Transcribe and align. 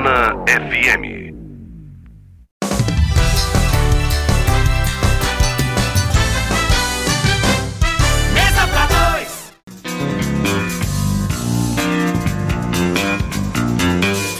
Urbana 0.00 0.34
FM. 0.46 1.04
Mesa 8.32 8.66
pra 8.68 8.86
dois. 8.86 9.52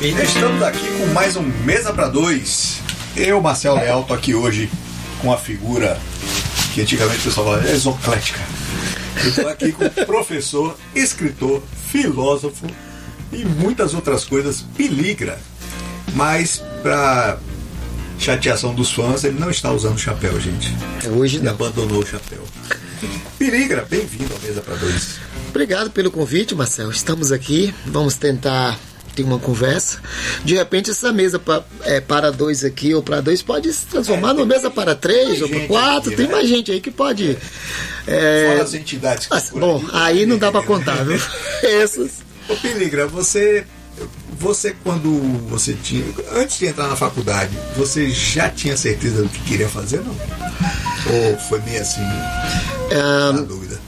E 0.01 0.09
estamos 0.23 0.63
aqui 0.63 0.89
com 0.97 1.07
mais 1.13 1.37
um 1.37 1.43
Mesa 1.43 1.93
para 1.93 2.09
Dois. 2.09 2.81
Eu, 3.15 3.43
Marcel 3.43 3.75
Leal, 3.75 4.05
tô 4.05 4.15
aqui 4.15 4.35
hoje 4.35 4.71
com 5.21 5.31
a 5.31 5.37
figura 5.37 6.01
que 6.73 6.81
antigamente 6.81 7.21
o 7.21 7.25
pessoal 7.25 7.47
falava 7.49 7.69
é 7.69 7.73
exoclética. 7.73 8.41
Eu 9.23 9.35
tô 9.35 9.49
aqui 9.49 9.73
com 9.73 9.87
professor, 10.07 10.75
escritor, 10.95 11.63
filósofo 11.91 12.67
e 13.31 13.45
muitas 13.45 13.93
outras 13.93 14.25
coisas, 14.25 14.63
piligra. 14.63 15.39
Mas 16.15 16.63
para 16.83 17.39
chateação 18.19 18.75
dos 18.75 18.91
fãs, 18.93 19.25
ele 19.25 19.39
não 19.39 19.51
está 19.51 19.71
usando 19.73 19.99
chapéu, 19.99 20.39
gente. 20.41 20.75
Hoje 21.17 21.37
Ele 21.37 21.45
não. 21.47 21.53
abandonou 21.53 22.03
o 22.03 22.07
chapéu. 22.07 22.43
Piligra, 23.39 23.87
bem-vindo 23.89 24.33
ao 24.35 24.41
Mesa 24.41 24.61
para 24.61 24.75
Dois. 24.77 25.17
Obrigado 25.49 25.91
pelo 25.91 26.11
convite, 26.11 26.55
Marcel. 26.55 26.91
Estamos 26.91 27.33
aqui, 27.33 27.75
vamos 27.87 28.15
tentar 28.15 28.79
ter 29.15 29.23
uma 29.25 29.39
conversa. 29.39 29.99
De 30.45 30.55
repente, 30.55 30.91
essa 30.91 31.13
mesa 31.13 31.39
pa- 31.39 31.65
é, 31.83 32.01
para 32.01 32.31
dois 32.31 32.63
aqui 32.65 32.95
ou 32.95 33.03
para 33.03 33.21
dois 33.21 33.43
pode 33.43 33.73
se 33.73 33.87
transformar 33.87 34.35
numa 34.35 34.47
mesa 34.47 34.71
para 34.71 34.95
três 34.95 35.41
ou 35.43 35.49
para 35.49 35.67
quatro. 35.67 36.09
aqui, 36.11 36.17
Tem 36.17 36.27
né? 36.27 36.33
mais 36.33 36.49
gente 36.49 36.71
aí 36.71 36.81
que 36.81 36.91
pode. 36.91 37.37
é, 38.07 38.47
Fora 38.51 38.63
as 38.63 38.75
entidades 38.75 39.27
que 39.27 39.35
ah, 39.35 39.43
bom, 39.55 39.83
aí 39.93 40.27
não 40.27 40.39
dá 40.39 40.53
para 40.53 40.63
contar, 40.63 41.03
viu? 41.05 41.19
Essas. 41.65 42.23
Ô 42.49 42.55
Piligra, 42.55 43.07
você, 43.09 43.65
você 44.39 44.75
quando 44.83 45.11
você 45.49 45.75
tinha, 45.75 46.05
antes 46.33 46.59
de 46.59 46.67
entrar 46.67 46.89
na 46.89 46.97
faculdade, 46.97 47.57
você 47.77 48.11
já 48.11 48.49
tinha 48.49 48.77
certeza 48.77 49.23
do 49.23 49.29
que 49.29 49.41
queria 49.41 49.69
fazer, 49.69 50.01
não? 50.01 50.15
Ou 51.13 51.39
foi 51.39 51.61
meio 51.63 51.81
assim, 51.81 52.01
na 53.35 53.43
dúvida? 53.43 53.79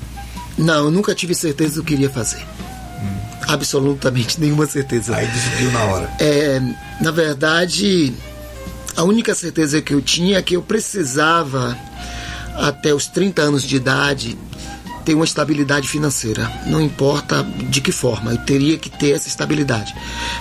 Não, 0.58 0.84
eu 0.86 0.90
nunca 0.90 1.14
tive 1.14 1.34
certeza 1.34 1.76
do 1.76 1.82
que 1.82 1.94
queria 1.94 2.10
fazer. 2.10 2.44
Absolutamente 3.48 4.40
nenhuma 4.40 4.66
certeza. 4.66 5.16
Aí 5.16 5.26
decidiu 5.26 5.70
na 5.72 5.84
hora. 5.84 6.10
É, 6.20 6.60
na 7.00 7.10
verdade, 7.10 8.14
a 8.96 9.02
única 9.02 9.34
certeza 9.34 9.80
que 9.82 9.92
eu 9.92 10.00
tinha 10.00 10.38
é 10.38 10.42
que 10.42 10.54
eu 10.54 10.62
precisava, 10.62 11.76
até 12.54 12.94
os 12.94 13.06
30 13.06 13.42
anos 13.42 13.62
de 13.62 13.76
idade, 13.76 14.38
ter 15.04 15.14
uma 15.14 15.24
estabilidade 15.24 15.88
financeira. 15.88 16.50
Não 16.66 16.80
importa 16.80 17.42
de 17.42 17.80
que 17.80 17.92
forma, 17.92 18.32
eu 18.32 18.38
teria 18.38 18.78
que 18.78 18.88
ter 18.88 19.10
essa 19.10 19.28
estabilidade. 19.28 19.94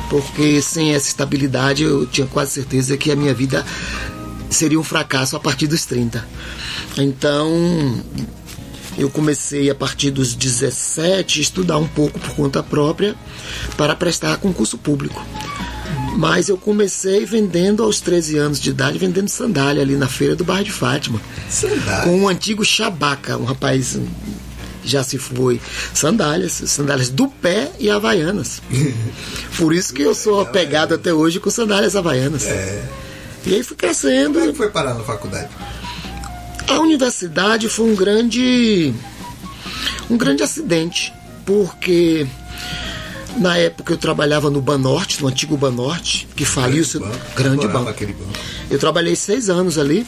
Porque 0.09 0.62
sem 0.62 0.94
essa 0.94 1.08
estabilidade 1.08 1.84
eu 1.84 2.06
tinha 2.06 2.28
quase 2.28 2.52
certeza 2.52 2.98
que 2.98 3.12
a 3.12 3.16
minha 3.16 3.34
vida 3.34 3.66
seria 4.50 4.80
um 4.80 4.84
fracasso 4.84 5.36
a 5.36 5.40
partir 5.40 5.68
dos 5.68 5.86
30. 5.86 6.26
Então, 6.98 7.50
eu 8.98 9.09
comecei 9.09 9.70
a 9.70 9.76
partir 9.76 10.12
dos 10.12 10.36
17 10.36 11.40
a 11.40 11.42
estudar 11.42 11.78
um 11.78 11.88
pouco 11.88 12.20
por 12.20 12.36
conta 12.36 12.62
própria 12.62 13.16
para 13.78 13.96
prestar 13.96 14.38
concurso 14.38 14.78
público. 14.78 15.25
Mas 16.18 16.50
eu 16.50 16.58
comecei 16.58 17.25
vendendo 17.25 17.84
aos 17.84 18.02
13 18.02 18.38
anos 18.38 18.59
de 18.59 18.70
idade, 18.70 18.98
vendendo 18.98 19.30
sandália 19.30 19.81
ali 19.81 19.96
na 19.96 20.08
feira 20.08 20.36
do 20.36 20.44
bairro 20.44 20.66
de 20.66 20.72
Fátima. 20.72 21.22
Sandália. 21.50 22.03
Com 22.03 22.20
um 22.20 22.28
antigo 22.28 22.66
chabaca, 22.66 23.38
um 23.38 23.46
rapaz 23.46 23.98
já 24.84 25.04
se 25.04 25.18
foi. 25.18 25.60
Sandálias, 25.94 26.54
sandálias 26.66 27.10
do 27.10 27.28
pé 27.28 27.72
e 27.80 27.90
havaianas. 27.90 28.62
Por 29.58 29.74
isso 29.74 29.94
que 29.94 30.02
eu 30.02 30.16
sou 30.16 30.42
apegado 30.42 30.94
até 30.94 31.14
hoje 31.14 31.40
com 31.40 31.50
sandálias 31.50 31.96
havaianas. 31.96 32.46
E 33.46 33.56
aí 33.56 33.64
fui 33.64 33.76
crescendo. 33.76 34.34
Como 34.34 34.50
é 34.50 34.52
que 34.52 34.58
foi 34.58 34.70
parar 34.70 34.94
na 34.94 35.04
faculdade? 35.04 35.50
A 36.68 36.80
universidade 36.80 37.68
foi 37.68 37.92
um 37.92 37.96
grande 37.96 38.94
um 40.09 40.18
grande 40.18 40.44
acidente, 40.44 41.13
porque 41.46 42.28
na 43.38 43.58
época 43.58 43.94
eu 43.94 43.98
trabalhava 43.98 44.50
no 44.50 44.62
Banorte, 44.62 45.22
no 45.22 45.30
antigo 45.30 45.56
Banorte, 45.56 46.28
que 46.36 46.46
faliu 46.46 46.84
seu 46.84 47.00
banco. 47.00 47.18
grande 47.36 47.68
banco. 47.68 47.86
banco. 47.86 48.16
Eu 48.69 48.78
trabalhei 48.78 49.16
seis 49.16 49.50
anos 49.50 49.78
ali 49.78 50.06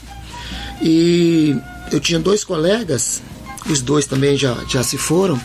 e 0.81 1.55
eu 1.91 1.99
tinha 1.99 2.19
dois 2.19 2.43
colegas, 2.43 3.21
os 3.69 3.81
dois 3.81 4.05
também 4.05 4.37
já, 4.37 4.55
já 4.69 4.83
se 4.83 4.97
foram. 4.97 5.39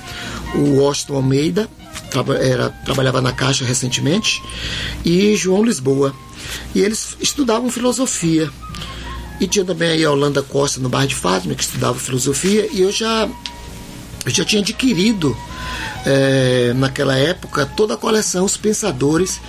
O 0.54 0.80
Washington 0.80 1.16
Almeida, 1.16 1.68
traba- 2.10 2.36
era, 2.38 2.70
trabalhava 2.84 3.20
na 3.20 3.32
Caixa 3.32 3.64
recentemente, 3.64 4.42
e 5.04 5.36
João 5.36 5.62
Lisboa. 5.64 6.14
E 6.74 6.80
eles 6.80 7.16
estudavam 7.20 7.70
filosofia. 7.70 8.50
E 9.40 9.46
tinha 9.46 9.64
também 9.64 9.90
aí 9.90 10.04
a 10.04 10.10
Holanda 10.10 10.42
Costa 10.42 10.80
no 10.80 10.88
bairro 10.88 11.08
de 11.08 11.14
Fátima, 11.14 11.54
que 11.54 11.62
estudava 11.62 11.98
filosofia, 11.98 12.68
e 12.72 12.80
eu 12.80 12.90
já, 12.90 13.28
eu 14.28 14.34
já 14.34 14.44
tinha 14.44 14.60
adquirido 14.60 15.36
eh, 16.04 16.72
naquela 16.76 17.16
época 17.16 17.64
toda 17.64 17.94
a 17.94 17.96
coleção 17.96 18.44
Os 18.44 18.56
Pensadores, 18.56 19.40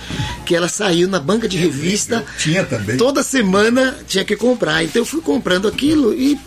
que 0.46 0.54
ela 0.54 0.68
saiu 0.68 1.06
na 1.06 1.20
banca 1.20 1.46
de 1.46 1.56
revista. 1.58 2.24
Tinha 2.38 2.64
também. 2.64 2.96
Toda 2.96 3.22
semana 3.22 3.96
tinha 4.08 4.24
que 4.24 4.36
comprar. 4.36 4.82
Então 4.82 5.02
eu 5.02 5.06
fui 5.06 5.20
comprando 5.20 5.68
aquilo 5.68 6.14
e 6.14 6.38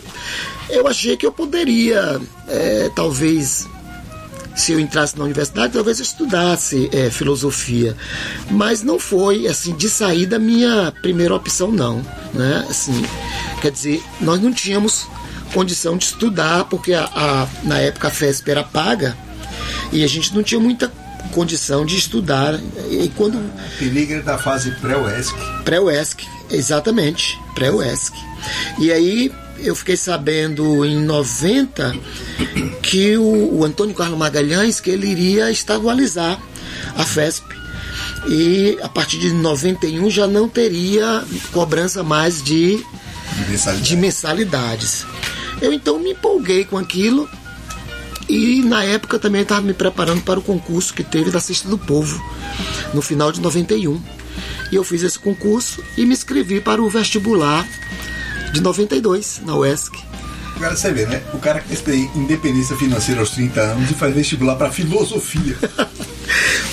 eu 0.68 0.86
achei 0.88 1.16
que 1.16 1.24
eu 1.24 1.30
poderia, 1.30 2.20
eh, 2.48 2.90
talvez, 2.94 3.68
se 4.56 4.72
eu 4.72 4.80
entrasse 4.80 5.16
na 5.16 5.24
universidade, 5.24 5.72
talvez 5.72 6.00
eu 6.00 6.04
estudasse 6.04 6.90
eh, 6.92 7.10
filosofia. 7.10 7.96
Mas 8.50 8.82
não 8.82 8.98
foi, 8.98 9.46
assim, 9.46 9.74
de 9.76 9.88
saída 9.88 10.40
minha 10.40 10.92
primeira 11.02 11.34
opção, 11.34 11.70
não. 11.70 12.04
Né? 12.32 12.66
Assim, 12.68 13.00
quer 13.62 13.70
dizer, 13.70 14.02
nós 14.20 14.40
não 14.40 14.52
tínhamos 14.52 15.06
condição 15.54 15.96
de 15.96 16.04
estudar, 16.04 16.64
porque 16.64 16.92
a, 16.92 17.04
a- 17.04 17.48
na 17.62 17.78
época 17.78 18.08
a 18.08 18.10
FESP 18.10 18.50
era 18.50 18.62
paga 18.64 19.16
e 19.92 20.02
a 20.04 20.06
gente 20.06 20.34
não 20.34 20.42
tinha 20.42 20.60
muita 20.60 20.92
condição 21.32 21.86
de 21.86 21.96
estudar. 21.96 22.58
E 22.90 23.10
quando 23.16 23.40
Piligra 23.78 24.20
da 24.22 24.36
fase 24.36 24.70
pré-UESC. 24.72 25.34
Pré-UESC, 25.64 26.24
exatamente, 26.50 27.38
pré-UESC. 27.54 28.12
E 28.78 28.92
aí 28.92 29.32
eu 29.58 29.74
fiquei 29.74 29.96
sabendo 29.96 30.84
em 30.84 30.98
90 31.04 31.94
que 32.82 33.16
o, 33.16 33.54
o 33.60 33.64
Antônio 33.64 33.94
Carlos 33.94 34.18
Magalhães 34.18 34.80
que 34.80 34.90
ele 34.90 35.06
iria 35.06 35.50
estadualizar 35.50 36.38
a 36.96 37.04
FESP. 37.04 37.54
E 38.28 38.78
a 38.82 38.88
partir 38.88 39.18
de 39.18 39.30
91 39.32 40.10
já 40.10 40.26
não 40.26 40.48
teria 40.48 41.22
cobrança 41.52 42.02
mais 42.02 42.42
de, 42.42 42.76
De 42.78 43.50
mensalidade. 43.50 43.82
de 43.88 43.96
mensalidades. 43.96 45.06
Eu 45.60 45.72
então 45.72 45.98
me 45.98 46.12
empolguei 46.12 46.64
com 46.64 46.76
aquilo 46.76 47.28
e 48.28 48.62
na 48.62 48.84
época 48.84 49.18
também 49.18 49.42
estava 49.42 49.62
me 49.62 49.74
preparando 49.74 50.22
para 50.22 50.38
o 50.38 50.42
concurso 50.42 50.94
que 50.94 51.02
teve 51.02 51.30
da 51.30 51.40
Cesta 51.40 51.68
do 51.68 51.78
Povo, 51.78 52.22
no 52.92 53.02
final 53.02 53.30
de 53.30 53.40
91. 53.40 54.00
E 54.72 54.76
eu 54.76 54.84
fiz 54.84 55.02
esse 55.02 55.18
concurso 55.18 55.82
e 55.96 56.06
me 56.06 56.14
inscrevi 56.14 56.60
para 56.60 56.82
o 56.82 56.88
vestibular 56.88 57.66
de 58.52 58.60
92 58.60 59.42
na 59.44 59.56
UESC. 59.56 59.92
Agora 60.56 60.76
você 60.76 60.92
vê, 60.92 61.04
né? 61.06 61.22
O 61.32 61.38
cara 61.38 61.60
que 61.60 61.76
tem 61.76 62.10
independência 62.14 62.76
financeira 62.76 63.20
aos 63.20 63.30
30 63.30 63.60
anos 63.60 63.90
e 63.90 63.94
faz 63.94 64.14
vestibular 64.14 64.56
para 64.56 64.70
filosofia. 64.70 65.56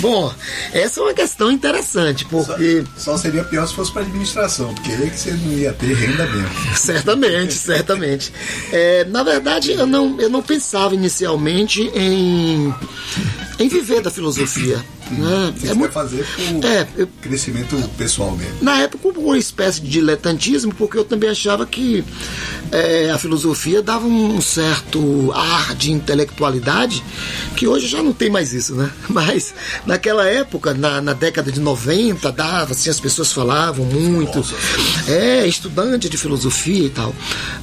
Bom, 0.02 0.34
essa 0.74 1.00
é 1.00 1.04
uma 1.04 1.14
questão 1.14 1.52
interessante, 1.52 2.28
Só, 2.30 2.38
porque 2.44 2.84
só 2.98 3.18
seria 3.18 3.44
pior 3.44 3.68
se 3.68 3.76
fosse 3.76 3.92
para 3.92 4.02
administração, 4.02 4.74
porque 4.74 4.92
aí 4.92 5.10
que 5.12 5.20
você 5.20 5.32
não 5.32 5.54
ia 5.54 5.72
ter 5.74 5.94
renda 5.94 6.26
mesmo. 6.26 6.50
certamente, 6.76 7.54
certamente. 7.54 8.34
É, 8.72 9.06
na 9.06 9.22
verdade, 9.22 9.74
eu 9.74 9.86
não, 9.86 10.20
eu 10.20 10.30
não 10.30 10.42
pensava 10.42 10.96
inicialmente 10.96 11.84
em, 11.94 12.74
em 13.62 13.68
viver 13.68 14.02
da 14.02 14.10
filosofia. 14.10 14.84
Né? 15.12 15.54
Você 15.58 15.70
É 15.70 15.74
muito, 15.74 15.92
fazer 15.92 16.26
por 16.26 16.66
é, 16.66 16.88
eu, 16.96 17.08
crescimento 17.22 17.76
pessoal 17.98 18.32
mesmo. 18.32 18.56
na 18.62 18.80
época 18.80 19.10
uma 19.20 19.38
espécie 19.38 19.82
de 19.82 19.90
diletantismo, 19.90 20.74
porque 20.74 20.98
eu 20.98 21.04
também 21.04 21.30
achava 21.30 21.66
que 21.66 22.04
é, 22.72 23.12
a 23.12 23.18
filosofia 23.18 23.82
dava 23.82 24.06
um 24.06 24.40
certo 24.42 25.32
ar 25.34 25.76
de 25.76 25.92
intelectualidade, 25.92 27.04
que 27.56 27.68
hoje 27.68 27.88
já 27.88 28.02
não 28.02 28.14
tem 28.14 28.30
mais 28.30 28.54
isso, 28.54 28.74
né? 28.76 28.90
Mas 29.10 29.54
naquela 29.86 30.26
época, 30.28 30.74
na, 30.74 31.02
na 31.02 31.14
década 31.14 31.52
de 31.52 31.60
90, 31.60 32.32
dava, 32.32 32.72
assim, 32.72 32.90
as 32.90 33.00
pessoas 33.00 33.32
falavam 33.32 33.86
muito, 33.86 34.44
é, 35.08 35.46
estudante 35.46 36.08
de 36.08 36.18
filosofia 36.18 36.86
e 36.86 36.90
tal. 36.90 37.14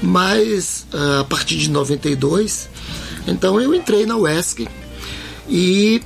Mas 0.03 0.87
ah, 0.93 1.21
a 1.21 1.25
partir 1.25 1.56
de 1.56 1.71
92, 1.71 2.69
então 3.27 3.61
eu 3.61 3.75
entrei 3.75 4.06
na 4.06 4.17
UESC 4.17 4.69
e 5.49 6.03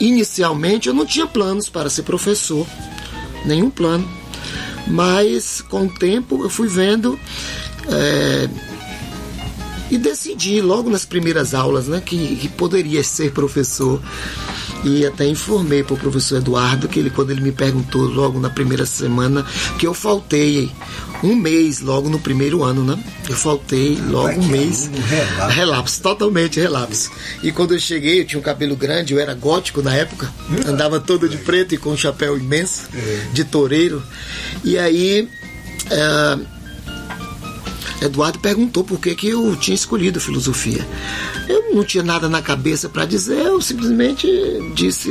inicialmente 0.00 0.88
eu 0.88 0.94
não 0.94 1.06
tinha 1.06 1.26
planos 1.26 1.68
para 1.68 1.90
ser 1.90 2.02
professor, 2.02 2.66
nenhum 3.44 3.70
plano. 3.70 4.08
Mas 4.86 5.62
com 5.62 5.86
o 5.86 5.88
tempo 5.88 6.42
eu 6.42 6.50
fui 6.50 6.68
vendo 6.68 7.18
é, 7.88 8.48
e 9.90 9.98
decidi 9.98 10.60
logo 10.60 10.90
nas 10.90 11.04
primeiras 11.04 11.54
aulas 11.54 11.88
né, 11.88 12.02
que, 12.04 12.36
que 12.36 12.48
poderia 12.48 13.02
ser 13.02 13.32
professor. 13.32 14.00
E 14.84 15.06
até 15.06 15.26
informei 15.26 15.82
para 15.82 15.94
o 15.94 15.98
professor 15.98 16.36
Eduardo 16.36 16.88
que 16.88 16.98
ele, 16.98 17.08
quando 17.08 17.30
ele 17.30 17.40
me 17.40 17.52
perguntou 17.52 18.02
logo 18.02 18.38
na 18.38 18.50
primeira 18.50 18.84
semana, 18.84 19.46
que 19.78 19.86
eu 19.86 19.94
faltei 19.94 20.70
um 21.24 21.34
mês 21.34 21.80
logo 21.80 22.08
no 22.10 22.18
primeiro 22.18 22.62
ano, 22.62 22.84
né? 22.84 23.02
Eu 23.28 23.34
faltei 23.34 23.98
logo 24.08 24.24
Vai 24.28 24.36
um 24.38 24.40
que 24.42 24.46
mês. 24.48 24.82
aluno 24.88 25.06
relapso. 25.06 25.56
relapso, 25.56 26.02
totalmente 26.02 26.60
relapso. 26.60 27.10
E 27.42 27.50
quando 27.50 27.72
eu 27.74 27.80
cheguei, 27.80 28.20
eu 28.20 28.26
tinha 28.26 28.38
um 28.38 28.42
cabelo 28.42 28.76
grande, 28.76 29.14
eu 29.14 29.18
era 29.18 29.32
gótico 29.34 29.80
na 29.82 29.94
época, 29.94 30.30
andava 30.66 31.00
todo 31.00 31.28
de 31.28 31.38
preto 31.38 31.74
e 31.74 31.78
com 31.78 31.90
um 31.90 31.96
chapéu 31.96 32.36
imenso, 32.36 32.82
É. 32.94 33.26
de 33.32 33.44
toureiro. 33.44 34.02
E 34.62 34.78
aí. 34.78 35.28
eh, 35.90 36.38
Eduardo 38.02 38.38
perguntou 38.38 38.84
por 38.84 38.98
que, 39.00 39.14
que 39.14 39.28
eu 39.28 39.56
tinha 39.56 39.74
escolhido 39.74 40.20
filosofia. 40.20 40.86
Eu 41.48 41.74
não 41.74 41.82
tinha 41.84 42.02
nada 42.02 42.28
na 42.28 42.42
cabeça 42.42 42.86
para 42.88 43.06
dizer, 43.06 43.38
eu 43.46 43.60
simplesmente 43.62 44.26
disse: 44.74 45.10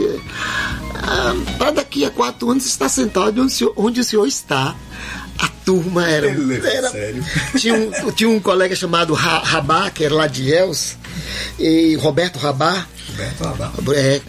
para 1.57 1.71
daqui 1.71 2.05
a 2.05 2.11
quatro 2.11 2.51
anos 2.51 2.65
estar 2.67 2.89
sentado 2.89 3.41
onde 3.41 3.53
o 3.53 3.55
senhor, 3.55 3.73
onde 3.75 3.99
o 3.99 4.03
senhor 4.03 4.27
está. 4.27 4.75
Turma 5.65 6.07
era. 6.09 6.27
Era 6.27 6.89
sério. 6.91 7.23
tinha, 7.57 7.73
um, 7.73 8.11
tinha 8.11 8.29
um 8.29 8.39
colega 8.39 8.75
chamado 8.75 9.13
Ra- 9.13 9.39
Rabá, 9.43 9.89
que 9.89 10.03
era 10.03 10.13
lá 10.13 10.27
de 10.27 10.51
Els, 10.51 10.97
e 11.59 11.95
Roberto 11.95 12.37
Rabá, 12.37 12.85
Roberto 13.09 13.43
Abá. 13.45 13.71
é, 13.95 14.21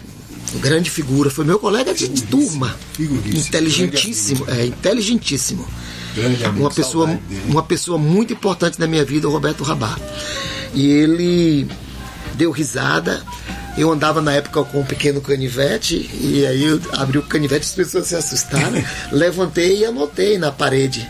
grande 0.55 0.89
figura, 0.89 1.29
foi 1.29 1.43
meu 1.45 1.59
colega 1.59 1.93
de 1.93 2.07
turma. 2.23 2.75
Figuríssimo. 2.93 3.37
Inteligentíssimo, 3.39 4.45
é, 4.49 4.65
inteligentíssimo 4.67 5.67
Grande 6.15 6.45
amigo. 6.45 6.61
uma 6.63 6.71
pessoa, 6.71 7.19
uma 7.47 7.63
pessoa 7.63 7.97
muito 7.97 8.31
importante 8.33 8.79
na 8.79 8.87
minha 8.87 9.03
vida, 9.03 9.27
o 9.27 9.31
Roberto 9.31 9.63
Rabá. 9.63 9.97
E 10.73 10.87
ele 10.87 11.67
deu 12.35 12.51
risada. 12.51 13.21
Eu 13.77 13.91
andava 13.91 14.21
na 14.21 14.33
época 14.33 14.63
com 14.63 14.79
um 14.79 14.85
pequeno 14.85 15.19
canivete, 15.19 16.09
e 16.21 16.45
aí 16.45 16.63
eu 16.63 16.81
abri 16.93 17.17
o 17.17 17.23
canivete, 17.23 17.65
as 17.65 17.73
pessoas 17.73 18.07
se 18.07 18.15
assustaram. 18.15 18.81
Levantei 19.11 19.79
e 19.79 19.85
anotei 19.85 20.37
na 20.37 20.51
parede. 20.51 21.09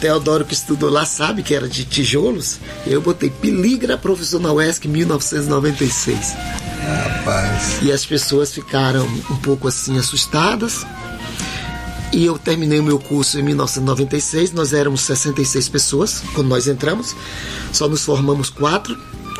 Teodoro, 0.00 0.44
que 0.44 0.54
estudou 0.54 0.90
lá, 0.90 1.04
sabe 1.04 1.42
que 1.42 1.54
era 1.54 1.68
de 1.68 1.84
tijolos. 1.84 2.58
Eu 2.86 3.00
botei 3.00 3.30
Peligra 3.30 3.96
Professor 3.96 4.40
na 4.40 4.52
UESC 4.52 4.86
1996. 4.86 6.34
Rapaz. 6.86 7.82
E 7.82 7.90
as 7.90 8.04
pessoas 8.04 8.52
ficaram 8.52 9.04
um 9.30 9.36
pouco 9.36 9.66
assim 9.66 9.98
assustadas. 9.98 10.86
E 12.12 12.24
eu 12.24 12.38
terminei 12.38 12.78
o 12.78 12.84
meu 12.84 12.98
curso 12.98 13.38
em 13.38 13.42
1996. 13.42 14.52
Nós 14.52 14.72
éramos 14.72 15.00
66 15.02 15.68
pessoas 15.68 16.22
quando 16.34 16.48
nós 16.48 16.68
entramos. 16.68 17.16
Só 17.72 17.88
nos 17.88 18.04
formamos 18.04 18.50
quatro. 18.50 18.96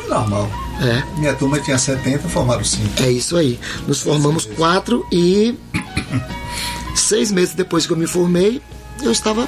Normal. 0.07 0.49
É, 0.81 1.19
Minha 1.19 1.33
turma 1.33 1.59
tinha 1.59 1.77
70, 1.77 2.29
formaram 2.29 2.63
5. 2.63 3.03
é 3.03 3.11
isso 3.11 3.35
aí. 3.35 3.59
Nos 3.87 4.01
formamos 4.01 4.45
quatro 4.45 5.05
e 5.11 5.55
seis 6.95 7.31
meses 7.31 7.53
depois 7.55 7.85
que 7.85 7.93
eu 7.93 7.97
me 7.97 8.07
formei, 8.07 8.61
eu 9.01 9.11
estava 9.11 9.47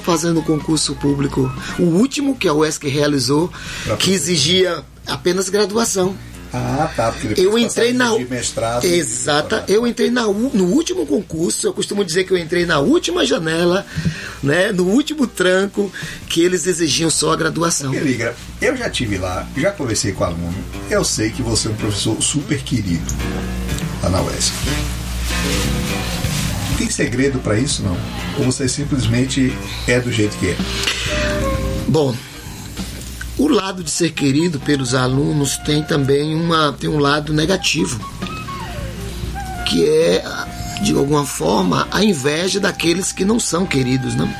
fazendo 0.00 0.40
o 0.40 0.42
concurso 0.42 0.94
público, 0.96 1.50
o 1.78 1.84
último 1.84 2.36
que 2.36 2.46
a 2.46 2.54
UESC 2.54 2.88
realizou, 2.88 3.50
que 3.98 4.12
exigia 4.12 4.82
apenas 5.06 5.48
graduação. 5.48 6.14
Ah, 6.56 6.88
tá. 6.94 7.10
Porque 7.10 7.40
Eu 7.40 7.58
entrei 7.58 7.92
na 7.92 8.16
de 8.16 8.24
mestrado. 8.26 8.84
Exata. 8.84 9.64
Eu 9.66 9.84
entrei 9.84 10.08
na, 10.08 10.22
no 10.22 10.66
último 10.66 11.04
concurso. 11.04 11.66
Eu 11.66 11.72
costumo 11.72 12.04
dizer 12.04 12.22
que 12.24 12.32
eu 12.32 12.38
entrei 12.38 12.64
na 12.64 12.78
última 12.78 13.26
janela, 13.26 13.84
né? 14.40 14.70
No 14.70 14.84
último 14.84 15.26
tranco 15.26 15.92
que 16.28 16.40
eles 16.40 16.68
exigiam 16.68 17.10
só 17.10 17.32
a 17.32 17.36
graduação. 17.36 17.90
Peligra, 17.90 18.36
eu 18.60 18.76
já 18.76 18.88
tive 18.88 19.18
lá, 19.18 19.48
já 19.56 19.72
conversei 19.72 20.12
com 20.12 20.22
aluno. 20.22 20.54
Eu 20.88 21.02
sei 21.02 21.30
que 21.30 21.42
você 21.42 21.66
é 21.66 21.72
um 21.72 21.74
professor 21.74 22.22
super 22.22 22.62
querido 22.62 23.12
lá 24.00 24.10
na 24.10 24.22
UESC. 24.22 24.52
Tem 26.78 26.88
segredo 26.88 27.40
para 27.40 27.58
isso, 27.58 27.82
não? 27.82 27.96
Ou 28.38 28.44
você 28.44 28.68
simplesmente 28.68 29.52
é 29.88 29.98
do 29.98 30.12
jeito 30.12 30.36
que 30.38 30.50
é? 30.50 30.56
Bom, 31.88 32.14
o 33.44 33.48
lado 33.48 33.84
de 33.84 33.90
ser 33.90 34.12
querido 34.12 34.58
pelos 34.58 34.94
alunos 34.94 35.58
tem 35.58 35.82
também 35.82 36.34
uma 36.34 36.72
tem 36.72 36.88
um 36.88 36.98
lado 36.98 37.30
negativo, 37.30 38.00
que 39.68 39.86
é 39.86 40.24
de 40.82 40.94
alguma 40.94 41.26
forma 41.26 41.86
a 41.90 42.02
inveja 42.02 42.58
daqueles 42.58 43.12
que 43.12 43.22
não 43.22 43.38
são 43.38 43.66
queridos, 43.66 44.14
né? 44.14 44.34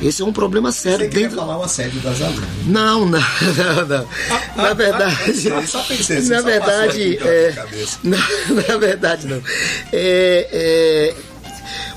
Esse 0.00 0.22
é 0.22 0.24
um 0.24 0.32
problema 0.32 0.70
sério 0.70 1.10
Você 1.10 1.20
dentro 1.20 1.36
falar 1.36 1.58
o 1.58 1.62
assédio 1.64 2.00
das 2.00 2.22
alunas. 2.22 2.48
Não, 2.64 3.06
não, 3.06 3.18
não, 3.18 3.86
não. 3.86 4.08
Na 4.56 4.72
verdade, 4.72 5.16
pensei, 5.24 5.66
só 5.66 5.82
pensei 5.82 6.20
na 6.20 6.40
verdade, 6.40 7.18
é, 7.18 7.66
na, 8.04 8.18
na 8.68 8.76
verdade 8.76 9.26
não. 9.26 9.42
É, 9.92 10.48
é, 10.52 11.14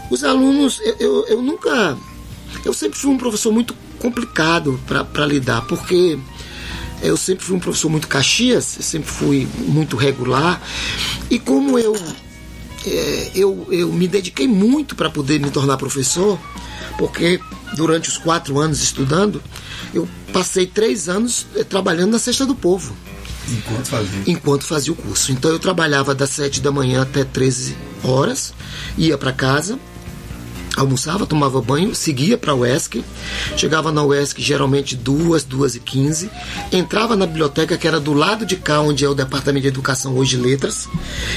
os 0.10 0.24
alunos, 0.24 0.82
eu, 0.84 0.96
eu, 1.00 1.28
eu 1.28 1.42
nunca, 1.42 1.96
eu 2.66 2.74
sempre 2.74 2.98
fui 2.98 3.12
um 3.12 3.18
professor 3.18 3.52
muito 3.52 3.76
complicado 4.00 4.80
para 4.88 5.26
lidar, 5.26 5.62
porque 5.68 6.18
eu 7.02 7.16
sempre 7.18 7.46
fui 7.46 7.56
um 7.56 7.60
professor 7.60 7.90
muito 7.90 8.08
caxias, 8.08 8.66
sempre 8.66 9.10
fui 9.10 9.48
muito 9.68 9.96
regular, 9.96 10.62
e 11.30 11.38
como 11.40 11.78
eu 11.78 11.96
é, 12.86 13.32
eu, 13.36 13.68
eu 13.70 13.92
me 13.92 14.08
dediquei 14.08 14.48
muito 14.48 14.96
para 14.96 15.10
poder 15.10 15.40
me 15.40 15.50
tornar 15.50 15.78
professor, 15.78 16.40
porque 16.98 17.40
durante 17.76 18.10
os 18.10 18.18
quatro 18.18 18.60
anos 18.60 18.82
estudando, 18.82 19.42
eu 19.94 20.08
passei 20.32 20.66
três 20.66 21.10
anos 21.10 21.46
eh, 21.56 21.64
trabalhando 21.64 22.12
na 22.12 22.20
Cesta 22.20 22.46
do 22.46 22.56
Povo, 22.56 22.96
Enquanto 23.50 23.88
fazia. 23.88 24.22
enquanto 24.26 24.64
fazia 24.64 24.94
o 24.94 24.96
curso. 24.96 25.32
Então 25.32 25.52
eu 25.52 25.60
trabalhava 25.60 26.14
das 26.16 26.30
sete 26.30 26.62
da 26.62 26.72
manhã 26.72 27.02
até 27.02 27.24
13 27.24 27.76
horas, 28.04 28.54
ia 28.98 29.18
para 29.18 29.32
casa, 29.32 29.80
almoçava, 30.78 31.26
tomava 31.26 31.62
banho, 31.62 31.94
seguia 31.96 32.38
para 32.38 32.52
a 32.52 32.56
UESC, 32.56 33.04
chegava 33.58 33.92
na 33.92 34.04
UESC 34.04 34.42
geralmente 34.42 34.96
duas, 34.96 35.44
duas 35.44 35.76
e 35.76 35.80
quinze, 35.80 36.30
entrava 36.72 37.16
na 37.16 37.26
biblioteca 37.26 37.78
que 37.78 37.88
era 37.88 38.00
do 38.00 38.14
lado 38.14 38.46
de 38.46 38.56
cá, 38.56 38.80
onde 38.80 39.04
é 39.04 39.10
o 39.10 39.16
Departamento 39.16 39.64
de 39.64 39.68
Educação 39.68 40.16
hoje 40.16 40.38
Letras, 40.38 40.88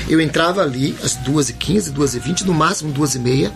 eu 0.09 0.21
entrava 0.21 0.63
ali 0.63 0.95
às 1.03 1.17
duas 1.17 1.49
e 1.49 1.55
quinze, 1.55 1.91
duas 1.91 2.15
e 2.15 2.19
vinte, 2.19 2.45
no 2.45 2.53
máximo 2.53 2.93
duas 2.93 3.15
e 3.15 3.19
meia, 3.19 3.53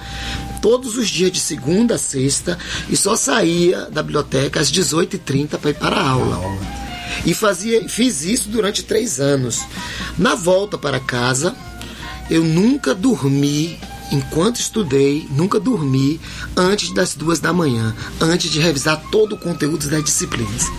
todos 0.62 0.96
os 0.96 1.08
dias 1.08 1.30
de 1.30 1.40
segunda 1.40 1.96
a 1.96 1.98
sexta, 1.98 2.58
e 2.88 2.96
só 2.96 3.14
saía 3.14 3.90
da 3.90 4.02
biblioteca 4.02 4.60
às 4.60 4.72
18h30 4.72 5.58
para 5.58 5.70
ir 5.70 5.74
para 5.74 5.96
a 5.96 6.08
aula. 6.08 6.36
Aula. 6.36 6.84
E 7.26 7.32
fazia, 7.32 7.88
fiz 7.88 8.24
isso 8.24 8.48
durante 8.48 8.82
três 8.82 9.20
anos. 9.20 9.60
Na 10.18 10.34
volta 10.34 10.76
para 10.76 10.98
casa, 10.98 11.54
eu 12.30 12.42
nunca 12.42 12.94
dormi, 12.94 13.78
enquanto 14.14 14.60
estudei, 14.60 15.26
nunca 15.30 15.58
dormi 15.58 16.20
antes 16.56 16.92
das 16.92 17.14
duas 17.14 17.40
da 17.40 17.52
manhã, 17.52 17.94
antes 18.20 18.50
de 18.50 18.60
revisar 18.60 19.02
todo 19.10 19.34
o 19.34 19.38
conteúdo 19.38 19.88
das 19.88 20.04
disciplinas. 20.04 20.70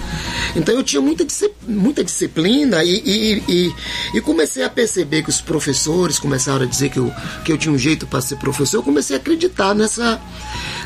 Então 0.56 0.74
eu 0.74 0.84
tinha 0.84 1.02
muita, 1.02 1.26
muita 1.68 2.04
disciplina 2.04 2.84
e, 2.84 3.02
e, 3.06 3.44
e, 3.48 3.76
e 4.14 4.22
comecei 4.22 4.64
a 4.64 4.70
perceber 4.70 5.24
que 5.24 5.30
os 5.30 5.42
professores 5.42 6.18
começaram 6.18 6.64
a 6.64 6.68
dizer 6.68 6.90
que 6.90 7.00
eu, 7.00 7.12
que 7.44 7.52
eu 7.52 7.58
tinha 7.58 7.74
um 7.74 7.78
jeito 7.78 8.08
para 8.08 8.22
ser 8.22 8.38
professor. 8.38 8.78
Eu 8.78 8.84
comecei 8.84 9.16
a 9.16 9.20
acreditar 9.20 9.76
nessa, 9.76 10.22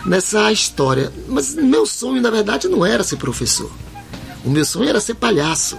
nessa 0.05 0.51
história. 0.51 1.11
Mas 1.27 1.53
meu 1.53 1.85
sonho, 1.85 2.21
na 2.21 2.31
verdade, 2.31 2.67
não 2.67 2.85
era 2.85 3.03
ser 3.03 3.17
professor. 3.17 3.71
O 4.43 4.49
meu 4.49 4.65
sonho 4.65 4.89
era 4.89 4.99
ser 4.99 5.15
palhaço. 5.15 5.77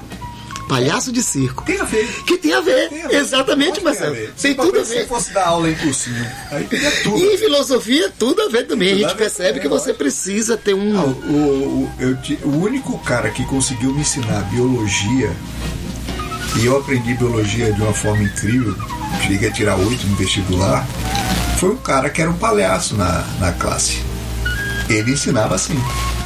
Palhaço 0.71 1.11
de 1.11 1.21
circo. 1.21 1.65
Tem 1.65 1.81
a 1.81 1.85
ver. 1.85 2.07
Que 2.25 2.39
tem 2.39 2.53
a 2.55 2.61
ver. 2.61 2.89
Tem 2.91 3.03
a 3.03 3.09
ver. 3.09 3.17
Exatamente, 3.17 3.83
Marcelo. 3.83 4.13
a 4.13 4.15
ver. 4.15 4.33
Tem 4.41 4.55
Talvez 4.55 4.73
tudo 4.73 4.83
a 4.83 4.85
Se 4.87 4.95
ver. 5.01 5.09
fosse 5.09 5.33
dar 5.33 5.47
aula 5.49 5.69
em 5.69 5.75
cursinho, 5.75 6.27
aí 6.53 6.63
teria 6.65 6.91
tudo. 7.03 7.19
E 7.19 7.37
filosofia, 7.39 8.13
tudo 8.17 8.41
a 8.43 8.49
ver 8.49 8.69
também. 8.69 8.93
A 8.93 8.97
gente 8.99 9.17
percebe 9.17 9.59
que 9.59 9.67
você 9.67 9.87
lógico. 9.87 9.99
precisa 9.99 10.57
ter 10.57 10.75
um. 10.75 10.93
Não, 10.93 11.09
o, 11.09 11.33
o- 11.83 11.91
eu 11.99 12.17
o 12.49 12.57
único 12.63 12.97
cara 13.01 13.31
que 13.31 13.45
conseguiu 13.47 13.93
me 13.93 14.03
ensinar 14.03 14.43
biologia, 14.53 15.33
e 16.61 16.67
eu 16.67 16.77
aprendi 16.79 17.15
biologia 17.15 17.73
de 17.73 17.83
uma 17.83 17.93
forma 17.93 18.23
incrível, 18.23 18.77
cheguei 19.27 19.49
a 19.49 19.53
tirar 19.53 19.77
oito 19.77 20.07
no 20.07 20.15
vestibular, 20.15 20.87
foi 21.59 21.71
um 21.71 21.77
cara 21.79 22.09
que 22.11 22.23
era 22.23 22.31
um 22.31 22.37
palhaço 22.39 22.95
na, 22.97 23.25
na 23.41 23.51
classe. 23.53 23.99
Ele 24.91 25.13
ensinava 25.13 25.55
assim. 25.55 25.75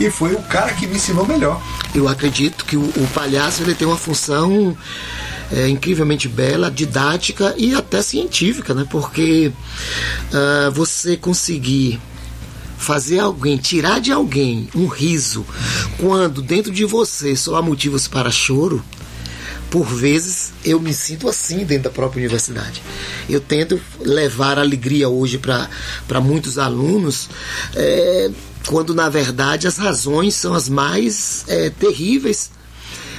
E 0.01 0.11
foi 0.11 0.35
o 0.35 0.43
cara 0.43 0.73
que 0.73 0.87
me 0.87 0.97
ensinou 0.97 1.27
melhor. 1.27 1.63
Eu 1.95 2.09
acredito 2.09 2.65
que 2.65 2.77
o, 2.77 2.83
o 2.83 3.09
palhaço 3.15 3.63
ele 3.63 3.75
tem 3.75 3.87
uma 3.87 3.97
função 3.97 4.77
é, 5.53 5.69
incrivelmente 5.69 6.29
bela, 6.29 6.71
didática 6.71 7.55
e 7.57 7.75
até 7.75 8.03
científica, 8.03 8.75
né? 8.75 8.87
Porque 8.89 9.53
ah, 10.33 10.71
você 10.71 11.17
conseguir 11.17 12.01
fazer 12.77 13.21
alguém, 13.21 13.57
tirar 13.57 14.01
de 14.01 14.13
alguém 14.13 14.69
um 14.75 14.87
riso, 14.87 15.47
quando 15.99 16.43
dentro 16.43 16.73
de 16.73 16.85
você 16.85 17.35
só 17.37 17.57
há 17.57 17.63
motivos 17.63 18.09
para 18.09 18.31
choro, 18.31 18.85
por 19.71 19.87
vezes 19.87 20.53
eu 20.65 20.79
me 20.79 20.93
sinto 20.93 21.29
assim 21.29 21.65
dentro 21.65 21.85
da 21.85 21.91
própria 21.91 22.21
universidade. 22.21 22.83
Eu 23.29 23.41
tento 23.41 23.81
levar 24.01 24.59
alegria 24.59 25.09
hoje 25.09 25.39
para 25.39 26.21
muitos 26.21 26.59
alunos, 26.59 27.29
é, 27.75 28.31
quando 28.69 28.95
na 28.95 29.09
verdade 29.09 29.67
as 29.67 29.77
razões 29.79 30.35
são 30.35 30.55
as 30.55 30.69
mais 30.69 31.45
é, 31.49 31.71
terríveis 31.71 32.51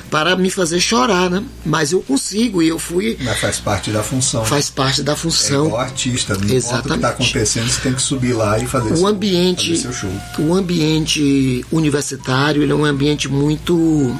para 0.09 0.35
me 0.35 0.49
fazer 0.51 0.79
chorar, 0.79 1.29
né? 1.29 1.43
Mas 1.65 1.91
eu 1.91 1.99
consigo 2.01 2.61
e 2.61 2.67
eu 2.67 2.77
fui. 2.77 3.17
Mas 3.21 3.39
faz 3.39 3.59
parte 3.59 3.89
da 3.89 4.03
função. 4.03 4.45
Faz 4.45 4.69
parte 4.69 5.01
da 5.01 5.13
É 5.13 5.15
função. 5.15 5.65
igual 5.65 5.81
artista, 5.81 6.33
não 6.35 6.41
importa 6.41 6.45
o 6.45 6.49
que 6.51 6.55
Exatamente. 6.55 6.95
está 6.97 7.09
acontecendo, 7.09 7.69
você 7.69 7.81
tem 7.81 7.93
que 7.93 8.01
subir 8.01 8.33
lá 8.33 8.57
e 8.59 8.67
fazer, 8.67 8.93
o 8.93 8.97
seu, 8.97 9.07
ambiente 9.07 9.69
fazer 9.71 9.81
seu 9.81 9.93
show. 9.93 10.11
o 10.39 10.53
ambiente 10.53 11.65
universitário 11.71 12.61
ele 12.61 12.71
é 12.71 12.75
um 12.75 12.85
ambiente 12.85 13.27
muito 13.27 14.15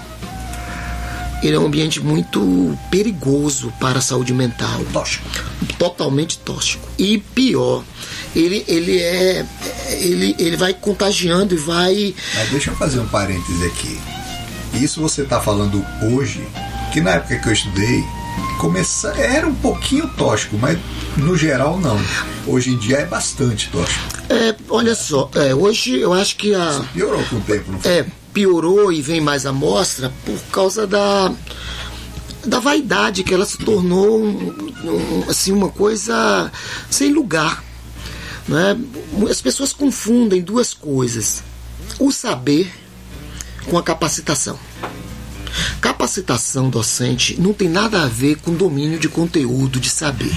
ele 1.44 1.56
é 1.56 1.60
um 1.60 1.66
ambiente 1.68 2.00
muito 2.00 2.76
perigoso 2.90 3.72
para 3.80 4.00
a 4.00 4.02
saúde 4.02 4.34
mental 4.34 4.84
Tóxico. 4.92 5.24
totalmente 5.78 6.40
tóxico 6.40 6.88
e 6.98 7.20
pior 7.20 7.84
ele 8.36 8.64
ele 8.68 9.00
é 9.00 9.46
ele 10.02 10.36
ele 10.38 10.58
vai 10.58 10.74
contagiando 10.74 11.54
e 11.54 11.58
vai 11.58 12.14
Mas 12.36 12.50
deixa 12.50 12.72
eu 12.72 12.76
fazer 12.76 13.00
um 13.00 13.08
parêntese 13.08 13.66
aqui. 13.66 14.00
Isso 14.74 15.00
você 15.02 15.22
está 15.22 15.40
falando 15.40 15.84
hoje, 16.12 16.46
que 16.92 17.00
na 17.00 17.12
época 17.12 17.38
que 17.38 17.48
eu 17.48 17.54
estudei, 17.54 18.04
começa... 18.60 19.08
era 19.18 19.48
um 19.48 19.56
pouquinho 19.56 20.08
tóxico, 20.18 20.58
mas 20.58 20.78
no 21.16 21.38
geral 21.38 21.80
não. 21.80 21.98
Hoje 22.46 22.72
em 22.72 22.78
dia 22.78 22.98
é 22.98 23.06
bastante 23.06 23.70
tóxico. 23.70 24.04
é, 24.30 24.54
olha 24.70 24.94
só 24.94 25.30
é, 25.36 25.56
hoje 25.56 25.98
eu 26.00 26.12
acho 26.14 26.36
que 26.36 26.54
a 26.54 26.84
Piorou 26.94 27.24
com 27.30 27.38
o 27.38 27.42
tempo, 27.42 27.72
não 27.72 27.80
foi? 27.80 27.92
é, 27.92 28.06
piorou 28.34 28.92
e 28.92 29.02
vem 29.02 29.22
mais 29.22 29.46
à 29.46 29.54
mostra 29.54 30.12
por 30.26 30.38
causa 30.52 30.86
da 30.86 31.32
da 32.46 32.60
vaidade 32.60 33.24
que 33.24 33.34
ela 33.34 33.46
se 33.46 33.58
tornou 33.58 34.22
um- 34.24 34.74
um- 34.84 35.24
assim 35.30 35.52
uma 35.52 35.70
coisa 35.70 36.52
sem 36.92 37.12
lugar 37.14 37.64
né? 38.48 38.78
as 39.30 39.42
pessoas 39.42 39.74
confundem 39.74 40.42
duas 40.42 40.74
coisas 40.74 41.44
o 42.00 42.12
saber 42.12 42.72
com 43.70 43.78
a 43.78 43.84
capacitação 43.84 44.60
capacitação 45.82 46.70
docente 46.70 47.40
não 47.40 47.54
tem 47.54 47.70
nada 47.70 48.04
a 48.04 48.08
ver 48.08 48.38
com 48.38 48.54
domínio 48.54 49.00
de 49.00 49.08
conteúdo 49.10 49.80
de 49.80 49.90
saber 49.90 50.34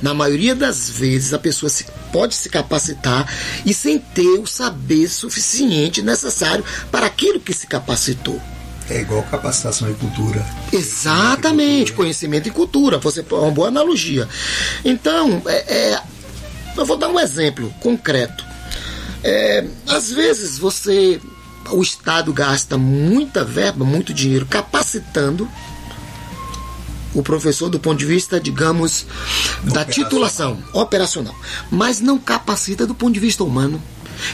na 0.00 0.12
maioria 0.14 0.54
das 0.54 0.88
vezes 0.90 1.32
a 1.32 1.38
pessoa 1.38 1.70
se- 1.70 1.86
pode 2.12 2.34
se 2.34 2.48
capacitar 2.48 3.32
e 3.64 3.72
sem 3.72 3.98
ter 4.00 4.38
o 4.40 4.46
saber 4.46 5.08
suficiente 5.08 6.02
necessário 6.02 6.64
para 6.90 7.06
aquilo 7.06 7.38
que 7.38 7.54
se 7.54 7.68
capacitou. 7.68 8.40
É 8.90 9.00
igual 9.00 9.22
capacitação 9.22 9.88
e 9.88 9.94
cultura. 9.94 10.44
Exatamente, 10.72 11.92
conhecimento 11.92 12.48
e 12.48 12.50
cultura. 12.50 12.98
Você 12.98 13.20
é 13.20 13.34
uma 13.34 13.52
boa 13.52 13.68
analogia. 13.68 14.28
Então, 14.84 15.40
é, 15.46 15.92
é, 15.92 16.02
eu 16.76 16.84
vou 16.86 16.96
dar 16.96 17.08
um 17.08 17.18
exemplo 17.18 17.72
concreto. 17.80 18.44
É, 19.22 19.64
às 19.88 20.10
vezes 20.10 20.58
você, 20.58 21.20
o 21.70 21.82
Estado 21.82 22.32
gasta 22.32 22.76
muita 22.76 23.44
verba, 23.44 23.84
muito 23.84 24.12
dinheiro 24.12 24.46
capacitando 24.46 25.48
o 27.14 27.22
professor 27.22 27.68
do 27.68 27.78
ponto 27.78 27.98
de 27.98 28.06
vista, 28.06 28.40
digamos, 28.40 29.06
da 29.64 29.82
Operacional. 29.82 29.86
titulação 29.90 30.64
operacional, 30.72 31.34
mas 31.70 32.00
não 32.00 32.18
capacita 32.18 32.86
do 32.86 32.94
ponto 32.94 33.12
de 33.12 33.20
vista 33.20 33.44
humano. 33.44 33.80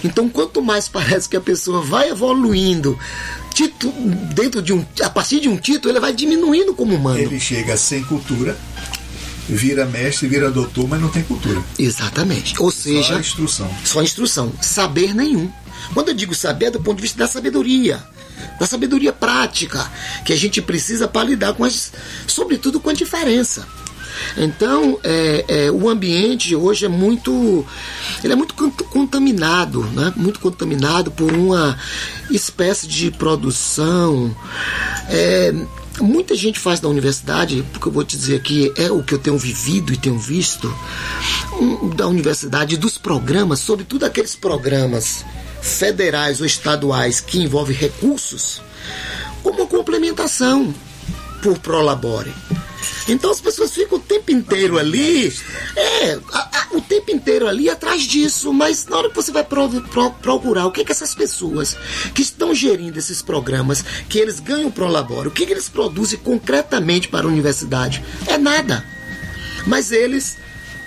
Então, 0.05 0.29
quanto 0.29 0.63
mais 0.63 0.89
parece 0.89 1.29
que 1.29 1.37
a 1.37 1.41
pessoa 1.41 1.83
vai 1.83 2.11
evoluindo 2.11 2.99
dentro 4.35 4.63
de 4.63 4.73
um, 4.73 4.85
a 5.03 5.11
partir 5.11 5.41
de 5.41 5.49
um 5.49 5.57
título, 5.57 5.93
ele 5.93 6.01
vai 6.01 6.13
diminuindo 6.13 6.73
como 6.75 6.95
humano. 6.95 7.19
Ele 7.19 7.41
chega 7.41 7.77
sem 7.77 8.05
cultura, 8.05 8.57
vira 9.49 9.85
mestre, 9.87 10.29
vira 10.29 10.51
doutor, 10.51 10.87
mas 10.89 11.01
não 11.01 11.09
tem 11.09 11.23
cultura. 11.23 11.63
Exatamente. 11.79 12.55
Ou 12.61 12.71
Só 12.71 12.83
seja, 12.83 13.17
a 13.17 13.21
instrução. 13.21 13.71
só 13.85 14.03
instrução, 14.03 14.53
saber 14.61 15.15
nenhum. 15.15 15.51
Quando 15.95 16.09
eu 16.09 16.15
digo 16.15 16.35
saber, 16.35 16.67
é 16.67 16.71
do 16.73 16.81
ponto 16.81 16.97
de 16.97 17.03
vista 17.03 17.19
da 17.19 17.27
sabedoria, 17.27 18.03
da 18.61 18.67
sabedoria 18.67 19.13
prática 19.13 19.91
que 20.25 20.33
a 20.33 20.37
gente 20.37 20.61
precisa 20.61 21.09
para 21.09 21.29
lidar 21.29 21.55
com 21.55 21.65
as, 21.65 21.93
sobretudo 22.27 22.79
com 22.79 22.91
a 22.91 22.93
diferença. 22.93 23.67
Então, 24.37 24.99
é, 25.05 25.45
é, 25.49 25.71
o 25.71 25.89
ambiente 25.89 26.53
hoje 26.55 26.85
é 26.85 26.89
muito, 26.89 27.65
ele 28.25 28.33
é 28.33 28.37
muito 28.37 28.53
cont- 28.55 28.83
contaminado, 28.91 29.85
né? 29.95 30.13
Muito 30.17 30.41
contaminado 30.41 31.09
por 31.13 31.33
uma 31.33 31.79
espécie 32.29 32.89
de 32.89 33.13
produção. 33.13 34.35
é, 35.09 35.55
muita 36.01 36.35
gente 36.35 36.59
faz 36.59 36.81
na 36.81 36.89
universidade, 36.89 37.65
porque 37.73 37.89
eu 37.89 37.93
vou 37.93 38.05
te 38.05 38.17
dizer 38.17 38.37
aqui, 38.37 38.73
é 38.77 38.91
o 38.91 39.03
que 39.03 39.15
eu 39.15 39.19
tenho 39.19 39.39
vivido 39.39 39.93
e 39.93 39.97
tenho 39.97 40.19
visto, 40.19 40.73
um, 41.61 41.91
da 41.91 42.07
universidade, 42.07 42.77
dos 42.77 42.99
programas, 42.99 43.61
sobretudo 43.61 44.05
aqueles 44.05 44.35
programas 44.35 45.25
federais 45.61 46.41
ou 46.41 46.47
estaduais 46.47 47.21
que 47.21 47.39
envolvem 47.39 47.77
recursos, 47.77 48.63
como 49.43 49.67
complementação 49.67 50.75
por 51.43 51.59
Prolabore. 51.59 52.33
Então 53.09 53.31
as 53.31 53.41
pessoas 53.41 53.73
ficam 53.73 53.99
o 53.99 54.01
tempo 54.01 54.31
inteiro 54.31 54.79
ali, 54.79 55.33
é, 55.75 56.19
a- 56.33 56.49
a- 56.53 56.67
o 56.77 56.81
tempo 56.81 57.11
inteiro 57.11 57.49
ali 57.49 57.69
atrás 57.69 58.03
disso, 58.03 58.53
mas 58.53 58.87
na 58.87 58.99
hora 58.99 59.09
que 59.09 59.17
você 59.17 59.33
vai 59.33 59.43
pro- 59.43 59.69
pro- 59.83 60.11
procurar 60.13 60.67
o 60.67 60.71
que, 60.71 60.85
que 60.85 60.93
essas 60.93 61.15
pessoas 61.15 61.77
que 62.15 62.21
estão 62.23 62.55
gerindo 62.55 62.99
esses 62.99 63.23
programas, 63.23 63.83
que 64.09 64.19
eles 64.19 64.39
ganham 64.41 64.71
Prolabore, 64.71 65.29
o 65.29 65.31
que, 65.31 65.47
que 65.47 65.53
eles 65.53 65.69
produzem 65.69 66.19
concretamente 66.19 67.09
para 67.09 67.25
a 67.27 67.29
universidade? 67.31 68.05
É 68.27 68.37
nada. 68.37 68.85
Mas 69.67 69.91
eles 69.91 70.37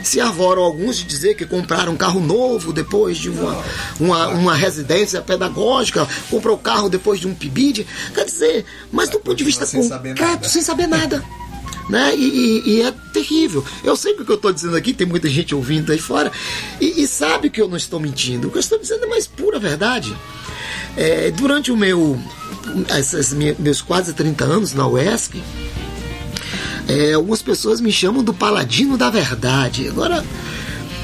se 0.04 0.20
arvoram 0.20 0.62
alguns 0.64 0.98
de 0.98 1.04
dizer 1.06 1.36
que 1.36 1.46
compraram 1.46 1.94
um 1.94 1.98
carro 1.98 2.20
novo 2.20 2.72
depois 2.74 3.18
de 3.18 3.30
uma, 3.30 3.64
uma, 4.00 4.28
uma 4.30 4.56
residência 4.56 5.22
pedagógica, 5.22 6.08
comprou 6.30 6.56
o 6.56 6.60
carro 6.60 6.90
depois 6.90 7.20
de 7.20 7.28
um 7.28 7.34
PIBID. 7.36 7.86
Quer 8.14 8.26
dizer, 8.26 8.66
mas 8.92 9.10
do 9.10 9.20
ponto 9.20 9.36
de 9.38 9.44
vista 9.44 9.66
sem 9.66 9.82
saber 9.84 10.10
concreto, 10.10 10.32
nada. 10.34 10.50
sem 10.50 10.62
saber 10.62 10.88
nada. 10.88 11.24
Né? 11.90 12.16
E, 12.16 12.24
e- 12.24 12.70
e 12.78 12.82
é 12.84 12.94
terrível. 13.12 13.66
Eu 13.84 13.96
sei 13.98 14.14
que 14.14 14.22
o 14.22 14.26
que 14.26 14.32
eu 14.32 14.36
estou 14.36 14.54
dizendo 14.54 14.78
aqui, 14.78 14.94
tem 14.94 15.06
muita 15.06 15.28
gente 15.28 15.54
ouvindo 15.54 15.92
aí 15.92 15.98
fora, 16.00 16.32
e, 16.80 17.02
e 17.04 17.08
sabe 17.08 17.50
que 17.50 17.62
eu 17.62 17.68
não 17.68 17.76
estou 17.76 18.00
mentindo. 18.00 18.48
O 18.48 18.52
que 18.52 18.58
eu 18.58 18.62
estou 18.62 18.80
dizendo 18.80 19.04
é 19.04 19.08
mais 19.08 19.28
pura 19.28 19.60
verdade. 19.60 20.16
É, 20.96 21.32
durante 21.32 21.72
o 21.72 21.76
meu, 21.78 22.18
esses 22.98 23.34
me- 23.34 23.56
meus 23.60 23.82
quase 23.82 24.14
30 24.14 24.46
anos 24.46 24.74
na 24.74 24.88
UESC, 24.88 25.42
é, 26.88 27.14
algumas 27.14 27.42
pessoas 27.42 27.80
me 27.82 27.92
chamam 27.92 28.24
do 28.24 28.34
paladino 28.34 28.98
da 28.98 29.10
verdade. 29.10 29.88
Agora, 29.88 30.24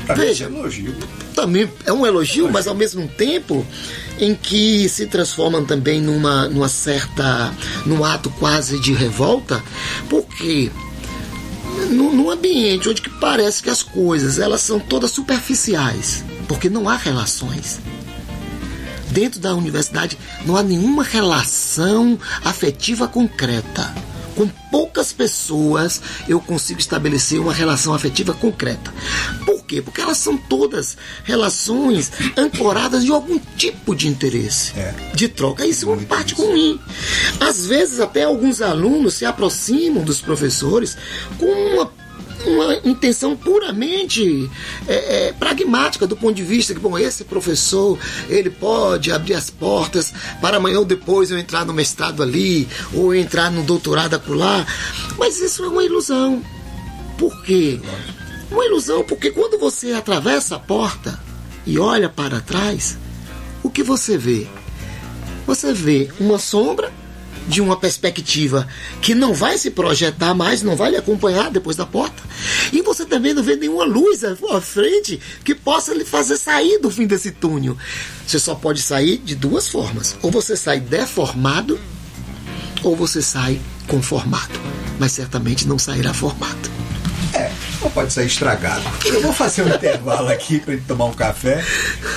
Pra 0.05 0.15
mim, 0.15 0.22
Veja. 0.22 0.46
é 0.46 0.48
elogio. 0.48 0.96
também 1.36 1.69
é 1.86 1.91
um 1.91 2.05
elogio, 2.05 2.50
mas 2.50 2.65
ao 2.65 2.74
mesmo 2.74 3.05
tempo 3.10 3.65
em 4.17 4.34
que 4.34 4.88
se 4.88 5.05
transformam 5.05 5.65
também 5.65 6.00
numa, 6.01 6.48
numa 6.48 6.69
certa. 6.69 7.53
num 7.86 8.03
ato 8.05 8.29
quase 8.39 8.79
de 8.79 8.93
revolta, 8.93 9.62
porque 10.10 10.72
num, 11.89 12.13
num 12.15 12.29
ambiente 12.31 12.88
onde 12.88 13.01
que 13.01 13.10
parece 13.10 13.62
que 13.62 13.69
as 13.69 13.84
coisas 13.84 14.39
elas 14.39 14.62
são 14.62 14.79
todas 14.79 15.12
superficiais, 15.12 16.24
porque 16.48 16.69
não 16.69 16.88
há 16.88 16.96
relações. 16.96 17.79
Dentro 19.12 19.39
da 19.41 19.53
universidade 19.55 20.17
não 20.46 20.55
há 20.55 20.63
nenhuma 20.63 21.03
relação 21.03 22.17
afetiva 22.46 23.07
concreta. 23.10 23.93
Com 24.38 24.48
poucas 24.72 25.12
pessoas 25.12 26.00
eu 26.29 26.39
consigo 26.39 26.79
estabelecer 26.79 27.39
uma 27.39 27.51
relação 27.53 27.94
afetiva 27.94 28.34
concreta. 28.34 28.94
Por 29.46 29.63
quê? 29.65 29.82
Porque 29.82 30.00
elas 30.00 30.17
são 30.17 30.38
todas 30.38 30.96
relações 31.24 32.12
ancoradas 32.38 33.03
em 33.03 33.10
algum 33.12 33.39
tipo 33.58 33.96
de 33.96 34.08
interesse, 34.08 34.72
É. 34.77 34.94
de 35.15 35.27
troca. 35.27 35.65
Isso 35.65 35.86
é 35.86 35.88
uma 35.89 35.96
Muito 35.96 36.08
parte 36.08 36.34
isso. 36.34 36.46
ruim. 36.46 36.79
Às 37.39 37.65
vezes 37.65 38.00
até 38.00 38.24
alguns 38.24 38.62
alunos 38.62 39.15
se 39.15 39.25
aproximam 39.25 40.03
dos 40.03 40.22
professores 40.22 40.96
com 41.39 41.46
uma 41.46 41.91
uma 42.46 42.75
intenção 42.84 43.36
puramente 43.36 44.50
é, 44.88 45.27
é, 45.27 45.34
pragmática 45.34 46.06
do 46.06 46.15
ponto 46.15 46.36
de 46.36 46.44
vista 46.44 46.74
que, 46.74 46.79
bom, 46.79 46.98
esse 46.98 47.24
professor 47.24 47.98
ele 48.29 48.50
pode 48.50 49.12
abrir 49.12 49.34
as 49.34 49.50
portas 49.50 50.13
para 50.41 50.58
amanhã 50.58 50.79
ou 50.79 50.86
depois 50.86 51.32
eu 51.32 51.38
entrar 51.38 51.65
no 51.65 51.74
mestrado 51.74 52.22
ali 52.22 52.67
ou 52.94 53.13
entrar 53.13 53.51
no 53.51 53.63
doutorado 53.63 54.15
acolá. 54.15 54.65
Mas 55.17 55.39
isso 55.41 55.63
é 55.63 55.67
uma 55.67 55.84
ilusão. 55.84 56.41
Por 57.17 57.44
quê? 57.44 57.79
Uma 58.51 58.65
ilusão 58.65 59.03
porque 59.03 59.32
quando 59.32 59.60
você 59.60 59.94
atravessa 59.94 60.56
a 60.56 60.60
porta 60.60 61.20
e 61.65 61.79
olha 61.79 62.08
para 62.08 62.39
trás, 62.39 62.98
o 63.63 63.70
que 63.70 63.84
você 63.84 64.17
vê? 64.17 64.48
Você 65.46 65.74
vê 65.74 66.10
uma 66.20 66.38
sombra 66.38 66.91
de 67.48 67.62
uma 67.62 67.77
perspectiva 67.77 68.68
que 69.01 69.16
não 69.16 69.34
vai 69.34 69.58
se 69.58 69.72
projetar 69.72 70.34
mais, 70.34 70.62
não 70.62 70.75
vai 70.75 70.92
lhe 70.92 70.98
acompanhar 70.98 71.50
depois 71.50 71.77
da 71.77 71.86
porta. 71.86 72.22
E 72.74 72.82
você 72.82 73.06
também 73.06 73.34
não 73.34 73.42
vê 73.42 73.56
nenhuma 73.56 73.86
luz 73.86 74.24
à 74.24 74.62
frente 74.62 75.20
que 75.44 75.56
possa 75.56 75.94
lhe 75.94 76.04
fazer 76.06 76.38
sair 76.38 76.80
do 76.80 76.92
fim 76.92 77.08
desse 77.08 77.32
túnel. 77.32 77.77
Você 78.25 78.39
só 78.39 78.54
pode 78.54 78.82
sair 78.82 79.18
de 79.18 79.36
duas 79.36 79.68
formas. 79.70 80.16
Ou 80.22 80.30
você 80.30 80.58
sai 80.58 80.80
deformado, 80.80 81.80
ou 82.84 82.96
você 82.96 83.22
sai 83.22 83.60
conformado. 83.88 84.60
Mas 85.00 85.13
certamente 85.13 85.68
não 85.68 85.80
sairá 85.80 86.13
formado. 86.13 86.70
É, 87.34 87.51
não 87.82 87.89
pode 87.92 88.12
sair 88.12 88.27
estragado. 88.27 88.84
Eu 89.06 89.22
vou 89.22 89.34
fazer 89.34 89.63
um 89.63 89.70
intervalo 89.74 90.27
aqui 90.30 90.60
pra 90.60 90.74
gente 90.74 90.86
tomar 90.86 91.06
um 91.06 91.13
café 91.13 91.63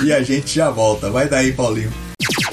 e 0.02 0.12
a 0.12 0.22
gente 0.22 0.54
já 0.54 0.70
volta. 0.70 1.10
Vai 1.10 1.28
daí, 1.28 1.52
Paulinho. 1.52 2.09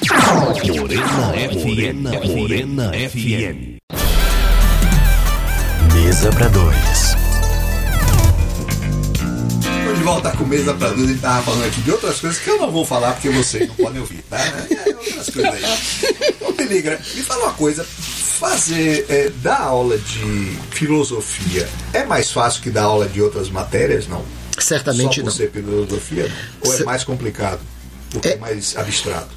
Morena 0.08 1.34
FM. 1.34 2.36
Morena 2.36 2.92
FM. 2.94 3.78
Mesa 5.94 6.30
para 6.32 6.48
dois. 6.48 7.18
De 9.98 10.04
volta 10.04 10.32
com 10.32 10.46
mesa 10.46 10.74
pra 10.76 10.90
dois. 10.90 11.04
A 11.04 11.08
gente 11.12 11.20
tava 11.22 11.44
falando 11.44 11.66
aqui 11.66 11.82
de 11.82 11.92
outras 11.92 12.20
coisas 12.22 12.40
que 12.40 12.50
eu 12.50 12.58
não 12.58 12.72
vou 12.72 12.86
falar 12.86 13.14
porque 13.14 13.30
vocês 13.30 13.68
não 13.68 13.76
podem 13.76 14.00
ouvir, 14.00 14.24
tá? 14.30 14.38
É, 14.40 14.96
outras 14.96 15.30
coisas 15.30 15.54
aí. 15.54 16.36
Ô, 16.42 16.54
Peligra, 16.54 16.98
me 17.16 17.22
fala 17.24 17.46
uma 17.46 17.54
coisa. 17.54 17.84
Fazer, 17.84 19.06
é, 19.10 19.30
dar 19.42 19.60
aula 19.62 19.98
de 19.98 20.58
filosofia 20.72 21.68
é 21.92 22.06
mais 22.06 22.32
fácil 22.32 22.62
que 22.62 22.70
dar 22.70 22.84
aula 22.84 23.08
de 23.10 23.20
outras 23.22 23.50
matérias, 23.50 24.08
não? 24.08 24.24
Certamente 24.60 25.16
Só 25.16 25.22
por 25.22 25.26
não. 25.26 25.32
ser 25.32 25.52
filosofia? 25.52 26.32
Ou 26.64 26.74
é 26.74 26.84
mais 26.84 27.04
complicado? 27.04 27.60
Porque 28.12 28.30
é, 28.30 28.34
É- 28.34 28.38
mais 28.38 28.78
abstrato? 28.78 29.28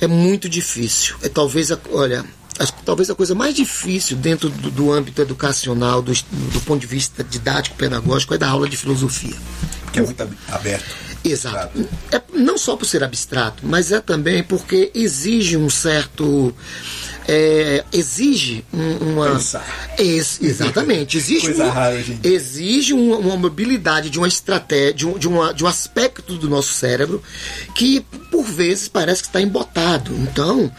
É 0.00 0.06
muito 0.06 0.48
difícil. 0.48 1.16
É 1.22 1.28
talvez 1.28 1.70
a, 1.72 1.78
olha, 1.92 2.24
acho 2.58 2.72
que 2.74 2.82
talvez 2.82 3.10
a 3.10 3.14
coisa 3.14 3.34
mais 3.34 3.54
difícil 3.54 4.16
dentro 4.16 4.48
do, 4.48 4.70
do 4.70 4.92
âmbito 4.92 5.20
educacional, 5.20 6.00
do, 6.02 6.12
do 6.12 6.60
ponto 6.62 6.80
de 6.80 6.86
vista 6.86 7.22
didático, 7.24 7.76
pedagógico, 7.76 8.34
é 8.34 8.38
dar 8.38 8.48
aula 8.50 8.68
de 8.68 8.76
filosofia. 8.76 9.34
Que 9.92 9.98
é 10.00 10.02
muito 10.02 10.22
ab- 10.22 10.36
aberto. 10.48 11.08
Exato. 11.24 11.86
É, 12.12 12.22
não 12.32 12.56
só 12.56 12.76
por 12.76 12.86
ser 12.86 13.02
abstrato, 13.02 13.66
mas 13.66 13.90
é 13.90 14.00
também 14.00 14.42
porque 14.42 14.90
exige 14.94 15.56
um 15.56 15.68
certo. 15.68 16.54
É, 17.28 17.84
exige 17.92 18.64
um- 18.72 19.12
uma. 19.12 19.32
Pensar. 19.32 19.94
Ex- 19.98 20.40
exatamente. 20.42 21.18
Exige, 21.18 21.46
Coisa 21.46 21.64
uma, 21.64 21.72
rara 21.72 22.02
dia. 22.02 22.18
exige 22.24 22.94
uma, 22.94 23.18
uma 23.18 23.36
mobilidade 23.36 24.08
de 24.08 24.18
uma 24.18 24.26
estratégia, 24.26 24.94
de 24.94 25.06
um, 25.06 25.18
de, 25.18 25.28
uma, 25.28 25.52
de 25.52 25.62
um 25.62 25.66
aspecto 25.66 26.36
do 26.38 26.48
nosso 26.48 26.72
cérebro 26.72 27.22
que, 27.74 28.00
por 28.30 28.44
vezes, 28.44 28.88
parece 28.88 29.22
que 29.22 29.28
está 29.28 29.40
embotado. 29.42 30.14
Então, 30.16 30.72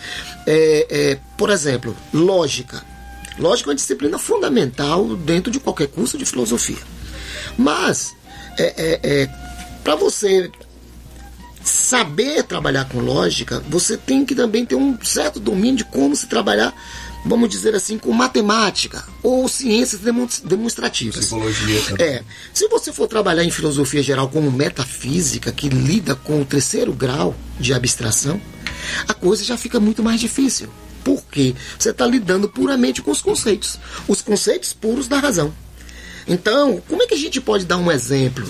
é, 0.47 0.87
é, 0.89 1.17
por 1.37 1.49
exemplo, 1.51 1.95
lógica. 2.13 2.83
Lógica 3.37 3.69
é 3.69 3.71
uma 3.71 3.75
disciplina 3.75 4.17
fundamental 4.17 5.15
dentro 5.15 5.51
de 5.51 5.59
qualquer 5.59 5.87
curso 5.87 6.17
de 6.17 6.25
filosofia. 6.25 6.77
Mas, 7.57 8.13
é, 8.57 9.29
para 9.83 9.95
você 9.95 10.49
saber 11.69 12.43
trabalhar 12.43 12.85
com 12.85 12.99
lógica, 12.99 13.63
você 13.69 13.95
tem 13.95 14.25
que 14.25 14.35
também 14.35 14.65
ter 14.65 14.75
um 14.75 14.97
certo 15.03 15.39
domínio 15.39 15.77
de 15.77 15.83
como 15.85 16.15
se 16.15 16.27
trabalhar, 16.27 16.73
vamos 17.25 17.49
dizer 17.49 17.75
assim, 17.75 17.97
com 17.97 18.11
matemática 18.11 19.03
ou 19.23 19.47
ciências 19.47 20.01
demon- 20.01 20.27
demonstrativas. 20.43 21.25
Psicologia 21.25 21.81
também. 21.83 22.05
É. 22.05 22.23
Se 22.53 22.67
você 22.67 22.91
for 22.91 23.07
trabalhar 23.07 23.43
em 23.43 23.51
filosofia 23.51 24.01
geral 24.03 24.29
como 24.29 24.51
metafísica, 24.51 25.51
que 25.51 25.69
lida 25.69 26.15
com 26.15 26.41
o 26.41 26.45
terceiro 26.45 26.91
grau 26.93 27.35
de 27.59 27.73
abstração, 27.73 28.41
a 29.07 29.13
coisa 29.13 29.43
já 29.43 29.57
fica 29.57 29.79
muito 29.79 30.01
mais 30.03 30.19
difícil. 30.19 30.69
Por 31.03 31.23
quê? 31.31 31.55
Você 31.77 31.91
está 31.91 32.05
lidando 32.05 32.49
puramente 32.49 33.01
com 33.01 33.11
os 33.11 33.21
conceitos. 33.21 33.79
Os 34.07 34.21
conceitos 34.21 34.73
puros 34.73 35.07
da 35.07 35.17
razão. 35.19 35.53
Então, 36.27 36.81
como 36.87 37.01
é 37.01 37.07
que 37.07 37.13
a 37.15 37.17
gente 37.17 37.39
pode 37.41 37.65
dar 37.65 37.77
um 37.77 37.91
exemplo? 37.91 38.47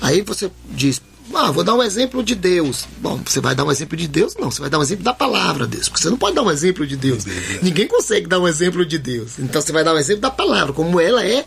Aí 0.00 0.22
você 0.22 0.50
diz, 0.70 1.00
ah, 1.34 1.50
vou 1.50 1.64
dar 1.64 1.74
um 1.74 1.82
exemplo 1.82 2.22
de 2.22 2.34
Deus. 2.34 2.86
Bom, 2.98 3.20
você 3.24 3.40
vai 3.40 3.54
dar 3.54 3.64
um 3.64 3.70
exemplo 3.70 3.96
de 3.96 4.08
Deus? 4.08 4.36
Não, 4.38 4.50
você 4.50 4.60
vai 4.60 4.70
dar 4.70 4.78
um 4.78 4.82
exemplo 4.82 5.04
da 5.04 5.14
palavra 5.14 5.64
de 5.66 5.72
Deus. 5.76 5.88
Porque 5.88 6.02
você 6.02 6.10
não 6.10 6.16
pode 6.16 6.34
dar 6.34 6.42
um 6.42 6.50
exemplo 6.50 6.86
de 6.86 6.96
Deus. 6.96 7.24
Ninguém 7.62 7.86
consegue 7.86 8.26
dar 8.26 8.38
um 8.38 8.48
exemplo 8.48 8.84
de 8.84 8.98
Deus. 8.98 9.38
Então 9.38 9.60
você 9.60 9.72
vai 9.72 9.84
dar 9.84 9.94
um 9.94 9.98
exemplo 9.98 10.22
da 10.22 10.30
palavra, 10.30 10.72
como 10.72 11.00
ela 11.00 11.24
é, 11.24 11.44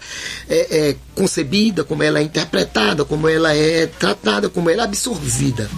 é, 0.50 0.90
é 0.90 0.96
concebida, 1.16 1.84
como 1.84 2.04
ela 2.04 2.20
é 2.20 2.24
interpretada, 2.24 3.06
como 3.06 3.28
ela 3.28 3.54
é 3.54 3.88
tratada, 3.88 4.50
como 4.50 4.70
ela 4.70 4.84
é 4.84 4.86
absorvida. 4.86 5.70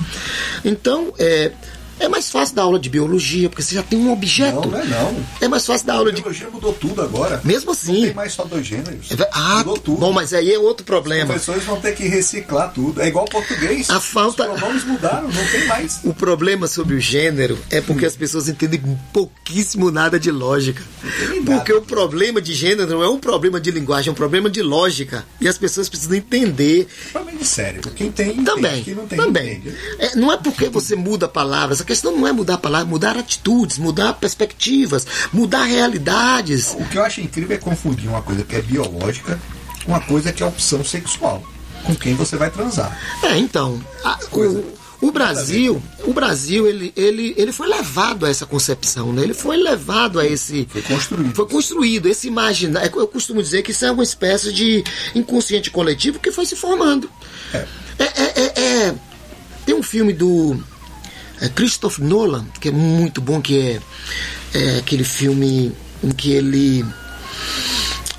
Então, 0.64 1.14
é. 1.18 1.52
É 2.00 2.08
mais 2.10 2.30
fácil 2.30 2.56
dar 2.56 2.64
aula 2.64 2.78
de 2.80 2.90
biologia, 2.90 3.50
porque 3.50 3.64
você 3.64 3.76
já 3.76 3.84
tem 3.84 3.98
um 4.00 4.12
objeto. 4.12 4.56
Não, 4.62 4.72
não 4.72 4.80
é 4.80 4.86
não. 4.86 5.26
É 5.42 5.48
mais 5.48 5.66
fácil 5.66 5.88
dar 5.88 5.94
aula 5.96 6.12
de. 6.12 6.22
biologia 6.22 6.50
mudou 6.50 6.74
tudo 6.74 7.02
agora. 7.02 7.40
Mesmo 7.44 7.68
Não 7.68 7.74
assim. 7.74 8.02
tem 8.06 8.14
mais 8.14 8.34
só 8.34 8.44
dois 8.44 8.66
gêneros. 8.66 9.12
É 9.12 9.30
Ah, 9.32 9.58
mudou 9.60 9.78
tudo. 9.78 10.00
bom, 10.00 10.12
mas 10.12 10.34
aí 10.34 10.54
é 10.54 10.60
outro 10.60 10.84
Os 10.84 10.86
problema. 10.86 11.26
professores 11.28 11.64
vão 11.64 11.80
ter 11.80 11.96
que 11.96 12.06
reciclar 12.08 12.74
tudo. 12.74 13.02
É 13.02 13.08
igual 13.08 13.26
português. 13.26 13.90
A 13.90 14.00
falta- 14.00 14.44
Os 14.52 14.60
pronomes 14.60 14.84
mudaram, 14.84 15.30
não 15.30 15.48
tem 15.48 15.66
mais. 15.68 16.00
O 16.06 16.14
problema 16.14 16.68
sobre 16.68 16.96
o 16.96 17.00
gênero 17.00 17.58
é 17.70 17.80
porque 17.82 18.06
as 18.06 18.16
pessoas 18.16 18.48
entendem 18.50 18.82
pouquíssimo 19.14 19.90
nada 19.90 20.20
de 20.20 20.32
lógica. 20.32 20.84
nada. 21.04 21.42
Porque 21.46 21.74
o 21.74 21.82
problema 21.82 22.42
de 22.42 22.54
gênero 22.54 22.90
não 22.90 23.04
é 23.04 23.10
um 23.10 23.18
problema 23.20 23.60
de 23.60 23.72
linguagem, 23.72 24.10
é 24.10 24.12
um 24.12 24.16
problema 24.16 24.50
de 24.50 24.62
lógica. 24.62 25.26
E 25.40 25.48
as 25.48 25.58
pessoas 25.58 25.88
precisam 25.90 26.16
entender 26.16 26.88
Problema 27.12 27.40
de 27.40 27.46
cérebro. 27.46 27.92
Quem 27.92 28.12
tem, 28.12 28.30
entende. 28.32 28.46
também. 28.46 28.84
Quem 28.84 28.94
não 28.96 29.08
tem, 29.08 29.18
também. 29.18 29.54
entende. 29.56 29.76
É, 30.00 30.16
não 30.16 30.32
é 30.32 30.38
porque 30.38 30.70
você 30.70 30.96
muda 30.96 31.28
palavras, 31.28 31.82
a 31.86 31.88
questão 31.88 32.12
não 32.18 32.28
é 32.28 32.32
mudar 32.32 32.58
palavras, 32.58 32.90
mudar 32.90 33.16
atitudes, 33.16 33.78
mudar 33.78 34.14
perspectivas, 34.14 35.06
mudar 35.32 35.64
realidades. 35.64 36.76
O 36.78 36.84
que 36.86 36.98
eu 36.98 37.04
acho 37.04 37.22
incrível 37.22 37.56
é 37.56 37.60
confundir 37.60 38.10
uma 38.10 38.22
coisa 38.24 38.44
que 38.44 38.56
é 38.56 38.62
biológica 38.62 39.40
com 39.86 39.92
uma 39.92 40.02
coisa 40.02 40.34
que 40.34 40.42
é 40.42 40.46
opção 40.46 40.84
sexual. 40.84 41.44
Com 41.84 41.96
quem 41.96 42.16
você 42.16 42.36
vai 42.36 42.50
transar. 42.50 42.98
É, 43.22 43.38
então, 43.38 43.80
a- 44.04 44.18
o, 44.32 45.08
o 45.08 45.12
Brasil, 45.12 45.80
o 46.04 46.12
Brasil, 46.14 46.66
ele, 46.68 46.92
ele, 46.96 47.36
ele 47.38 47.52
foi 47.52 47.68
levado 47.68 48.26
a 48.26 48.30
essa 48.30 48.48
concepção, 48.48 49.14
né? 49.14 49.22
Ele 49.22 49.36
foi 49.36 49.56
levado 49.58 50.20
a 50.20 50.26
esse. 50.26 50.68
Foi 50.72 50.82
construído. 50.82 51.36
Foi 51.36 51.48
construído, 51.48 52.08
esse 52.10 52.28
imaginar. 52.28 52.84
Eu 52.88 53.08
costumo 53.08 53.44
dizer 53.44 53.62
que 53.62 53.70
isso 53.70 53.86
é 53.86 53.92
uma 53.92 54.02
espécie 54.02 54.52
de 54.52 54.84
inconsciente 55.14 55.70
coletivo 55.70 56.18
que 56.18 56.32
foi 56.32 56.48
se 56.48 56.56
formando. 56.56 57.08
É. 57.54 57.68
É, 58.00 58.04
é, 58.04 58.42
é- 58.42 58.62
é- 58.88 58.96
tem 59.68 59.76
um 59.76 59.84
filme 59.84 60.12
do 60.14 60.60
é, 61.42 61.50
Christopher 61.50 62.06
Nolan, 62.06 62.46
que 62.60 62.70
é 62.70 62.72
muito 62.72 63.22
bom, 63.22 63.42
que 63.42 63.60
é, 63.60 63.82
é 64.58 64.78
aquele 64.80 65.04
filme 65.04 65.72
em 66.04 66.12
que 66.12 66.32
ele. 66.32 66.86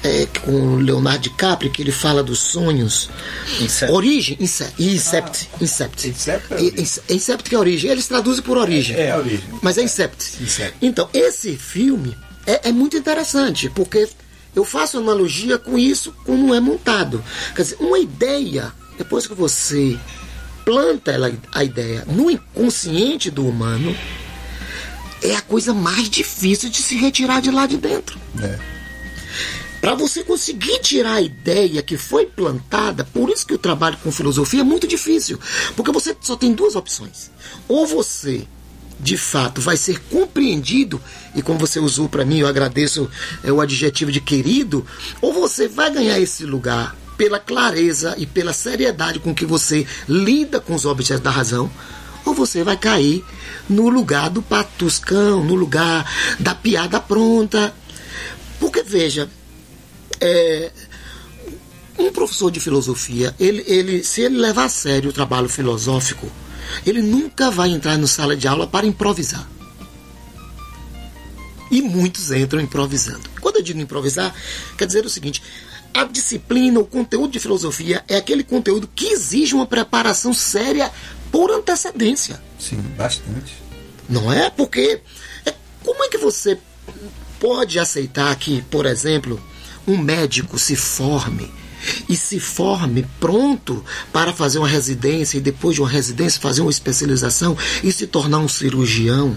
É, 0.05 0.25
com 0.45 0.53
o 0.53 0.77
Leonardo 0.77 1.23
DiCaprio, 1.25 1.71
que 1.71 1.83
ele 1.83 1.91
fala 1.91 2.23
dos 2.23 2.39
sonhos. 2.39 3.11
Incept. 3.61 3.93
Origem, 3.93 4.37
Incept. 4.41 4.75
Incept. 4.81 5.49
Incept. 5.61 6.09
Incept 6.09 6.53
é 6.55 6.57
I- 6.61 6.61
origem. 6.67 6.81
Ince- 6.83 7.01
Incept 7.11 7.49
que 7.51 7.55
é 7.57 7.59
origem. 7.59 7.91
Eles 7.91 8.07
traduzem 8.07 8.43
por 8.45 8.57
origem. 8.57 8.95
É 8.97 9.11
a 9.11 9.19
origem. 9.19 9.43
Mas 9.63 9.79
é 9.79 9.83
Incept. 9.83 10.37
Incept. 10.41 10.77
Então, 10.81 11.09
esse 11.13 11.57
filme 11.57 12.17
é, 12.47 12.69
é 12.69 12.73
muito 12.73 12.97
interessante, 12.97 13.69
porque 13.71 14.09
eu 14.55 14.65
faço 14.65 14.99
analogia 14.99 15.59
com 15.59 15.77
isso 15.77 16.15
como 16.25 16.55
é 16.55 16.61
montado. 16.61 17.25
Quer 17.57 17.63
dizer, 17.63 17.77
uma 17.81 17.99
ideia, 17.99 18.73
depois 18.97 19.27
que 19.27 19.35
você 19.35 19.99
planta 20.67 21.13
ela, 21.13 21.33
a 21.53 21.63
ideia 21.63 22.05
no 22.09 22.29
inconsciente 22.29 23.31
do 23.31 23.47
humano, 23.47 23.97
é 25.23 25.37
a 25.37 25.41
coisa 25.41 25.73
mais 25.73 26.11
difícil 26.11 26.69
de 26.69 26.83
se 26.83 26.97
retirar 26.97 27.41
de 27.41 27.53
lá 27.53 27.67
de 27.67 27.77
dentro. 27.77 28.19
É. 28.43 28.59
Para 29.81 29.95
você 29.95 30.25
conseguir 30.25 30.81
tirar 30.81 31.15
a 31.15 31.23
ideia 31.23 31.81
que 31.83 31.97
foi 31.97 32.27
plantada, 32.27 33.05
por 33.05 33.31
isso 33.31 33.47
que 33.47 33.55
o 33.55 33.59
trabalho 33.59 33.97
com 34.03 34.11
filosofia 34.11 34.63
é 34.63 34.65
muito 34.65 34.89
difícil, 34.89 35.39
porque 35.77 35.93
você 35.93 36.17
só 36.21 36.35
tem 36.35 36.53
duas 36.53 36.75
opções. 36.75 37.31
Ou 37.69 37.87
você, 37.87 38.45
de 38.99 39.17
fato, 39.17 39.61
vai 39.61 39.77
ser 39.77 40.01
compreendido, 40.11 41.01
e 41.33 41.43
como 41.43 41.61
você 41.61 41.79
usou 41.79 42.09
para 42.09 42.25
mim, 42.25 42.41
eu 42.41 42.49
agradeço 42.49 43.09
é, 43.45 43.53
o 43.53 43.61
adjetivo 43.61 44.11
de 44.11 44.21
querido, 44.21 44.85
ou 45.21 45.33
você 45.33 45.69
vai 45.69 45.93
ganhar 45.93 46.19
esse 46.19 46.45
lugar 46.45 46.97
pela 47.17 47.39
clareza 47.39 48.15
e 48.19 48.27
pela 48.27 48.53
seriedade 48.53 49.19
com 49.19 49.35
que 49.35 49.47
você 49.47 49.87
lida 50.09 50.61
com 50.61 50.75
os 50.75 50.85
objetos 50.85 51.23
da 51.23 51.31
razão, 51.31 51.71
ou 52.25 52.35
você 52.35 52.63
vai 52.65 52.77
cair 52.77 53.25
no 53.69 53.89
lugar 53.89 54.31
do 54.31 54.43
patuscão, 54.43 55.45
no 55.45 55.55
lugar 55.55 56.11
da 56.39 56.55
piada 56.55 57.01
pronta. 57.01 57.73
Porque, 58.59 58.83
veja, 58.83 59.31
é, 60.21 60.73
um 61.99 62.11
professor 62.11 62.51
de 62.51 62.61
filosofia, 62.61 63.35
ele, 63.39 63.65
ele, 63.67 64.05
se 64.05 64.23
ele 64.23 64.39
levar 64.39 64.65
a 64.65 64.69
sério 64.69 65.11
o 65.11 65.13
trabalho 65.13 65.49
filosófico, 65.49 66.31
ele 66.85 67.01
nunca 67.01 67.51
vai 67.51 67.71
entrar 67.71 67.97
no 67.97 68.09
sala 68.09 68.37
de 68.37 68.49
aula 68.49 68.67
para 68.67 68.87
improvisar. 68.87 69.49
E 71.71 71.83
muitos 71.83 72.31
entram 72.31 72.61
improvisando. 72.61 73.29
Quando 73.41 73.57
eu 73.57 73.63
digo 73.63 73.81
improvisar, 73.81 74.35
quer 74.77 74.87
dizer 74.87 75.05
o 75.05 75.11
seguinte: 75.11 75.43
a 75.93 76.05
disciplina, 76.05 76.81
o 76.81 76.87
conteúdo 76.87 77.33
de 77.33 77.41
filosofia 77.41 78.05
é 78.09 78.17
aquele 78.17 78.45
conteúdo 78.45 78.89
que 78.95 79.07
exige 79.07 79.55
uma 79.55 79.67
preparação 79.67 80.33
séria 80.33 80.91
por 81.31 81.51
antecedência. 81.51 82.41
Sim, 82.59 82.79
bastante. 82.97 83.55
Não 84.09 84.33
é? 84.33 84.51
Porque 84.51 85.01
é, 85.45 85.55
como 85.85 86.05
é 86.05 86.09
que 86.09 86.19
você 86.19 86.59
pode 87.41 87.79
aceitar 87.79 88.35
que, 88.37 88.63
por 88.71 88.87
exemplo, 88.87 89.41
um 89.87 89.97
médico 89.97 90.59
se 90.59 90.77
forme 90.77 91.53
e 92.09 92.17
se 92.17 92.41
forme 92.41 93.07
pronto 93.21 93.85
para 94.13 94.33
fazer 94.33 94.59
uma 94.59 94.69
residência 94.69 95.39
e 95.39 95.41
depois 95.41 95.75
de 95.77 95.83
uma 95.83 95.89
residência 95.89 96.41
fazer 96.41 96.63
uma 96.63 96.71
especialização 96.71 97.57
e 97.83 97.93
se 97.93 98.07
tornar 98.07 98.39
um 98.39 98.49
cirurgião 98.49 99.37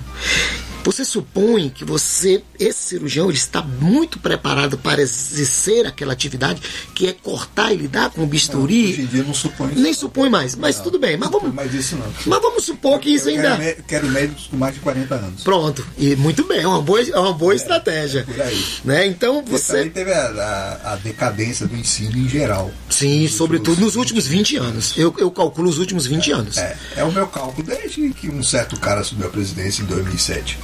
Você 0.84 1.06
supõe 1.06 1.70
que 1.70 1.86
você, 1.86 2.42
esse 2.60 2.80
cirurgião, 2.80 3.28
ele 3.30 3.38
está 3.38 3.62
muito 3.62 4.18
preparado 4.18 4.78
para 4.78 5.02
exercer 5.02 5.86
aquela 5.86 6.14
atividade 6.14 6.62
que 6.96 7.06
é 7.08 7.14
cortar 7.14 7.72
e 7.72 7.76
lidar 7.78 8.10
com 8.10 8.24
o 8.24 8.26
bisturi? 8.26 8.90
Hoje 8.94 9.02
em 9.02 9.06
dia 9.06 9.24
não 9.24 9.34
supõe 9.34 9.72
isso. 9.74 9.80
Nem 9.82 9.94
supõe 9.94 10.30
mais, 10.30 10.56
mas 10.56 10.80
tudo 10.80 10.98
bem. 10.98 11.16
Mas 11.16 11.30
vamos, 11.30 11.54
Mas 11.54 11.74
isso 11.76 11.96
não. 11.96 12.08
mas 12.26 12.42
vamos 12.42 12.64
supor 12.64 13.00
que 13.00 13.10
isso 13.14 13.30
ainda. 13.30 13.56
quero, 13.58 13.84
quero 13.84 14.08
médicos 14.08 14.48
com 14.48 14.58
mais 14.58 14.74
de 14.74 14.80
40 14.80 15.16
anos. 15.16 15.44
Pronto, 15.44 15.86
e 15.98 16.16
muito 16.16 16.44
bem, 16.48 16.62
é 16.62 16.68
uma 16.68 16.82
boa, 16.82 17.02
é 17.02 17.20
uma 17.20 17.34
boa 17.34 17.54
estratégia. 17.54 18.24
por 18.24 18.42
aí. 18.42 18.66
Né? 18.84 19.06
Então 19.06 19.44
Você... 19.46 19.74
Também 19.78 19.90
teve 19.92 20.12
a, 20.14 20.80
a- 20.84 20.94
a 20.94 20.96
decadência 20.96 21.68
do 21.68 21.76
ensino 21.76 22.18
em 22.18 22.28
geral. 22.28 22.72
Sim, 22.90 23.24
Nos 23.24 23.34
sobretudo 23.36 23.80
nos 23.82 23.96
últimos 23.96 24.26
20 24.26 24.58
anos. 24.58 24.94
Eu, 24.98 25.14
eu 25.20 25.30
calculo 25.30 25.70
os 25.70 25.78
últimos 25.78 26.08
20 26.08 26.32
anos. 26.32 26.58
É, 26.58 26.76
é 26.96 27.04
o 27.04 27.12
meu 27.12 27.28
cálculo 27.28 27.68
desde 27.68 28.10
que 28.12 28.28
um 28.30 28.42
certo 28.42 28.80
cara 28.80 29.02
assumiu 29.02 29.28
a 29.28 29.30
presidência 29.30 29.84
em 29.84 29.86
2007. 29.86 30.58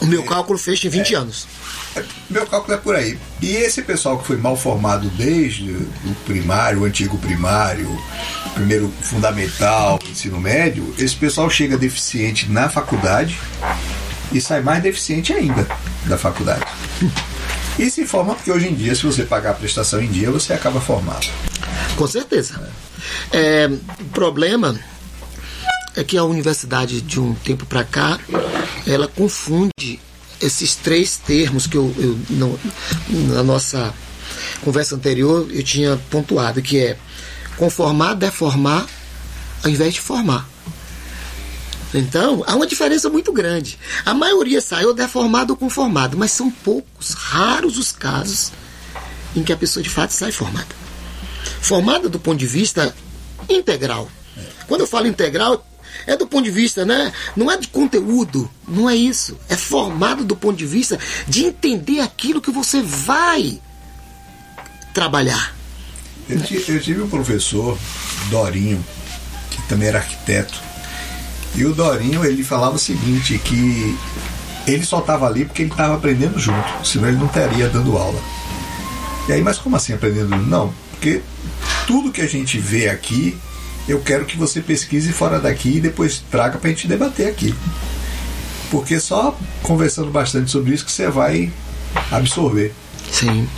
O 0.00 0.06
meu 0.06 0.24
cálculo 0.24 0.58
fecha 0.58 0.86
em 0.86 0.90
20 0.90 1.14
anos. 1.14 1.46
É, 1.96 2.02
Meu 2.28 2.46
cálculo 2.46 2.74
é 2.74 2.76
por 2.76 2.96
aí. 2.96 3.18
E 3.40 3.48
esse 3.56 3.82
pessoal 3.82 4.18
que 4.18 4.26
foi 4.26 4.36
mal 4.36 4.56
formado 4.56 5.08
desde 5.10 5.70
o 5.70 6.14
primário, 6.26 6.80
o 6.80 6.84
antigo 6.84 7.16
primário, 7.18 7.88
primeiro 8.54 8.92
fundamental, 9.02 9.98
ensino 10.10 10.40
médio, 10.40 10.92
esse 10.98 11.14
pessoal 11.14 11.48
chega 11.48 11.78
deficiente 11.78 12.50
na 12.50 12.68
faculdade 12.68 13.38
e 14.32 14.40
sai 14.40 14.60
mais 14.60 14.82
deficiente 14.82 15.32
ainda 15.32 15.66
da 16.06 16.18
faculdade. 16.18 16.64
E 17.78 17.90
se 17.90 18.06
forma 18.06 18.34
porque 18.34 18.50
hoje 18.50 18.68
em 18.68 18.74
dia, 18.74 18.94
se 18.94 19.04
você 19.04 19.24
pagar 19.24 19.50
a 19.50 19.54
prestação 19.54 20.02
em 20.02 20.08
dia, 20.08 20.30
você 20.30 20.52
acaba 20.52 20.80
formado. 20.80 21.26
Com 21.96 22.06
certeza. 22.06 22.68
É, 23.32 23.68
o 24.00 24.04
problema 24.06 24.78
é 25.96 26.02
que 26.02 26.16
a 26.16 26.24
universidade, 26.24 27.00
de 27.00 27.20
um 27.20 27.34
tempo 27.34 27.66
para 27.66 27.84
cá, 27.84 28.18
ela 28.86 29.08
confunde 29.08 30.00
esses 30.40 30.74
três 30.74 31.16
termos 31.16 31.66
que 31.66 31.76
eu, 31.76 31.94
eu 31.98 32.18
não- 32.30 32.58
na 33.34 33.42
nossa 33.42 33.92
conversa 34.62 34.94
anterior 34.96 35.48
eu 35.50 35.62
tinha 35.62 35.96
pontuado, 36.10 36.60
que 36.60 36.78
é 36.78 36.98
conformar, 37.56 38.14
deformar, 38.14 38.86
ao 39.62 39.70
invés 39.70 39.94
de 39.94 40.00
formar. 40.00 40.48
Então, 41.94 42.42
há 42.46 42.56
uma 42.56 42.66
diferença 42.66 43.08
muito 43.08 43.32
grande. 43.32 43.78
A 44.04 44.12
maioria 44.12 44.60
saiu 44.60 44.92
deformado 44.92 45.52
ou 45.52 45.56
conformado, 45.56 46.18
mas 46.18 46.32
são 46.32 46.50
poucos, 46.50 47.10
raros 47.14 47.78
os 47.78 47.92
casos 47.92 48.50
em 49.36 49.42
que 49.44 49.52
a 49.52 49.56
pessoa 49.56 49.82
de 49.82 49.88
fato 49.90 50.10
sai 50.12 50.32
formada 50.32 50.84
formada 51.60 52.08
do 52.10 52.18
ponto 52.20 52.38
de 52.38 52.46
vista 52.46 52.94
integral. 53.48 54.08
Quando 54.68 54.82
eu 54.82 54.86
falo 54.86 55.06
integral, 55.06 55.66
é 56.06 56.16
do 56.16 56.26
ponto 56.26 56.44
de 56.44 56.50
vista, 56.50 56.84
né? 56.84 57.12
Não 57.36 57.50
é 57.50 57.56
de 57.56 57.68
conteúdo, 57.68 58.50
não 58.66 58.88
é 58.88 58.94
isso. 58.94 59.38
É 59.48 59.56
formado 59.56 60.24
do 60.24 60.36
ponto 60.36 60.56
de 60.56 60.66
vista 60.66 60.98
de 61.26 61.44
entender 61.44 62.00
aquilo 62.00 62.40
que 62.40 62.50
você 62.50 62.82
vai 62.82 63.60
trabalhar. 64.92 65.54
Eu, 66.28 66.38
eu 66.38 66.80
tive 66.80 67.02
um 67.02 67.08
professor, 67.08 67.78
Dorinho, 68.30 68.84
que 69.50 69.60
também 69.68 69.88
era 69.88 69.98
arquiteto. 69.98 70.60
E 71.54 71.64
o 71.64 71.74
Dorinho, 71.74 72.24
ele 72.24 72.42
falava 72.42 72.76
o 72.76 72.78
seguinte, 72.78 73.38
que 73.38 73.96
ele 74.66 74.84
só 74.84 75.00
estava 75.00 75.26
ali 75.26 75.44
porque 75.44 75.62
ele 75.62 75.70
estava 75.70 75.94
aprendendo 75.94 76.38
junto, 76.38 76.86
senão 76.86 77.08
ele 77.08 77.18
não 77.18 77.26
estaria 77.26 77.68
dando 77.68 77.96
aula. 77.96 78.20
E 79.28 79.32
aí, 79.32 79.42
mas 79.42 79.58
como 79.58 79.76
assim 79.76 79.92
aprendendo? 79.92 80.36
Não, 80.36 80.72
porque 80.90 81.22
tudo 81.86 82.12
que 82.12 82.20
a 82.20 82.26
gente 82.26 82.58
vê 82.58 82.88
aqui, 82.88 83.38
eu 83.88 84.00
quero 84.00 84.24
que 84.24 84.36
você 84.36 84.60
pesquise 84.60 85.12
fora 85.12 85.38
daqui 85.38 85.76
e 85.76 85.80
depois 85.80 86.22
traga 86.30 86.58
para 86.58 86.68
a 86.68 86.72
gente 86.72 86.88
debater 86.88 87.28
aqui. 87.28 87.54
Porque 88.70 88.98
só 88.98 89.36
conversando 89.62 90.10
bastante 90.10 90.50
sobre 90.50 90.74
isso 90.74 90.84
que 90.84 90.92
você 90.92 91.08
vai 91.08 91.52
absorver. 92.10 92.72
Sim. 93.10 93.48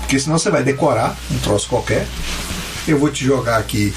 Porque 0.00 0.18
senão 0.18 0.38
você 0.38 0.50
vai 0.50 0.62
decorar 0.62 1.16
um 1.30 1.38
troço 1.38 1.68
qualquer. 1.68 2.06
Eu 2.86 2.98
vou 2.98 3.10
te 3.10 3.24
jogar 3.24 3.56
aqui 3.56 3.92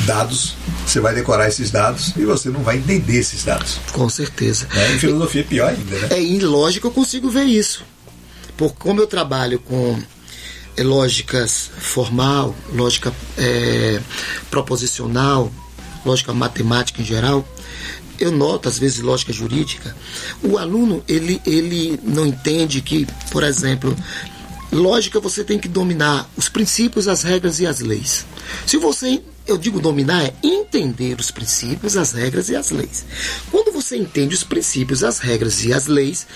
dados, 0.00 0.56
você 0.86 0.98
vai 1.00 1.14
decorar 1.14 1.48
esses 1.48 1.70
dados 1.70 2.12
e 2.16 2.24
você 2.24 2.48
não 2.48 2.62
vai 2.62 2.78
entender 2.78 3.18
esses 3.18 3.44
dados. 3.44 3.78
Com 3.92 4.08
certeza. 4.08 4.66
Né? 4.72 4.94
Em 4.94 4.98
filosofia 4.98 5.42
é 5.42 5.44
pior 5.44 5.68
ainda, 5.68 5.98
né? 5.98 6.08
É, 6.10 6.20
em 6.20 6.38
lógica 6.40 6.86
eu 6.86 6.90
consigo 6.90 7.30
ver 7.30 7.44
isso. 7.44 7.84
Porque 8.56 8.76
como 8.78 9.00
eu 9.00 9.06
trabalho 9.06 9.58
com 9.58 10.00
lógicas 10.78 11.70
formal, 11.78 12.54
lógica 12.72 13.12
é, 13.36 14.00
proposicional, 14.50 15.52
lógica 16.04 16.32
matemática 16.32 17.02
em 17.02 17.04
geral, 17.04 17.46
eu 18.18 18.30
noto, 18.30 18.68
às 18.68 18.78
vezes, 18.78 19.00
lógica 19.00 19.32
jurídica, 19.32 19.96
o 20.42 20.56
aluno, 20.56 21.02
ele, 21.08 21.40
ele 21.44 21.98
não 22.04 22.24
entende 22.24 22.80
que, 22.80 23.06
por 23.30 23.42
exemplo, 23.42 23.96
lógica 24.70 25.18
você 25.18 25.42
tem 25.42 25.58
que 25.58 25.68
dominar 25.68 26.30
os 26.36 26.48
princípios, 26.48 27.08
as 27.08 27.22
regras 27.22 27.58
e 27.58 27.66
as 27.66 27.80
leis. 27.80 28.24
Se 28.66 28.76
você, 28.76 29.22
eu 29.46 29.58
digo 29.58 29.80
dominar, 29.80 30.24
é 30.24 30.34
entender 30.42 31.18
os 31.18 31.30
princípios, 31.30 31.96
as 31.96 32.12
regras 32.12 32.48
e 32.48 32.54
as 32.54 32.70
leis. 32.70 33.04
Quando 33.50 33.72
você 33.72 33.96
entende 33.96 34.34
os 34.34 34.44
princípios, 34.44 35.02
as 35.02 35.18
regras 35.18 35.64
e 35.64 35.72
as 35.72 35.86
leis, 35.86 36.26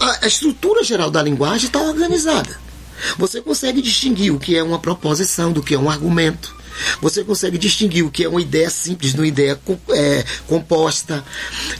a, 0.00 0.24
a 0.24 0.26
estrutura 0.26 0.82
geral 0.82 1.10
da 1.10 1.22
linguagem 1.22 1.66
está 1.66 1.80
organizada. 1.80 2.63
Você 3.18 3.40
consegue 3.40 3.80
distinguir 3.82 4.32
o 4.32 4.38
que 4.38 4.56
é 4.56 4.62
uma 4.62 4.78
proposição 4.78 5.52
do 5.52 5.62
que 5.62 5.74
é 5.74 5.78
um 5.78 5.88
argumento. 5.90 6.54
Você 7.00 7.22
consegue 7.22 7.56
distinguir 7.56 8.04
o 8.04 8.10
que 8.10 8.24
é 8.24 8.28
uma 8.28 8.42
ideia 8.42 8.68
simples 8.68 9.12
de 9.12 9.18
uma 9.20 9.26
ideia 9.28 9.60
é, 9.90 10.24
composta. 10.48 11.24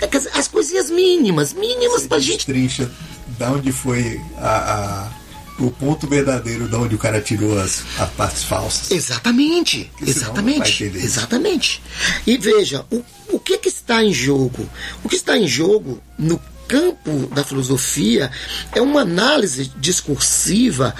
É, 0.00 0.08
as 0.38 0.46
coisinhas 0.48 0.88
mínimas, 0.90 1.52
mínimas 1.52 2.06
para 2.06 2.18
a 2.18 2.20
gente 2.20 2.46
Trincha 2.46 2.90
da 3.38 3.50
onde 3.50 3.72
foi 3.72 4.20
a, 4.38 5.08
a- 5.10 5.24
o 5.58 5.70
ponto 5.70 6.06
verdadeiro 6.08 6.68
da 6.68 6.78
onde 6.78 6.94
o 6.96 6.98
cara 6.98 7.20
tirou 7.20 7.58
as, 7.60 7.82
as 7.98 8.10
partes 8.10 8.42
falsas. 8.44 8.90
Exatamente, 8.90 9.90
exatamente, 10.00 10.84
exatamente. 11.04 11.82
E 12.26 12.36
veja, 12.38 12.84
o, 12.90 13.04
o 13.30 13.38
que, 13.40 13.58
que 13.58 13.68
está 13.68 14.02
em 14.04 14.12
jogo? 14.12 14.68
O 15.04 15.08
que 15.08 15.14
está 15.16 15.36
em 15.38 15.46
jogo 15.48 16.00
no 16.18 16.40
campo 16.68 17.28
da 17.34 17.44
filosofia 17.44 18.30
é 18.74 18.80
uma 18.80 19.02
análise 19.02 19.70
discursiva 19.76 20.94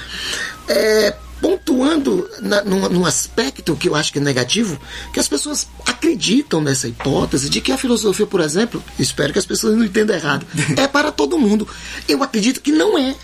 é, 0.69 1.15
pontuando 1.41 2.29
na, 2.41 2.63
num, 2.65 2.89
num 2.89 3.07
aspecto 3.07 3.77
que 3.77 3.89
eu 3.89 3.95
acho 3.95 4.13
que 4.13 4.19
é 4.19 4.23
negativo, 4.23 4.81
que 5.13 5.21
as 5.21 5.29
pessoas 5.29 5.69
acreditam 5.85 6.61
nessa 6.61 6.89
hipótese 6.89 7.51
de 7.51 7.61
que 7.61 7.71
a 7.71 7.77
filosofia, 7.77 8.27
por 8.27 8.41
exemplo, 8.41 8.83
espero 8.99 9.33
que 9.33 9.39
as 9.39 9.47
pessoas 9.47 9.77
não 9.77 9.85
entendam 9.85 10.17
errado, 10.17 10.47
é 10.77 10.87
para 10.89 11.13
todo 11.13 11.39
mundo. 11.39 11.69
Eu 12.09 12.23
acredito 12.23 12.63
que 12.63 12.73
não 12.73 12.99
é. 12.99 13.15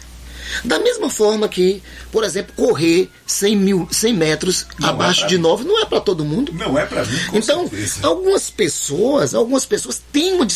Da 0.64 0.78
mesma 0.78 1.08
forma 1.10 1.48
que, 1.48 1.82
por 2.10 2.24
exemplo, 2.24 2.52
correr 2.56 3.08
100, 3.26 3.56
mil, 3.56 3.88
100 3.90 4.14
metros 4.14 4.66
Não 4.78 4.88
é 4.88 4.90
abaixo 4.90 5.20
pra 5.20 5.28
de 5.28 5.36
mim. 5.36 5.42
9 5.42 5.64
não 5.64 5.80
é 5.82 5.86
para 5.86 6.00
todo 6.00 6.24
mundo. 6.24 6.52
Não 6.52 6.78
é 6.78 6.84
pra 6.86 7.04
mim, 7.04 7.16
Então, 7.32 7.68
certeza. 7.68 8.00
algumas 8.06 8.50
pessoas, 8.50 9.34
algumas 9.34 9.64
pessoas 9.64 10.00
têm 10.12 10.34
uma, 10.34 10.46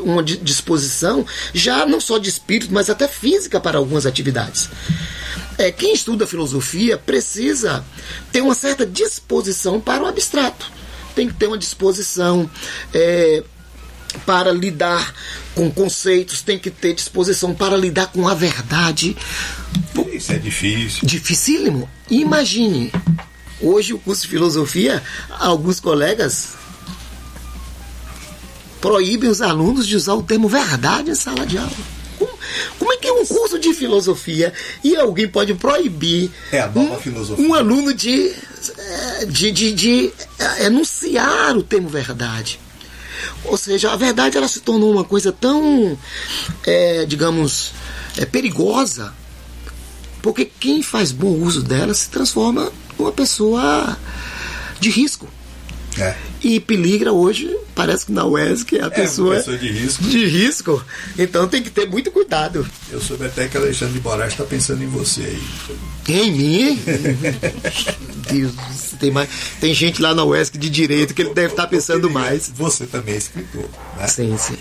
uma 0.00 0.22
di- 0.22 0.36
disposição 0.38 1.26
já 1.52 1.84
não 1.86 2.00
só 2.00 2.18
de 2.18 2.28
espírito, 2.28 2.72
mas 2.72 2.88
até 2.90 3.08
física 3.08 3.58
para 3.60 3.78
algumas 3.78 4.06
atividades. 4.06 4.68
É, 5.58 5.70
quem 5.70 5.92
estuda 5.92 6.26
filosofia 6.26 6.96
precisa 6.96 7.84
ter 8.32 8.40
uma 8.40 8.54
certa 8.54 8.86
disposição 8.86 9.80
para 9.80 10.02
o 10.02 10.06
abstrato. 10.06 10.70
Tem 11.14 11.28
que 11.28 11.34
ter 11.34 11.46
uma 11.48 11.58
disposição 11.58 12.48
é, 12.94 13.42
para 14.24 14.52
lidar 14.52 15.14
com 15.54 15.70
conceitos, 15.70 16.42
tem 16.42 16.58
que 16.58 16.70
ter 16.70 16.94
disposição 16.94 17.54
para 17.54 17.76
lidar 17.76 18.06
com 18.06 18.28
a 18.28 18.34
verdade. 18.34 19.16
Isso 20.12 20.32
é 20.32 20.38
difícil. 20.38 21.00
Dificílimo. 21.02 21.88
Imagine, 22.10 22.92
hoje 23.60 23.92
o 23.92 23.98
curso 23.98 24.22
de 24.22 24.28
filosofia, 24.28 25.02
alguns 25.28 25.80
colegas 25.80 26.60
proíbem 28.80 29.28
os 29.28 29.42
alunos 29.42 29.86
de 29.86 29.96
usar 29.96 30.14
o 30.14 30.22
termo 30.22 30.48
verdade 30.48 31.10
em 31.10 31.14
sala 31.14 31.46
de 31.46 31.58
aula. 31.58 31.70
Como, 32.78 32.92
é 32.92 32.96
que 32.96 33.08
é 33.08 33.12
um 33.12 33.24
curso 33.24 33.58
de 33.58 33.72
filosofia 33.72 34.52
e 34.84 34.96
alguém 34.96 35.28
pode 35.28 35.54
proibir 35.54 36.30
É 36.52 36.66
um, 36.66 37.46
um 37.46 37.54
aluno 37.54 37.94
de, 37.94 38.32
eh, 38.78 39.26
de, 39.26 39.50
de, 39.52 39.72
de 39.72 40.12
eh, 40.38 40.66
enunciar 40.66 41.56
o 41.56 41.62
termo 41.62 41.88
verdade? 41.88 42.60
Ou 43.44 43.56
seja, 43.56 43.92
a 43.92 43.96
verdade 43.96 44.36
ela 44.36 44.48
se 44.48 44.60
tornou 44.60 44.92
uma 44.92 45.04
coisa 45.04 45.32
tão, 45.32 45.98
eh, 46.66 47.04
digamos, 47.06 47.72
eh, 48.16 48.24
perigosa 48.24 49.12
porque 50.22 50.44
quem 50.44 50.82
faz 50.82 51.12
bom 51.12 51.32
uso 51.32 51.62
dela 51.62 51.94
se 51.94 52.08
transforma 52.08 52.70
numa 52.98 53.12
pessoa 53.12 53.96
de 54.78 54.90
risco. 54.90 55.28
É. 55.98 56.14
E 56.42 56.60
peligra 56.60 57.12
hoje, 57.12 57.54
parece 57.74 58.06
que 58.06 58.12
na 58.12 58.24
UESC 58.24 58.76
é 58.76 58.84
a 58.84 58.90
pessoa, 58.90 59.36
pessoa 59.36 59.58
de 59.58 59.70
risco. 59.70 60.04
de 60.04 60.26
risco. 60.26 60.84
Então 61.18 61.48
tem 61.48 61.62
que 61.62 61.70
ter 61.70 61.86
muito 61.88 62.10
cuidado. 62.12 62.66
Eu 62.90 63.00
soube 63.00 63.26
até 63.26 63.48
que 63.48 63.56
Alexandre 63.56 63.98
de 63.98 64.04
Moraes 64.04 64.32
está 64.32 64.44
pensando 64.44 64.84
em 64.84 64.86
você 64.86 65.22
aí. 65.22 65.42
Em 66.08 66.32
mim? 66.32 66.82
Tem, 68.98 69.10
mais, 69.10 69.28
tem 69.60 69.74
gente 69.74 70.00
lá 70.00 70.14
na 70.14 70.24
UESC 70.24 70.58
de 70.58 70.70
direito 70.70 71.14
que 71.14 71.22
ele 71.22 71.34
deve 71.34 71.52
estar 71.52 71.66
pensando 71.66 72.10
mais. 72.10 72.50
Você 72.54 72.86
também 72.86 73.14
é 73.14 73.18
escritor, 73.18 73.68
né? 73.96 74.06
Sim, 74.06 74.36
sim. 74.38 74.56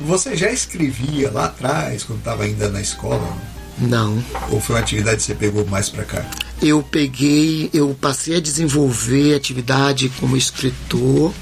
Você 0.00 0.36
já 0.36 0.50
escrevia 0.50 1.30
lá 1.30 1.46
atrás, 1.46 2.04
quando 2.04 2.18
estava 2.18 2.44
ainda 2.44 2.68
na 2.68 2.80
escola? 2.80 3.36
Não. 3.78 4.22
Ou 4.50 4.60
foi 4.60 4.76
uma 4.76 4.82
atividade 4.82 5.16
que 5.18 5.22
você 5.22 5.34
pegou 5.34 5.66
mais 5.66 5.88
para 5.88 6.04
cá? 6.04 6.24
Eu 6.62 6.82
peguei, 6.82 7.70
eu 7.72 7.96
passei 8.00 8.36
a 8.36 8.40
desenvolver 8.40 9.34
atividade 9.34 10.10
como 10.18 10.36
escritor 10.36 11.32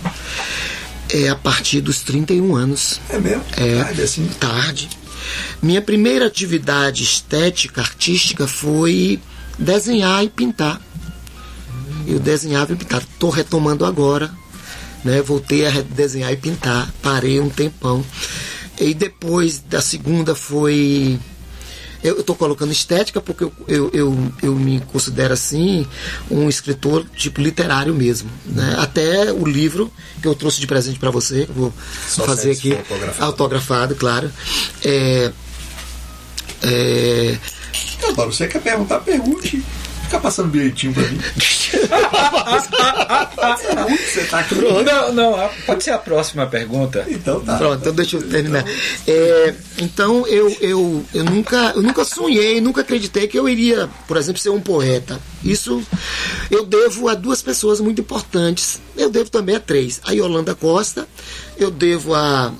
é, 1.08 1.28
a 1.28 1.36
partir 1.36 1.80
dos 1.80 2.00
31 2.00 2.56
anos. 2.56 3.00
É 3.08 3.18
mesmo? 3.18 3.44
É. 3.56 3.82
Tarde, 3.82 4.02
assim? 4.02 4.26
Tarde. 4.40 4.88
Minha 5.62 5.80
primeira 5.80 6.26
atividade 6.26 7.02
estética, 7.02 7.80
artística, 7.80 8.46
foi 8.46 9.20
desenhar 9.58 10.24
e 10.24 10.28
pintar. 10.28 10.80
Eu 12.06 12.18
desenhava 12.18 12.72
e 12.72 12.76
pintava. 12.76 13.02
Estou 13.02 13.30
retomando 13.30 13.84
agora. 13.84 14.30
Né? 15.04 15.20
Voltei 15.22 15.66
a 15.66 15.70
desenhar 15.82 16.32
e 16.32 16.36
pintar. 16.36 16.92
Parei 17.02 17.40
um 17.40 17.48
tempão. 17.48 18.04
E 18.80 18.94
depois 18.94 19.58
da 19.58 19.80
segunda 19.80 20.34
foi. 20.34 21.18
Eu 22.02 22.20
estou 22.20 22.36
colocando 22.36 22.70
estética 22.70 23.18
porque 23.18 23.44
eu, 23.44 23.52
eu, 23.66 23.90
eu, 23.94 24.32
eu 24.42 24.54
me 24.54 24.78
considero 24.92 25.32
assim 25.32 25.86
um 26.30 26.50
escritor 26.50 27.06
tipo 27.16 27.40
literário 27.40 27.94
mesmo. 27.94 28.28
Né? 28.44 28.76
Até 28.78 29.32
o 29.32 29.46
livro 29.46 29.90
que 30.20 30.28
eu 30.28 30.34
trouxe 30.34 30.60
de 30.60 30.66
presente 30.66 30.98
para 30.98 31.10
você, 31.10 31.46
vou 31.46 31.72
Só 32.06 32.24
fazer 32.24 32.50
aqui, 32.50 32.76
autografado. 32.76 33.24
autografado, 33.24 33.94
claro. 33.94 34.30
É, 34.84 35.32
é, 36.62 37.38
Agora, 38.08 38.30
você 38.30 38.46
quer 38.48 38.60
perguntar, 38.60 39.00
pergunte. 39.00 39.64
Fica 40.14 40.20
passando 40.20 40.48
bilhetinho 40.48 40.94
pra 40.94 41.02
mim. 41.02 41.18
Você 44.06 44.24
tá 44.26 44.38
aqui. 44.38 44.54
Não, 44.54 45.12
não, 45.12 45.50
pode 45.66 45.82
ser 45.82 45.90
a 45.90 45.98
próxima 45.98 46.46
pergunta. 46.46 47.04
Então 47.08 47.40
tá. 47.40 47.56
Pronto, 47.56 47.80
então 47.80 47.92
deixa 47.92 48.16
eu 48.16 48.28
terminar. 48.28 48.64
É, 49.08 49.54
então 49.78 50.24
eu, 50.28 50.48
eu, 50.60 51.04
eu, 51.12 51.24
nunca, 51.24 51.72
eu 51.74 51.82
nunca 51.82 52.04
sonhei, 52.04 52.60
nunca 52.60 52.82
acreditei 52.82 53.26
que 53.26 53.36
eu 53.36 53.48
iria, 53.48 53.90
por 54.06 54.16
exemplo, 54.16 54.40
ser 54.40 54.50
um 54.50 54.60
poeta. 54.60 55.18
Isso 55.42 55.82
eu 56.48 56.64
devo 56.64 57.08
a 57.08 57.14
duas 57.14 57.42
pessoas 57.42 57.80
muito 57.80 58.00
importantes. 58.00 58.80
Eu 58.96 59.10
devo 59.10 59.30
também 59.30 59.56
a 59.56 59.60
três. 59.60 60.00
A 60.04 60.12
Yolanda 60.12 60.54
Costa, 60.54 61.08
eu 61.58 61.72
devo 61.72 62.14
a 62.14 62.52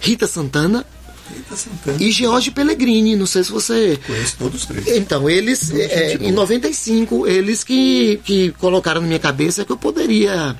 Rita 0.00 0.28
Santana 0.28 0.86
Eita, 1.34 1.56
Santana. 1.56 1.96
e 2.00 2.10
George 2.10 2.50
Pellegrini. 2.50 3.16
Não 3.16 3.26
sei 3.26 3.44
se 3.44 3.50
você 3.50 3.98
Conheço 4.06 4.36
todos 4.38 4.62
os 4.62 4.66
três. 4.66 4.86
então, 4.96 5.28
eles, 5.28 5.70
é, 5.70 6.14
em 6.14 6.32
95, 6.32 7.26
eles 7.26 7.64
que, 7.64 8.20
que 8.24 8.50
colocaram 8.58 9.00
na 9.00 9.06
minha 9.06 9.18
cabeça 9.18 9.64
que 9.64 9.72
eu 9.72 9.76
poderia 9.76 10.56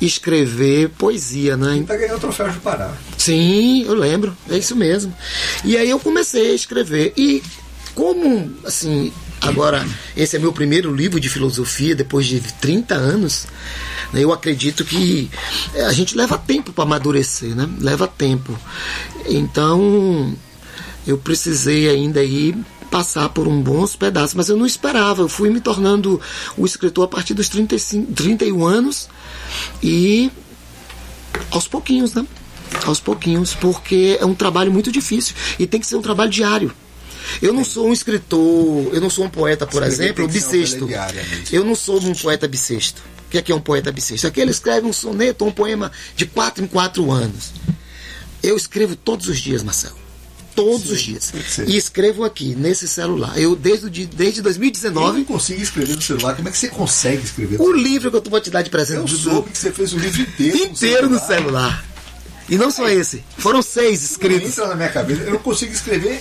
escrever 0.00 0.88
poesia, 0.90 1.56
né? 1.56 1.84
Tá 1.86 1.96
ganhando 1.96 2.16
o 2.16 2.20
troféu 2.20 2.48
de 2.50 2.58
Pará. 2.58 2.92
Sim, 3.16 3.84
eu 3.84 3.94
lembro, 3.94 4.36
é 4.48 4.56
isso 4.58 4.74
mesmo. 4.74 5.14
E 5.64 5.76
aí 5.76 5.90
eu 5.90 5.98
comecei 5.98 6.52
a 6.52 6.54
escrever. 6.54 7.12
E 7.16 7.42
como, 7.94 8.50
assim, 8.64 9.12
agora, 9.40 9.86
esse 10.16 10.36
é 10.36 10.38
meu 10.38 10.52
primeiro 10.52 10.94
livro 10.94 11.20
de 11.20 11.28
filosofia, 11.28 11.94
depois 11.94 12.26
de 12.26 12.40
30 12.40 12.94
anos, 12.94 13.46
né, 14.12 14.22
eu 14.22 14.32
acredito 14.32 14.84
que 14.84 15.30
eh, 15.74 15.84
a 15.84 15.92
gente 15.92 16.16
leva 16.16 16.38
tempo 16.38 16.72
para 16.72 16.84
amadurecer, 16.84 17.54
né? 17.54 17.68
Leva 17.78 18.06
tempo. 18.06 18.58
Então, 19.26 20.34
eu 21.06 21.18
precisei 21.18 21.88
ainda 21.88 22.20
aí 22.20 22.54
passar 22.90 23.28
por 23.28 23.46
um 23.46 23.62
bons 23.62 23.94
pedaços, 23.94 24.34
mas 24.34 24.48
eu 24.48 24.56
não 24.56 24.66
esperava. 24.66 25.22
Eu 25.22 25.28
fui 25.28 25.50
me 25.50 25.60
tornando 25.60 26.20
o 26.56 26.66
escritor 26.66 27.04
a 27.04 27.08
partir 27.08 27.34
dos 27.34 27.48
35, 27.48 28.12
31 28.12 28.66
anos 28.66 29.08
e 29.82 30.30
aos 31.50 31.68
pouquinhos, 31.68 32.14
né? 32.14 32.26
Aos 32.84 33.00
pouquinhos, 33.00 33.54
porque 33.54 34.18
é 34.20 34.26
um 34.26 34.34
trabalho 34.34 34.72
muito 34.72 34.90
difícil 34.90 35.34
e 35.58 35.66
tem 35.66 35.80
que 35.80 35.86
ser 35.86 35.96
um 35.96 36.02
trabalho 36.02 36.30
diário. 36.30 36.72
Eu 37.42 37.52
não 37.52 37.64
sou 37.64 37.88
um 37.88 37.92
escritor, 37.92 38.90
eu 38.92 39.00
não 39.00 39.10
sou 39.10 39.24
um 39.24 39.30
poeta, 39.30 39.66
por 39.66 39.82
Escrever 39.82 40.04
exemplo, 40.04 40.26
que 40.28 40.32
bissexto. 40.34 40.88
Eu 41.52 41.64
não 41.64 41.74
sou 41.74 42.00
um 42.02 42.14
poeta 42.14 42.46
bissexto. 42.48 43.02
O 43.26 43.30
que 43.30 43.38
é, 43.38 43.42
que 43.42 43.52
é 43.52 43.54
um 43.54 43.60
poeta 43.60 43.92
bissexto? 43.92 44.26
Aquele 44.26 44.50
escreve 44.50 44.86
um 44.86 44.92
soneto 44.92 45.44
um 45.44 45.50
poema 45.52 45.92
de 46.16 46.24
quatro 46.26 46.64
em 46.64 46.66
quatro 46.66 47.10
anos. 47.10 47.52
Eu 48.42 48.56
escrevo 48.56 48.96
todos 48.96 49.28
os 49.28 49.38
dias, 49.38 49.62
Marcelo. 49.62 49.96
Todos 50.54 50.90
os 50.90 51.00
dias. 51.00 51.32
sim. 51.48 51.64
E 51.68 51.76
escrevo 51.76 52.24
aqui, 52.24 52.54
nesse 52.56 52.88
celular. 52.88 53.38
Eu, 53.38 53.54
desde, 53.54 54.06
desde 54.06 54.40
Eu 54.40 54.44
2019, 54.44 55.18
não 55.18 55.24
consigo 55.24 55.62
escrever 55.62 55.94
no 55.94 56.02
celular. 56.02 56.34
Como 56.34 56.48
é 56.48 56.50
que 56.50 56.58
você 56.58 56.68
consegue 56.68 57.22
escrever 57.22 57.58
no 57.58 57.62
o 57.62 57.66
celular? 57.68 57.82
livro 57.82 58.10
que 58.10 58.16
eu 58.16 58.22
vou 58.28 58.40
te 58.40 58.50
dar 58.50 58.62
de 58.62 58.70
presente 58.70 58.98
Eu 58.98 59.04
do- 59.06 59.16
soube 59.18 59.50
que 59.50 59.58
você 59.58 59.70
fez 59.70 59.92
o 59.92 59.98
livro 59.98 60.20
inteiro. 60.22 60.56
inteiro 60.58 61.08
no 61.10 61.18
celular. 61.20 61.84
E 62.48 62.56
não 62.56 62.70
só 62.70 62.88
esse. 62.88 63.22
Foram 63.36 63.60
seis 63.60 64.00
Não 64.00 64.06
escritos. 64.10 64.48
entra 64.50 64.68
na 64.68 64.74
minha 64.74 64.88
cabeça. 64.88 65.22
Eu 65.22 65.32
não 65.32 65.38
consigo 65.38 65.72
escrever 65.72 66.20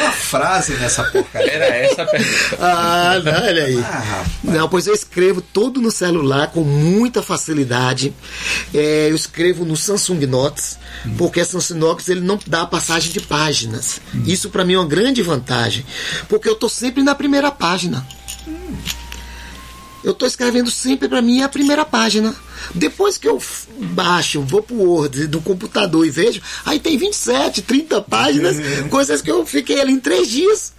uma 0.00 0.12
frase 0.12 0.74
nessa 0.74 1.02
porcaria. 1.04 1.50
Era 1.52 1.64
essa 1.76 2.02
a 2.02 2.06
pergunta. 2.06 2.58
Ah, 2.60 3.20
não, 3.24 3.32
olha 3.32 3.64
aí. 3.64 3.78
Ah. 3.78 4.24
Não, 4.44 4.68
pois 4.68 4.86
eu 4.86 4.94
escrevo 4.94 5.40
todo 5.40 5.80
no 5.80 5.90
celular 5.90 6.52
com 6.52 6.60
muita 6.62 7.22
facilidade. 7.22 8.14
É, 8.72 9.10
eu 9.10 9.16
escrevo 9.16 9.64
no 9.64 9.76
Samsung 9.76 10.24
Notes, 10.26 10.78
porque 11.18 11.40
a 11.40 11.44
Samsung 11.44 11.78
Notes 11.78 12.08
ele 12.08 12.20
não 12.20 12.38
dá 12.46 12.64
passagem 12.66 13.10
de 13.12 13.20
páginas. 13.20 14.00
Isso 14.24 14.50
para 14.50 14.64
mim 14.64 14.74
é 14.74 14.78
uma 14.78 14.86
grande 14.86 15.20
vantagem, 15.22 15.84
porque 16.28 16.48
eu 16.48 16.54
tô 16.54 16.68
sempre 16.68 17.02
na 17.02 17.14
primeira 17.14 17.50
página. 17.50 18.06
Eu 20.06 20.14
tô 20.14 20.24
escrevendo 20.24 20.70
sempre 20.70 21.08
para 21.08 21.20
mim 21.20 21.42
a 21.42 21.48
primeira 21.48 21.84
página. 21.84 22.32
Depois 22.74 23.18
que 23.18 23.26
eu 23.26 23.42
baixo, 23.78 24.40
vou 24.40 24.62
pro 24.62 24.76
Word 24.76 25.26
do 25.26 25.40
computador 25.40 26.06
e 26.06 26.10
vejo, 26.10 26.40
aí 26.64 26.78
tem 26.78 26.96
27, 26.96 27.62
30 27.62 28.00
páginas, 28.02 28.56
coisas 28.88 29.20
que 29.20 29.30
eu 29.30 29.44
fiquei 29.44 29.80
ali 29.80 29.92
em 29.92 29.98
três 30.00 30.28
dias 30.28 30.72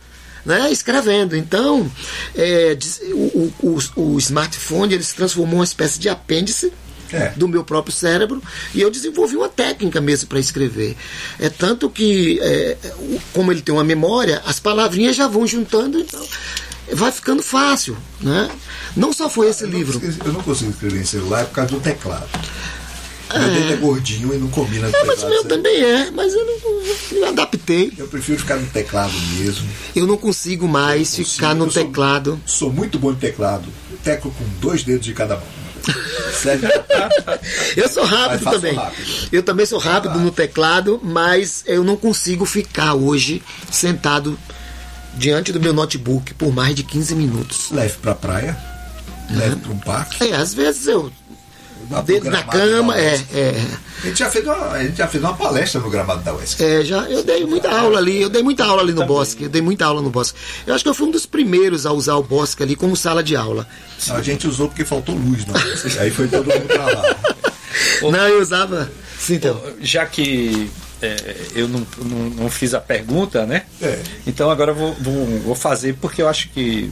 né, 0.46 0.72
escrevendo. 0.72 1.36
Então, 1.36 1.92
é, 2.34 2.78
o, 3.12 3.52
o, 3.62 3.80
o- 4.13 4.18
smartphone 4.18 4.94
ele 4.94 5.04
se 5.04 5.13
transformou 5.13 5.56
em 5.56 5.58
uma 5.60 5.63
espécie 5.66 6.00
de 6.00 6.08
apêndice 6.08 6.72
É. 7.12 7.30
do 7.36 7.48
meu 7.48 7.63
próprio 7.66 7.94
cérebro 7.94 8.42
e 8.76 8.82
eu 8.82 8.90
desenvolvi 8.90 9.36
uma 9.38 9.48
técnica 9.50 10.00
mesmo 10.02 10.28
para 10.30 10.40
escrever. 10.40 10.96
É 11.40 11.50
tanto 11.50 11.90
que, 11.90 12.40
é, 12.42 12.78
como 13.34 13.52
ele 13.52 13.62
tem 13.62 13.74
uma 13.76 13.84
memória, 13.84 14.42
as 14.46 14.60
palavrinhas 14.60 15.16
já 15.18 15.28
vão 15.28 15.46
juntando, 15.48 16.00
então 16.00 16.26
vai 16.93 17.12
ficando 17.12 17.41
fácil. 17.43 17.97
Né? 18.21 18.50
Não 18.95 19.12
só 19.13 19.30
foi 19.30 19.50
esse 19.50 19.63
Eu 19.63 19.69
não 19.69 19.78
livro. 19.78 20.00
consigo- 20.00 20.26
Eu 20.28 20.34
não 20.34 20.41
consigo 20.43 20.71
escrever 20.71 21.02
em 21.02 21.06
celular 21.06 21.45
por 21.45 21.54
causa 21.56 21.71
do 21.71 21.80
teclado. 21.80 22.28
Meu 23.34 23.50
dedo 23.50 23.73
é 23.73 23.76
gordinho 23.76 24.34
e 24.34 24.38
não 24.38 24.47
combina 24.47 24.89
com 24.89 24.95
É, 24.95 25.04
mas 25.04 25.21
o 25.21 25.28
meu 25.30 25.43
também 25.43 25.84
é, 25.84 26.10
mas 26.12 26.34
eu 26.34 26.45
não 26.45 27.19
me 27.19 27.26
adaptei. 27.28 27.91
Eu 27.97 28.08
prefiro 28.08 28.39
ficar 28.39 28.56
no 28.56 28.65
teclado 28.67 29.12
mesmo. 29.38 29.67
Eu 29.93 30.08
não 30.08 30.15
consigo 30.17 30.65
mais 30.65 31.10
Consigo, 31.10 31.30
ficar 31.30 31.54
no 31.54 31.65
eu 31.65 31.71
sou- 31.71 31.84
teclado. 31.86 32.41
Sou 32.45 32.71
muito 32.71 32.97
bom 32.97 33.12
em 33.12 33.15
teclado. 33.15 33.67
Teclo 34.02 34.32
com 34.32 34.45
dois 34.62 34.84
dedos 34.84 35.06
de 35.06 35.13
cada 35.13 35.36
mão. 35.36 35.43
Eu 37.76 37.88
sou 37.89 38.04
rápido 38.06 38.50
também. 38.50 38.73
rápido. 38.76 39.08
Eu 39.32 39.43
também 39.43 39.65
sou 39.65 39.80
rápido 39.80 40.19
no 40.19 40.32
teclado, 40.32 41.00
mas 41.04 41.63
eu 41.65 41.84
não 41.84 41.95
consigo 41.95 42.45
ficar 42.45 42.93
hoje 42.93 43.41
sentado 43.71 44.38
diante 45.18 45.52
do 45.52 45.60
meu 45.60 45.74
notebook 45.74 46.34
por 46.36 46.54
mais 46.54 46.76
de 46.76 46.84
15 46.84 47.16
minutos. 47.16 47.72
Leve 47.72 47.98
pra 48.02 48.16
praia. 48.16 48.58
Leve 49.30 49.58
pra 49.58 49.72
um 49.72 49.80
parque. 49.80 50.24
É, 50.24 50.36
às 50.36 50.54
vezes 50.54 50.88
eu 50.88 51.12
dentro 52.06 52.30
da 52.30 52.44
cama, 52.44 52.94
da 52.94 53.00
é, 53.00 53.16
é, 53.34 53.66
A 54.04 54.08
gente, 54.08 54.20
já 54.20 54.30
fez 54.30 54.46
uma, 54.46 54.72
a 54.72 54.84
gente 54.84 54.98
já 54.98 55.08
fez 55.08 55.24
uma 55.24 55.34
palestra 55.34 55.80
no 55.80 55.90
gramado 55.90 56.22
da 56.22 56.34
UESC. 56.34 56.62
é, 56.62 56.84
já 56.84 57.04
eu 57.10 57.24
dei 57.24 57.46
muita 57.46 57.70
aula 57.70 57.98
ali, 57.98 58.22
eu 58.22 58.30
dei 58.30 58.44
muita 58.44 58.66
aula 58.66 58.82
ali 58.82 58.94
no 58.94 59.06
bosque, 59.06 59.44
eu 59.44 59.50
dei 59.50 59.62
muita 59.62 59.86
aula 59.86 60.02
no 60.02 60.10
bosque. 60.10 60.38
Eu 60.66 60.76
acho 60.76 60.84
que 60.84 60.90
eu 60.90 60.94
fui 60.94 61.08
um 61.08 61.12
dos 61.12 61.26
primeiros 61.26 61.86
a 61.86 61.92
usar 61.92 62.16
o 62.16 62.24
bosque 62.24 62.62
ali 62.64 62.76
como 62.76 62.96
sala 62.96 63.24
de 63.24 63.36
aula. 63.36 63.68
A 64.10 64.22
gente 64.22 64.48
usou 64.48 64.68
porque 64.68 64.84
faltou 64.84 65.16
luz 65.16 65.46
na 65.46 65.54
UESC. 65.54 66.00
Aí 66.00 66.12
foi 66.12 66.28
todo 66.28 66.46
mundo 66.46 66.68
pra 66.68 66.86
lá. 66.86 67.16
Não, 68.02 68.28
eu 68.28 68.42
usava. 68.42 68.92
Sim, 69.18 69.36
então. 69.36 69.62
Já 69.82 70.06
que 70.06 70.70
é, 71.02 71.36
eu 71.56 71.68
não, 71.68 71.86
não, 71.98 72.30
não 72.30 72.50
fiz 72.50 72.74
a 72.74 72.82
pergunta, 72.82 73.46
né? 73.46 73.64
É. 73.82 74.00
Então 74.26 74.50
agora 74.50 74.72
eu 74.72 74.76
vou, 74.76 74.94
vou, 74.96 75.26
vou 75.40 75.56
fazer 75.56 75.96
porque 75.96 76.22
eu 76.22 76.28
acho 76.28 76.50
que 76.50 76.92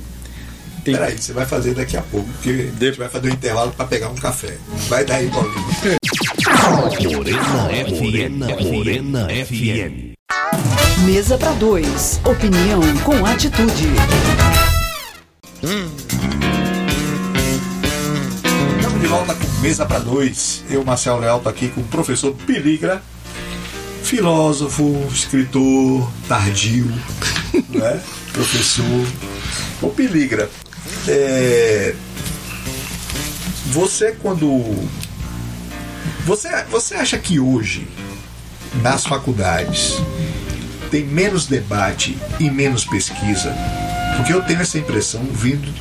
tem, 0.86 0.94
Peraí, 0.94 1.18
você 1.18 1.34
vai 1.34 1.48
fazer 1.48 1.74
daqui 1.74 1.98
a 1.98 2.02
pouco, 2.04 2.30
porque 2.34 2.50
a 2.50 2.86
gente 2.86 2.98
vai 3.00 3.10
fazer 3.10 3.30
um 3.30 3.34
intervalo 3.34 3.72
pra 3.72 3.88
pegar 3.88 4.10
um 4.10 4.16
café. 4.16 4.56
Vai 4.88 5.04
daí, 5.04 5.32
Paulinho. 5.32 5.66
Morena 7.12 7.70
FM. 7.70 8.72
Morena 8.72 9.28
FM. 9.28 10.14
Mesa 11.06 11.40
para 11.40 11.54
dois. 11.54 12.22
Opinião 12.24 12.82
com 13.04 13.26
atitude. 13.26 13.88
Estamos 18.80 19.02
de 19.02 19.08
volta 19.08 19.34
com 19.34 19.62
Mesa 19.62 19.86
para 19.88 20.00
Dois. 20.00 20.64
Eu, 20.70 20.86
Marcelo 20.86 21.20
Leal, 21.20 21.40
tô 21.40 21.50
aqui 21.50 21.70
com 21.70 21.82
o 21.82 21.86
professor 21.86 22.32
Piligra, 22.46 23.02
filósofo, 24.06 25.08
escritor, 25.12 26.10
tardio, 26.28 26.86
né? 27.70 28.00
professor. 28.32 29.08
Ô 29.82 29.90
Piligra, 29.90 30.50
é... 31.08 31.96
você 33.68 34.12
quando. 34.22 34.88
Você, 36.26 36.50
você 36.66 36.96
acha 36.96 37.18
que 37.18 37.40
hoje 37.40 37.88
nas 38.82 39.06
faculdades 39.06 39.96
tem 40.90 41.04
menos 41.04 41.48
debate 41.48 42.18
e 42.40 42.50
menos 42.50 42.86
pesquisa? 42.86 43.56
Porque 44.18 44.34
eu 44.34 44.42
tenho 44.44 44.62
essa 44.62 44.78
impressão 44.78 45.24
vindo, 45.32 45.72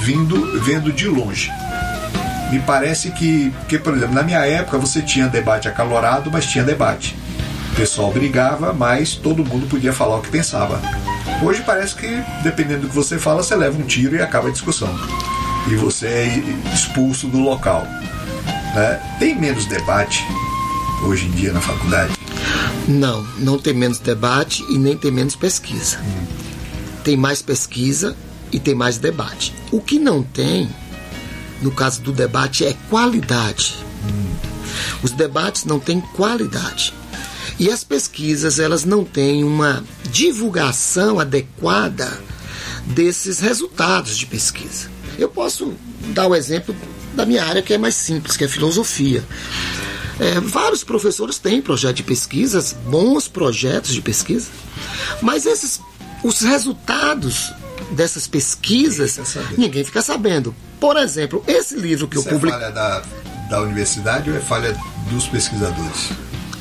vindo 0.00 0.60
vendo 0.60 0.92
de 0.92 1.06
longe. 1.06 1.50
Me 2.50 2.58
parece 2.60 3.12
que, 3.12 3.50
porque, 3.60 3.78
por 3.78 3.96
exemplo, 3.96 4.14
na 4.14 4.24
minha 4.24 4.44
época 4.44 4.76
você 4.76 5.00
tinha 5.00 5.28
debate 5.28 5.68
acalorado, 5.68 6.30
mas 6.32 6.46
tinha 6.46 6.64
debate. 6.64 7.16
O 7.80 7.82
pessoal 7.82 8.12
brigava, 8.12 8.74
mas 8.74 9.14
todo 9.14 9.42
mundo 9.42 9.66
podia 9.66 9.90
falar 9.90 10.18
o 10.18 10.20
que 10.20 10.28
pensava. 10.28 10.82
Hoje 11.42 11.62
parece 11.64 11.94
que, 11.94 12.22
dependendo 12.42 12.82
do 12.82 12.88
que 12.90 12.94
você 12.94 13.18
fala, 13.18 13.42
você 13.42 13.56
leva 13.56 13.78
um 13.78 13.86
tiro 13.86 14.16
e 14.16 14.20
acaba 14.20 14.48
a 14.48 14.50
discussão. 14.50 14.94
E 15.66 15.74
você 15.76 16.06
é 16.06 16.74
expulso 16.74 17.26
do 17.26 17.38
local. 17.38 17.84
né? 18.74 19.16
Tem 19.18 19.34
menos 19.34 19.64
debate 19.64 20.22
hoje 21.06 21.24
em 21.24 21.30
dia 21.30 21.54
na 21.54 21.60
faculdade? 21.62 22.12
Não, 22.86 23.22
não 23.38 23.58
tem 23.58 23.72
menos 23.72 23.98
debate 23.98 24.62
e 24.68 24.76
nem 24.76 24.94
tem 24.94 25.10
menos 25.10 25.34
pesquisa. 25.34 25.98
Tem 27.02 27.16
mais 27.16 27.40
pesquisa 27.40 28.14
e 28.52 28.60
tem 28.60 28.74
mais 28.74 28.98
debate. 28.98 29.54
O 29.72 29.80
que 29.80 29.98
não 29.98 30.22
tem, 30.22 30.68
no 31.62 31.70
caso 31.70 32.02
do 32.02 32.12
debate, 32.12 32.62
é 32.62 32.76
qualidade. 32.90 33.74
Os 35.02 35.12
debates 35.12 35.64
não 35.64 35.80
têm 35.80 35.98
qualidade. 35.98 36.99
E 37.60 37.70
as 37.70 37.84
pesquisas, 37.84 38.58
elas 38.58 38.86
não 38.86 39.04
têm 39.04 39.44
uma 39.44 39.84
divulgação 40.10 41.20
adequada 41.20 42.10
desses 42.86 43.38
resultados 43.40 44.16
de 44.16 44.24
pesquisa. 44.24 44.88
Eu 45.18 45.28
posso 45.28 45.74
dar 46.14 46.26
o 46.26 46.34
exemplo 46.34 46.74
da 47.14 47.26
minha 47.26 47.44
área 47.44 47.60
que 47.60 47.74
é 47.74 47.76
mais 47.76 47.94
simples, 47.96 48.34
que 48.34 48.44
é 48.44 48.48
filosofia. 48.48 49.22
É, 50.18 50.40
vários 50.40 50.82
professores 50.82 51.36
têm 51.36 51.60
projeto 51.60 51.96
de 51.96 52.02
pesquisas, 52.02 52.74
bons 52.86 53.28
projetos 53.28 53.92
de 53.92 54.00
pesquisa, 54.00 54.48
mas 55.20 55.44
esses, 55.44 55.82
os 56.24 56.40
resultados 56.40 57.52
dessas 57.92 58.26
pesquisas, 58.26 59.18
Ninguém 59.18 59.24
fica 59.26 59.34
sabendo. 59.34 59.58
ninguém 59.60 59.84
fica 59.84 60.02
sabendo. 60.02 60.54
Por 60.80 60.96
exemplo, 60.96 61.44
esse 61.46 61.76
livro 61.76 62.08
que 62.08 62.16
Isso 62.18 62.26
eu 62.26 62.32
é 62.32 62.34
publiquei. 62.36 62.58
falha 62.58 62.72
da, 62.72 63.02
da 63.50 63.60
universidade 63.60 64.30
ou 64.30 64.36
é 64.36 64.40
falha 64.40 64.74
dos 65.10 65.26
pesquisadores? 65.26 66.08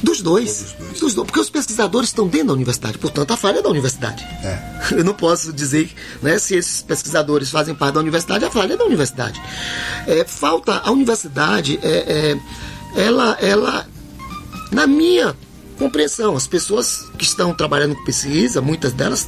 Dos 0.01 0.21
dois. 0.21 0.59
Dos 0.59 0.71
dois. 0.73 0.99
Dos 0.99 1.13
dois. 1.13 1.25
Porque 1.25 1.39
os 1.39 1.49
pesquisadores 1.49 2.09
estão 2.09 2.27
dentro 2.27 2.47
da 2.47 2.53
universidade, 2.53 2.97
portanto, 2.97 3.31
a 3.31 3.38
falha 3.38 3.59
é 3.59 3.62
da 3.62 3.69
universidade. 3.69 4.23
É. 4.43 4.93
Eu 4.99 5.03
não 5.03 5.13
posso 5.13 5.51
dizer 5.51 5.89
né, 6.21 6.38
se 6.39 6.55
esses 6.55 6.81
pesquisadores 6.81 7.49
fazem 7.49 7.75
parte 7.75 7.95
da 7.95 7.99
universidade, 7.99 8.45
a 8.45 8.51
falha 8.51 8.73
é 8.73 8.77
da 8.77 8.85
universidade. 8.85 9.41
É, 10.07 10.23
falta 10.23 10.81
a 10.83 10.91
universidade, 10.91 11.79
é, 11.81 12.38
é, 12.95 13.01
ela, 13.01 13.38
ela, 13.41 13.88
na 14.71 14.88
minha 14.88 15.35
compreensão, 15.77 16.35
as 16.35 16.47
pessoas 16.47 17.05
que 17.17 17.23
estão 17.23 17.53
trabalhando 17.53 17.95
com 17.95 18.03
pesquisa, 18.03 18.62
muitas 18.62 18.93
delas 18.93 19.27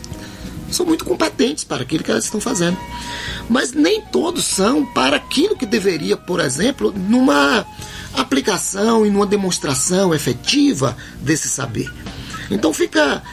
são 0.70 0.86
muito 0.86 1.04
competentes 1.04 1.64
para 1.64 1.84
aquilo 1.84 2.04
que 2.04 2.12
elas 2.12 2.26
estão 2.26 2.40
fazendo. 2.40 2.78
Mas 3.50 3.74
nem 3.74 4.02
todos 4.02 4.46
são 4.46 4.86
para 4.86 5.18
aquilo 5.18 5.58
que 5.58 5.66
deveria, 5.66 6.16
por 6.16 6.40
exemplo, 6.40 6.94
numa 6.96 7.66
aplicação 8.14 9.06
e 9.06 9.10
numa 9.10 9.26
demonstração 9.26 10.14
efetiva 10.14 10.96
desse 11.22 11.48
saber. 11.48 11.92
Então 12.50 12.74
fica, 12.74 13.24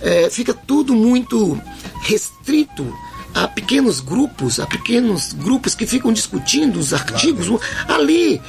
é, 0.00 0.28
fica 0.30 0.52
tudo 0.52 0.94
muito 0.94 1.60
restrito 2.02 2.86
a 3.36 3.46
pequenos 3.46 4.00
grupos, 4.00 4.58
a 4.58 4.66
pequenos 4.66 5.34
grupos 5.34 5.74
que 5.74 5.86
ficam 5.86 6.10
discutindo 6.10 6.78
os 6.78 6.94
artigos. 6.94 7.46
Ali, 7.86 8.40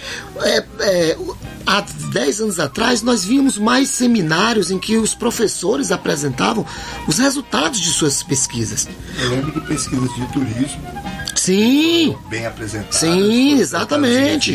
é, 0.42 0.66
é, 0.80 1.18
há 1.66 1.82
10 1.82 2.42
anos 2.42 2.60
atrás, 2.60 3.02
nós 3.02 3.26
víamos 3.26 3.58
mais 3.58 3.90
seminários 3.90 4.72
em 4.72 4.80
que 4.80 4.96
os 4.96 5.14
professores 5.14 5.92
apresentavam 5.92 6.66
os 7.06 7.18
resultados 7.18 7.82
de 7.82 7.90
suas 7.90 8.24
pesquisas. 8.24 8.88
Eu 9.20 9.30
lembro 9.30 9.52
de 9.52 9.68
pesquisas 9.68 10.14
de 10.16 10.26
turismo 10.32 10.82
Sim, 11.48 12.18
bem. 12.30 12.52
Sim, 12.92 13.60
exatamente. 13.60 14.52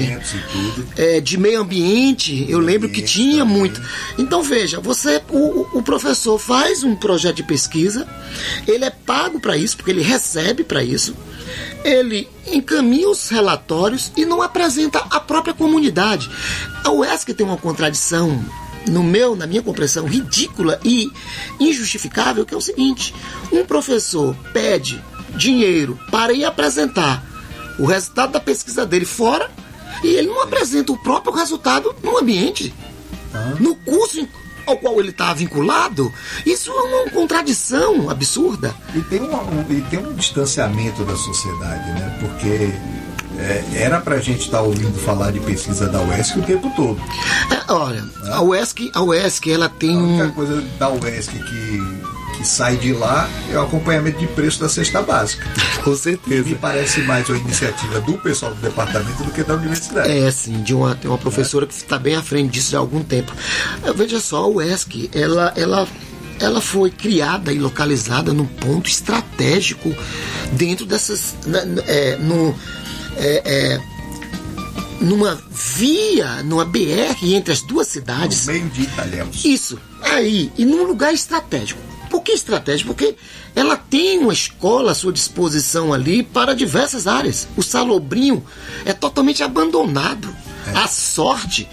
é, 0.95 1.21
de 1.21 1.39
meio 1.39 1.63
ambiente, 1.63 2.45
eu 2.51 2.59
lembro 2.59 2.89
que 2.89 3.01
ambiente 3.01 3.13
tinha 3.15 3.39
também. 3.39 3.59
muito. 3.59 3.83
Então 4.19 4.43
veja, 4.43 4.79
você, 4.79 5.23
o, 5.31 5.79
o 5.79 5.83
professor 5.83 6.39
faz 6.39 6.85
um 6.85 6.95
projeto 6.95 7.37
de 7.37 7.45
pesquisa, 7.45 8.07
ele 8.69 8.85
é 8.85 8.91
pago 8.91 9.41
para 9.41 9.57
isso, 9.57 9.75
porque 9.77 9.91
ele 9.91 10.03
recebe 10.03 10.65
para 10.65 10.85
isso, 10.85 11.17
ele 11.83 12.29
encaminha 12.47 13.09
os 13.09 13.27
relatórios 13.31 14.13
e 14.15 14.27
não 14.27 14.43
apresenta 14.43 14.99
a 14.99 15.19
própria 15.19 15.55
comunidade. 15.55 16.31
A 16.85 16.91
UESC 16.91 17.33
tem 17.33 17.47
uma 17.47 17.57
contradição 17.57 18.39
no 18.87 19.03
meu, 19.03 19.35
na 19.35 19.47
minha 19.47 19.63
compreensão, 19.63 20.07
ridícula 20.07 20.79
e 20.85 21.11
injustificável, 21.59 22.45
que 22.45 22.53
é 22.53 22.57
o 22.57 22.61
seguinte: 22.61 23.15
um 23.51 23.65
professor 23.65 24.37
pede 24.53 25.03
dinheiro 25.37 25.99
para 26.11 26.33
ir 26.33 26.45
apresentar 26.45 27.25
o 27.79 27.87
resultado 27.87 28.33
da 28.33 28.41
pesquisa 28.41 28.85
dele 28.87 29.05
fora 29.05 29.51
e 30.05 30.09
ele 30.09 30.29
não 30.29 30.43
apresenta 30.43 30.93
o 30.93 30.99
próprio 31.03 31.33
resultado 31.35 31.95
no 32.03 32.19
ambiente, 32.19 32.73
no 33.61 33.75
curso 33.77 34.27
ao 34.67 34.77
qual 34.77 35.01
ele 35.01 35.11
está 35.11 35.33
vinculado. 35.35 36.13
Isso 36.47 36.71
é 36.71 36.75
uma 36.83 37.11
contradição 37.11 38.09
absurda. 38.11 38.75
E 38.95 39.01
tem, 39.03 39.21
uma- 39.21 39.43
um, 39.43 39.65
e 39.71 39.81
tem 39.91 39.99
um 39.99 40.13
distanciamento 40.15 41.03
da 41.05 41.17
sociedade, 41.17 41.91
né? 41.93 42.17
Porque 42.21 42.73
é, 43.41 43.65
era 43.83 44.01
pra 44.01 44.19
gente 44.19 44.43
estar 44.43 44.61
ouvindo 44.61 44.99
falar 45.01 45.33
de 45.33 45.41
pesquisa 45.41 45.89
da 45.89 46.01
UESC 46.03 46.39
o 46.39 46.43
tempo 46.43 46.71
todo. 46.77 47.01
É, 47.51 47.73
olha, 47.73 48.05
a 48.31 48.43
UESC, 48.43 48.91
a 48.95 49.03
UESC 49.03 49.51
ela 49.51 49.69
tem 49.69 49.97
A 49.97 49.99
única 49.99 50.29
coisa 50.31 50.61
da 50.79 50.91
UESC 50.91 51.33
que, 51.33 51.83
que 52.43 52.49
sai 52.49 52.77
de 52.77 52.93
lá 52.93 53.29
é 53.51 53.57
o 53.57 53.63
acompanhamento 53.63 54.19
de 54.19 54.27
preço 54.27 54.61
da 54.61 54.69
cesta 54.69 55.01
básica. 55.01 55.47
Com 55.85 55.91
Me 55.91 55.97
certeza. 55.97 56.55
parece 56.61 57.01
mais 57.03 57.29
uma 57.29 57.39
iniciativa 57.39 58.01
do 58.01 58.19
pessoal 58.19 58.53
do 58.55 58.61
departamento 58.61 59.23
do 59.23 59.31
que 59.31 59.43
da 59.45 59.55
universidade. 59.55 60.11
É, 60.11 60.31
sim, 60.31 60.61
de 60.63 60.75
uma, 60.75 60.95
tem 60.95 61.09
uma 61.11 61.19
professora 61.19 61.67
que 61.67 61.73
está 61.75 61.99
bem 61.99 62.17
à 62.17 62.23
frente 62.23 62.51
disso 62.51 62.77
há 62.77 62.81
algum 62.81 63.03
tempo. 63.03 63.33
Eh, 63.85 63.93
Veja 63.93 64.19
só, 64.21 64.39
a 64.45 64.49
UESC, 64.49 65.09
ela, 65.15 65.53
ela, 65.57 65.87
ela 66.41 66.61
foi 66.61 66.91
criada 66.91 67.53
e 67.53 67.59
localizada 67.59 68.33
num 68.33 68.47
ponto 68.47 68.89
estratégico 68.91 69.95
dentro 70.53 70.85
dessas. 70.85 71.35
é, 71.87 72.17
no, 72.17 72.55
é, 73.17 73.43
é, 73.45 73.81
numa 75.01 75.41
via, 75.51 76.43
numa 76.43 76.65
BR 76.65 77.17
entre 77.23 77.53
as 77.53 77.61
duas 77.63 77.87
cidades. 77.89 78.47
No 78.47 78.53
meio 78.53 78.69
de 78.71 78.83
Italhéus. 78.83 79.45
Isso, 79.45 79.79
aí, 80.03 80.51
e 80.59 80.65
num 80.65 80.85
lugar 80.85 81.13
estratégico. 81.15 81.92
Por 82.23 82.27
que 82.27 82.33
estratégico? 82.33 82.95
Porque 82.95 83.17
ela 83.53 83.77
tem 83.77 84.21
uma 84.21 84.33
escola 84.33 84.93
à 84.93 84.95
sua 84.95 85.13
disposição 85.13 85.93
ali 85.93 86.23
para 86.23 86.55
diversas 86.55 87.09
áreas. 87.09 87.49
O 87.57 87.63
Salobrinho 87.65 88.45
é 88.85 88.93
totalmente 88.93 89.43
abandonado. 89.43 90.33
A 90.73 90.87
sorte. 90.87 91.69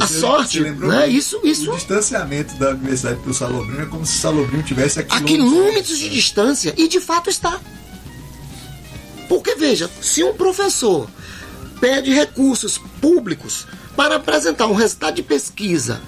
A 0.00 0.06
Você- 0.06 0.20
sorte, 0.20 0.58
você 0.58 0.64
lembrou 0.64 0.92
né? 0.92 1.08
Isso, 1.08 1.40
isso 1.42 1.72
O 1.72 1.74
distanciamento 1.74 2.54
da 2.54 2.70
universidade 2.70 3.18
para 3.18 3.30
o 3.32 3.34
Salobrinho 3.34 3.82
é 3.82 3.86
como 3.86 4.06
se 4.06 4.16
o 4.18 4.20
Salobrinho 4.20 4.62
tivesse 4.62 5.00
aqui 5.00 5.16
a 5.16 5.20
quilômetros 5.22 5.98
de 5.98 6.08
distância, 6.08 6.72
e 6.76 6.86
de 6.86 7.00
fato 7.00 7.28
está. 7.28 7.58
Porque 9.28 9.56
veja, 9.56 9.90
se 10.00 10.22
um 10.22 10.34
professor 10.34 11.08
pede 11.80 12.12
recursos 12.12 12.78
públicos 13.00 13.66
para 13.96 14.16
apresentar 14.16 14.68
um 14.68 14.74
resultado 14.74 15.16
de 15.16 15.22
pesquisa 15.24 16.00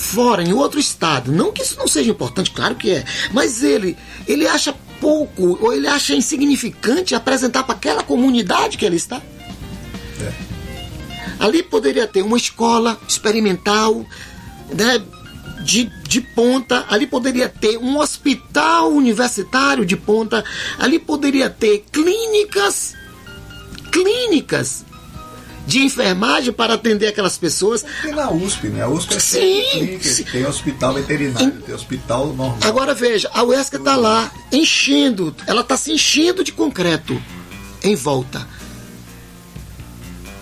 fora, 0.00 0.42
em 0.42 0.52
outro 0.52 0.80
estado, 0.80 1.30
não 1.30 1.52
que 1.52 1.62
isso 1.62 1.76
não 1.76 1.86
seja 1.86 2.10
importante, 2.10 2.50
claro 2.50 2.74
que 2.74 2.90
é, 2.90 3.04
mas 3.32 3.62
ele, 3.62 3.96
ele 4.26 4.46
acha 4.46 4.74
pouco 4.98 5.58
ou 5.60 5.72
ele 5.72 5.86
acha 5.86 6.14
insignificante 6.14 7.14
apresentar 7.14 7.62
para 7.64 7.74
aquela 7.74 8.02
comunidade 8.02 8.78
que 8.78 8.84
ele 8.84 8.96
está. 8.96 9.20
Ali 11.38 11.62
poderia 11.62 12.06
ter 12.06 12.22
uma 12.22 12.36
escola 12.36 12.98
experimental, 13.06 14.04
né, 14.74 15.02
de, 15.62 15.84
de 16.08 16.20
ponta, 16.20 16.86
ali 16.88 17.06
poderia 17.06 17.48
ter 17.48 17.78
um 17.78 17.98
hospital 17.98 18.92
universitário 18.92 19.84
de 19.84 19.96
ponta, 19.96 20.42
ali 20.78 20.98
poderia 20.98 21.50
ter 21.50 21.84
clínicas, 21.92 22.94
clínicas 23.92 24.84
de 25.70 25.78
enfermagem 25.78 26.52
para 26.52 26.74
atender 26.74 27.06
aquelas 27.06 27.38
pessoas. 27.38 27.84
Tem 28.02 28.12
na 28.12 28.28
USP, 28.28 28.66
né? 28.66 28.82
A 28.82 28.88
USP 28.88 29.14
é 29.14 29.20
Sim, 29.20 29.62
clínica, 29.70 30.08
sim. 30.08 30.24
tem 30.24 30.44
hospital 30.44 30.94
veterinário, 30.94 31.62
tem 31.64 31.72
hospital 31.72 32.26
normal. 32.26 32.58
Agora 32.62 32.92
veja, 32.92 33.30
a 33.32 33.44
UESC 33.44 33.76
está 33.76 33.94
lá 33.94 34.32
enchendo, 34.50 35.34
ela 35.46 35.60
está 35.60 35.76
se 35.76 35.92
enchendo 35.92 36.42
de 36.42 36.50
concreto 36.50 37.22
em 37.84 37.94
volta 37.94 38.44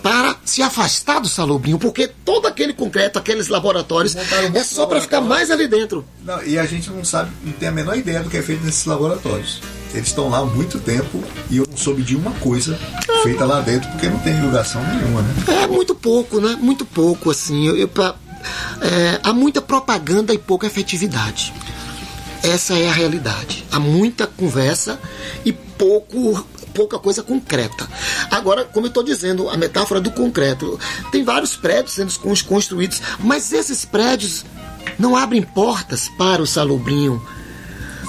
para 0.03 0.37
se 0.45 0.62
afastar 0.62 1.20
do 1.20 1.29
salobrinho, 1.29 1.79
porque 1.79 2.09
todo 2.24 2.47
aquele 2.47 2.72
concreto, 2.72 3.18
aqueles 3.18 3.49
laboratórios, 3.49 4.16
é 4.16 4.64
só 4.64 4.87
para 4.87 5.01
ficar 5.03 5.20
mais 5.20 5.51
ali 5.51 5.68
dentro. 5.68 6.07
Não, 6.24 6.43
e 6.43 6.59
a 6.59 6.64
gente 6.64 6.89
não 6.89 7.05
sabe, 7.05 7.31
não 7.45 7.53
tem 7.53 7.68
a 7.68 7.72
menor 7.72 7.99
ideia 7.99 8.22
do 8.22 8.31
que 8.31 8.39
é 8.39 8.43
feito 8.43 8.64
nesses 8.64 8.87
laboratórios. 8.87 9.61
Eles 9.95 10.09
estão 10.09 10.28
lá 10.28 10.39
há 10.39 10.45
muito 10.45 10.78
tempo 10.78 11.22
e 11.51 11.57
eu 11.57 11.66
não 11.68 11.76
soube 11.76 12.03
de 12.03 12.14
uma 12.14 12.30
coisa 12.32 12.78
feita 13.22 13.45
lá 13.47 13.61
dentro 13.61 13.91
porque 13.91 14.09
não 14.09 14.18
tem 14.18 14.34
divulgação 14.34 14.82
nenhuma, 14.86 15.22
né? 15.22 15.34
É 15.62 15.66
muito 15.66 15.95
pouco, 15.95 16.41
né? 16.41 16.57
Muito 16.61 16.84
pouco, 16.84 17.30
assim. 17.30 17.66
Eu, 17.66 17.76
eu, 17.76 17.89
pra- 17.89 18.14
É, 18.80 19.18
há 19.22 19.32
muita 19.32 19.61
propaganda 19.61 20.32
e 20.32 20.39
pouca 20.39 20.66
efetividade. 20.66 21.53
Essa 22.43 22.74
é 22.78 22.89
a 22.89 22.93
realidade. 22.93 23.64
Há 23.72 23.80
muita 23.80 24.26
conversa 24.26 24.99
e 25.45 25.53
pouco 25.53 26.47
pouca 26.72 26.97
coisa 26.97 27.24
concreta. 27.24 27.89
Agora, 28.30 28.64
como 28.64 28.86
eu 28.86 28.89
estou 28.89 29.03
dizendo, 29.03 29.49
a 29.51 29.57
metáfora 29.57 30.01
do 30.01 30.12
concreto, 30.12 30.78
tem 31.11 31.24
vários 31.24 31.57
prédios 31.57 31.95
sendo 31.95 32.16
cons- 32.20 32.43
construídos, 32.43 33.03
mas 33.18 33.53
esses 33.53 33.84
prédios 33.84 34.45
não 34.97 35.16
abrem 35.16 35.43
portas 35.43 36.09
para 36.16 36.41
o 36.41 36.47
salobrinho, 36.47 37.20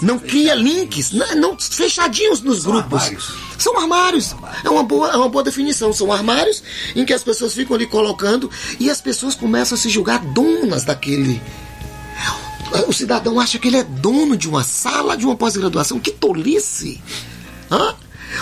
não 0.02 0.18
cria 0.20 0.56
links, 0.56 1.12
não, 1.12 1.36
não- 1.36 1.60
fechadinhos 1.60 2.41
nos 2.41 2.64
São 2.64 2.72
grupos. 2.72 3.02
armários. 3.04 3.34
São 3.58 3.78
armários. 3.78 4.36
É 4.64 4.70
uma, 4.70 4.84
boa, 4.84 5.12
é 5.12 5.16
uma 5.18 5.30
boa 5.30 5.43
definição. 5.43 5.91
São 5.91 6.12
armários 6.12 6.64
em 6.95 7.04
que 7.06 7.14
as 7.14 7.24
pessoas 7.24 7.54
ficam 7.54 7.76
ali 7.76 7.86
colocando 7.86 8.50
e 8.80 8.89
as 8.89 9.02
pessoas 9.02 9.36
começam 9.36 9.76
a 9.76 9.80
se 9.80 9.89
julgar 9.89 10.20
donas 10.20 10.84
daquele. 10.86 11.41
O 12.88 12.93
cidadão 12.93 13.39
acha 13.39 13.58
que 13.58 13.68
ele 13.68 13.78
é 13.78 13.84
dono 13.84 14.38
de 14.38 14.47
uma 14.47 14.64
sala 14.64 15.18
de 15.18 15.26
uma 15.26 15.36
pós-graduação. 15.36 16.00
Que 16.00 16.12
tolice! 16.12 17.02
Hã? 17.70 17.95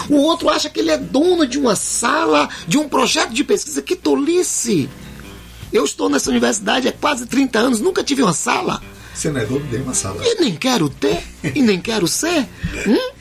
O 0.09 0.15
outro 0.17 0.49
acha 0.49 0.69
que 0.69 0.81
ele 0.81 0.91
é 0.91 0.97
dono 0.97 1.47
de 1.47 1.57
uma 1.57 1.75
sala, 1.75 2.49
de 2.67 2.77
um 2.77 2.89
projeto 2.89 3.31
de 3.33 3.43
pesquisa. 3.43 3.81
Que 3.81 3.95
tolice! 3.95 4.89
Eu 5.71 5.85
estou 5.85 6.09
nessa 6.09 6.29
universidade 6.29 6.87
há 6.87 6.91
quase 6.91 7.25
30 7.25 7.57
anos, 7.59 7.79
nunca 7.81 8.03
tive 8.03 8.21
uma 8.21 8.33
sala. 8.33 8.81
Dono 9.47 9.65
de 9.67 9.77
uma 9.77 9.93
sala. 9.93 10.21
E 10.25 10.35
nem 10.39 10.55
quero 10.55 10.89
ter, 10.89 11.23
e 11.55 11.61
nem 11.61 11.79
quero 11.81 12.07
ser. 12.07 12.47
Hum? 12.87 13.11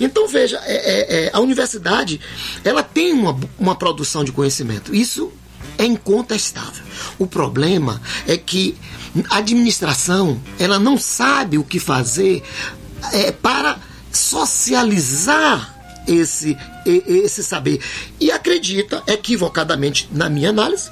Então 0.00 0.28
veja, 0.28 0.60
é- 0.64 0.74
é- 0.74 1.24
é, 1.26 1.30
a 1.32 1.40
universidade 1.40 2.20
ela 2.64 2.82
tem 2.82 3.12
uma, 3.12 3.38
uma 3.58 3.74
produção 3.74 4.22
de 4.24 4.32
conhecimento. 4.32 4.94
Isso 4.94 5.32
é 5.78 5.84
incontestável. 5.84 6.82
O 7.18 7.26
problema 7.26 8.00
é 8.26 8.36
que 8.36 8.76
a 9.30 9.38
administração 9.38 10.40
ela 10.58 10.78
não 10.78 10.98
sabe 10.98 11.56
o 11.58 11.64
que 11.64 11.78
fazer 11.78 12.42
é, 13.12 13.30
para 13.32 13.78
socializar 14.12 15.74
esse, 16.06 16.56
esse 16.84 17.42
saber. 17.42 17.80
E 18.20 18.30
acredita, 18.30 19.02
equivocadamente, 19.06 20.08
na 20.12 20.28
minha 20.28 20.50
análise, 20.50 20.90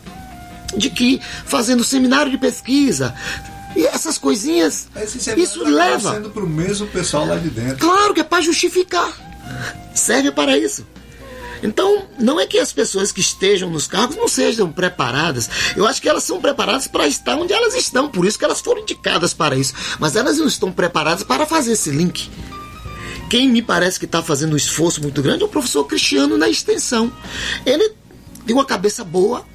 de 0.76 0.90
que 0.90 1.20
fazendo 1.46 1.84
seminário 1.84 2.30
de 2.30 2.38
pesquisa 2.38 3.14
e 3.76 3.86
essas 3.86 4.18
coisinhas, 4.18 4.88
isso 5.36 5.60
acaba 5.60 5.76
leva. 5.76 6.12
sendo 6.14 6.30
para 6.30 6.44
o 6.44 6.48
mesmo 6.48 6.86
pessoal 6.86 7.26
lá 7.26 7.36
de 7.36 7.50
dentro. 7.50 7.78
Claro 7.78 8.14
que 8.14 8.20
é 8.20 8.24
para 8.24 8.42
justificar. 8.42 9.12
Serve 9.94 10.30
para 10.30 10.56
isso. 10.56 10.86
Então, 11.62 12.06
não 12.18 12.38
é 12.38 12.46
que 12.46 12.58
as 12.58 12.72
pessoas 12.72 13.10
que 13.10 13.20
estejam 13.20 13.70
nos 13.70 13.86
cargos 13.86 14.16
não 14.16 14.28
sejam 14.28 14.70
preparadas. 14.70 15.48
Eu 15.74 15.86
acho 15.86 16.00
que 16.00 16.08
elas 16.08 16.22
são 16.22 16.38
preparadas 16.38 16.86
para 16.86 17.06
estar 17.06 17.36
onde 17.36 17.54
elas 17.54 17.74
estão, 17.74 18.08
por 18.08 18.26
isso 18.26 18.38
que 18.38 18.44
elas 18.44 18.60
foram 18.60 18.82
indicadas 18.82 19.32
para 19.32 19.56
isso. 19.56 19.72
Mas 19.98 20.14
elas 20.14 20.36
não 20.38 20.46
estão 20.46 20.70
preparadas 20.70 21.24
para 21.24 21.46
fazer 21.46 21.72
esse 21.72 21.90
link. 21.90 22.30
Quem 23.30 23.48
me 23.48 23.62
parece 23.62 23.98
que 23.98 24.04
está 24.04 24.22
fazendo 24.22 24.52
um 24.52 24.56
esforço 24.56 25.00
muito 25.00 25.22
grande 25.22 25.42
é 25.42 25.46
o 25.46 25.48
professor 25.48 25.84
Cristiano 25.84 26.36
na 26.36 26.50
extensão. 26.50 27.10
Ele 27.64 27.94
tem 28.46 28.54
uma 28.54 28.66
cabeça 28.66 29.02
boa. 29.02 29.46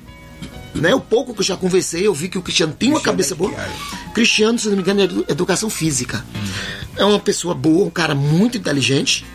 Né? 0.76 0.93
O 0.93 1.01
pouco 1.01 1.34
que 1.34 1.39
eu 1.41 1.45
já 1.45 1.57
conversei, 1.57 2.05
eu 2.05 2.13
vi 2.13 2.30
que 2.30 2.38
o 2.38 2.41
Cristiano 2.41 2.74
tem 2.78 2.89
uma 2.89 2.99
Cristiano 3.01 3.17
cabeça 3.17 3.34
é 3.34 3.38
boa. 3.38 4.13
Cristiano, 4.13 4.59
se 4.59 4.67
não 4.67 4.76
me 4.76 4.82
engano, 4.82 5.01
é 5.01 5.03
edu- 5.05 5.26
educação 5.28 5.70
física. 5.70 6.24
É 6.95 7.03
uma 7.03 7.20
pessoa 7.20 7.53
boa, 7.55 7.86
um 7.86 7.89
cara 7.89 8.13
muito 8.13 8.57
inteligente. 8.57 9.26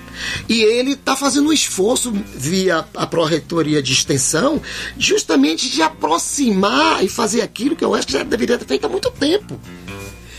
E 0.48 0.62
ele 0.62 0.92
está 0.92 1.16
fazendo 1.16 1.48
um 1.48 1.52
esforço 1.52 2.12
via 2.36 2.84
a 2.94 3.04
Pró-Reitoria 3.06 3.82
de 3.82 3.92
Extensão, 3.92 4.62
justamente 4.96 5.68
de 5.68 5.82
aproximar 5.82 7.02
e 7.04 7.08
fazer 7.08 7.42
aquilo 7.42 7.74
que 7.74 7.84
eu 7.84 7.94
acho 7.94 8.06
que 8.06 8.12
já 8.12 8.22
deveria 8.22 8.56
ter 8.56 8.64
feito 8.66 8.86
há 8.86 8.88
muito 8.88 9.10
tempo. 9.10 9.58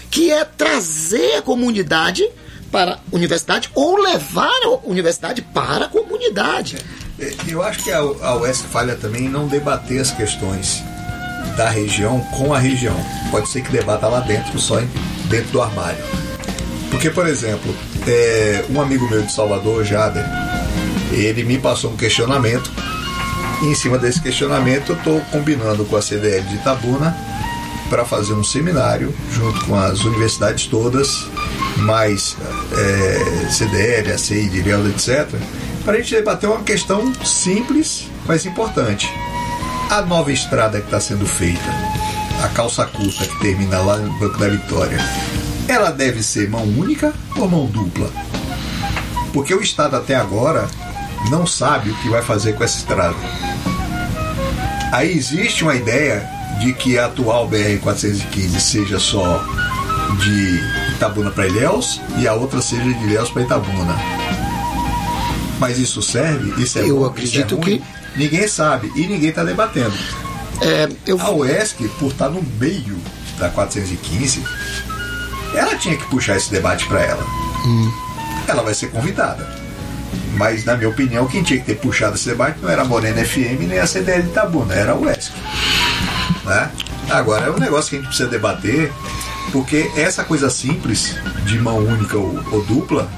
Que 0.09 0.31
é 0.31 0.45
trazer 0.45 1.35
a 1.35 1.41
comunidade 1.41 2.25
para 2.71 2.93
a 2.93 2.99
universidade 3.11 3.69
ou 3.75 3.97
levar 3.97 4.49
a 4.63 4.79
universidade 4.87 5.41
para 5.41 5.85
a 5.85 5.89
comunidade. 5.89 6.77
É, 7.19 7.33
Eu 7.47 7.61
acho 7.63 7.83
que 7.83 7.91
a, 7.91 7.99
a 7.99 8.53
falha 8.53 8.95
também 8.95 9.29
não 9.29 9.47
debater 9.47 9.99
as 9.99 10.11
questões 10.11 10.83
da 11.55 11.69
região 11.69 12.19
com 12.31 12.53
a 12.53 12.59
região. 12.59 12.95
Pode 13.31 13.49
ser 13.49 13.61
que 13.61 13.71
debata 13.71 14.07
lá 14.07 14.19
dentro, 14.19 14.59
só 14.59 14.79
dentro 15.29 15.51
do 15.51 15.61
armário. 15.61 16.03
Porque, 16.91 17.09
por 17.09 17.27
exemplo, 17.27 17.73
é, 18.07 18.65
um 18.69 18.81
amigo 18.81 19.09
meu 19.09 19.21
de 19.21 19.31
Salvador, 19.31 19.83
Jader, 19.83 20.25
ele 21.11 21.43
me 21.43 21.57
passou 21.57 21.91
um 21.91 21.97
questionamento. 21.97 22.71
E 23.61 23.67
em 23.67 23.75
cima 23.75 23.97
desse 23.97 24.21
questionamento, 24.21 24.91
eu 24.91 24.97
estou 24.97 25.21
combinando 25.31 25.85
com 25.85 25.95
a 25.95 26.01
CDL 26.01 26.43
de 26.43 26.55
Itabuna 26.55 27.15
para 27.89 28.03
fazer 28.03 28.33
um 28.33 28.43
seminário 28.43 29.13
junto 29.31 29.63
com 29.65 29.75
as 29.75 30.03
universidades 30.03 30.65
todas, 30.67 31.25
mais 31.77 32.35
é, 32.75 33.49
CDL, 33.49 34.11
ACI, 34.11 34.49
Irelda, 34.53 34.89
etc., 34.89 35.29
para 35.85 35.93
a 35.93 35.97
gente 36.01 36.15
debater 36.15 36.49
uma 36.49 36.63
questão 36.63 37.13
simples, 37.23 38.09
mas 38.25 38.45
importante. 38.45 39.07
A 39.91 40.01
nova 40.01 40.31
estrada 40.31 40.79
que 40.79 40.87
está 40.87 40.99
sendo 40.99 41.27
feita, 41.27 41.63
a 42.43 42.47
calça 42.49 42.83
curta 42.85 43.23
que 43.23 43.39
termina 43.39 43.79
lá 43.79 43.97
no 43.97 44.11
Banco 44.19 44.39
da 44.39 44.49
Vitória, 44.49 44.97
ela 45.67 45.91
deve 45.91 46.23
ser 46.23 46.49
mão 46.49 46.63
única 46.63 47.13
ou 47.37 47.47
mão 47.47 47.67
dupla? 47.67 48.09
Porque 49.31 49.53
o 49.53 49.61
Estado 49.61 49.95
até 49.95 50.15
agora 50.15 50.67
não 51.29 51.45
sabe 51.45 51.91
o 51.91 51.95
que 51.97 52.09
vai 52.09 52.23
fazer 52.23 52.53
com 52.53 52.63
essa 52.63 52.77
estrada. 52.77 53.15
Aí 54.91 55.15
existe 55.15 55.63
uma 55.63 55.75
ideia 55.75 56.27
de 56.59 56.73
que 56.73 56.97
a 56.97 57.05
atual 57.05 57.47
BR-415 57.47 58.59
seja 58.59 58.99
só 58.99 59.43
de 60.19 60.93
Itabuna 60.95 61.29
para 61.29 61.47
Ilhéus 61.47 62.01
e 62.17 62.27
a 62.27 62.33
outra 62.33 62.59
seja 62.61 62.83
de 62.83 63.03
Ilhéus 63.03 63.29
para 63.29 63.43
Itabuna. 63.43 64.14
Mas 65.59 65.77
isso 65.79 66.01
serve? 66.01 66.61
Isso 66.61 66.77
é 66.79 66.89
Eu 66.89 66.97
bom? 66.99 67.05
acredito 67.05 67.55
isso 67.55 67.69
é 67.69 67.77
que- 67.77 67.83
Ninguém 68.15 68.47
sabe 68.47 68.91
e 68.95 69.07
ninguém 69.07 69.29
está 69.29 69.43
debatendo. 69.43 69.93
É, 70.61 70.89
eu 71.05 71.19
A 71.19 71.31
UESC, 71.31 71.87
por 71.99 72.11
estar 72.11 72.29
no 72.29 72.41
meio 72.59 72.97
da 73.37 73.49
415, 73.49 74.41
ela 75.53 75.75
tinha 75.75 75.97
que 75.97 76.05
puxar 76.05 76.37
esse 76.37 76.49
debate 76.49 76.85
para 76.87 77.01
ela. 77.01 77.23
Ela 78.47 78.63
vai 78.63 78.73
ser 78.73 78.87
convidada. 78.87 79.45
Mas, 80.37 80.63
na 80.65 80.75
minha 80.77 80.89
opinião, 80.89 81.27
quem 81.27 81.43
tinha 81.43 81.59
que 81.59 81.65
ter 81.65 81.75
puxado 81.75 82.15
esse 82.15 82.27
debate 82.29 82.59
não 82.61 82.69
era 82.69 82.81
a 82.83 82.85
Morena 82.85 83.23
FM 83.25 83.67
nem 83.67 83.79
a 83.79 83.87
CDL 83.87 84.23
de 84.23 84.29
Itabuna, 84.29 84.73
era 84.73 84.91
a 84.93 84.95
UESC. 84.95 85.31
Né? 86.45 86.69
Agora, 87.09 87.47
é 87.47 87.51
um 87.51 87.57
negócio 87.59 87.89
que 87.89 87.95
a 87.95 87.99
gente 87.99 88.07
precisa 88.07 88.29
debater, 88.29 88.91
porque 89.51 89.89
essa 89.95 90.23
coisa 90.23 90.49
simples, 90.49 91.15
de 91.45 91.57
mão 91.59 91.77
única 91.79 92.17
ou, 92.17 92.41
ou 92.51 92.63
dupla, 92.63 93.09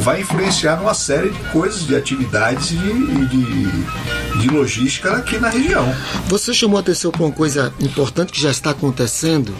vai 0.00 0.20
influenciar 0.20 0.76
numa 0.76 0.94
série 0.94 1.30
de 1.30 1.38
coisas, 1.50 1.86
de 1.86 1.94
atividades 1.96 2.70
e 2.72 2.76
de, 2.76 3.26
de, 3.26 4.40
de 4.40 4.48
logística 4.48 5.12
aqui 5.16 5.38
na 5.38 5.48
região. 5.48 5.92
Você 6.26 6.52
chamou 6.54 6.76
a 6.76 6.80
atenção 6.80 7.10
para 7.10 7.22
uma 7.24 7.32
coisa 7.32 7.72
importante 7.80 8.32
que 8.32 8.40
já 8.40 8.50
está 8.50 8.70
acontecendo 8.70 9.54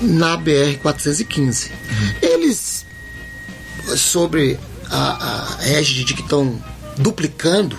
na 0.00 0.36
BR-415. 0.38 1.70
Eles, 2.22 2.84
sobre 3.96 4.58
a, 4.90 5.56
a 5.60 5.68
égide 5.68 6.04
de 6.04 6.14
que 6.14 6.22
estão 6.22 6.60
duplicando 6.98 7.78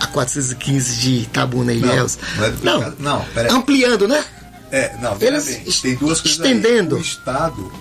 a 0.00 0.06
415 0.06 0.96
de 1.00 1.10
Itabuna 1.22 1.72
e 1.72 1.80
Não, 1.80 1.88
Ilhéus. 1.88 2.18
não 2.36 2.44
é 2.44 2.50
duplicado. 2.50 2.96
Não, 3.00 3.24
peraí. 3.34 3.52
Ampliando, 3.52 4.06
né? 4.08 4.24
É, 4.70 4.94
não, 5.00 5.16
Eles 5.20 5.44
bem, 5.46 5.64
tem 5.64 5.94
duas 5.96 6.20
coisas 6.20 6.40
aí. 6.40 6.52
estendendo. 6.52 6.96
O 6.96 7.00
Estado 7.00 7.72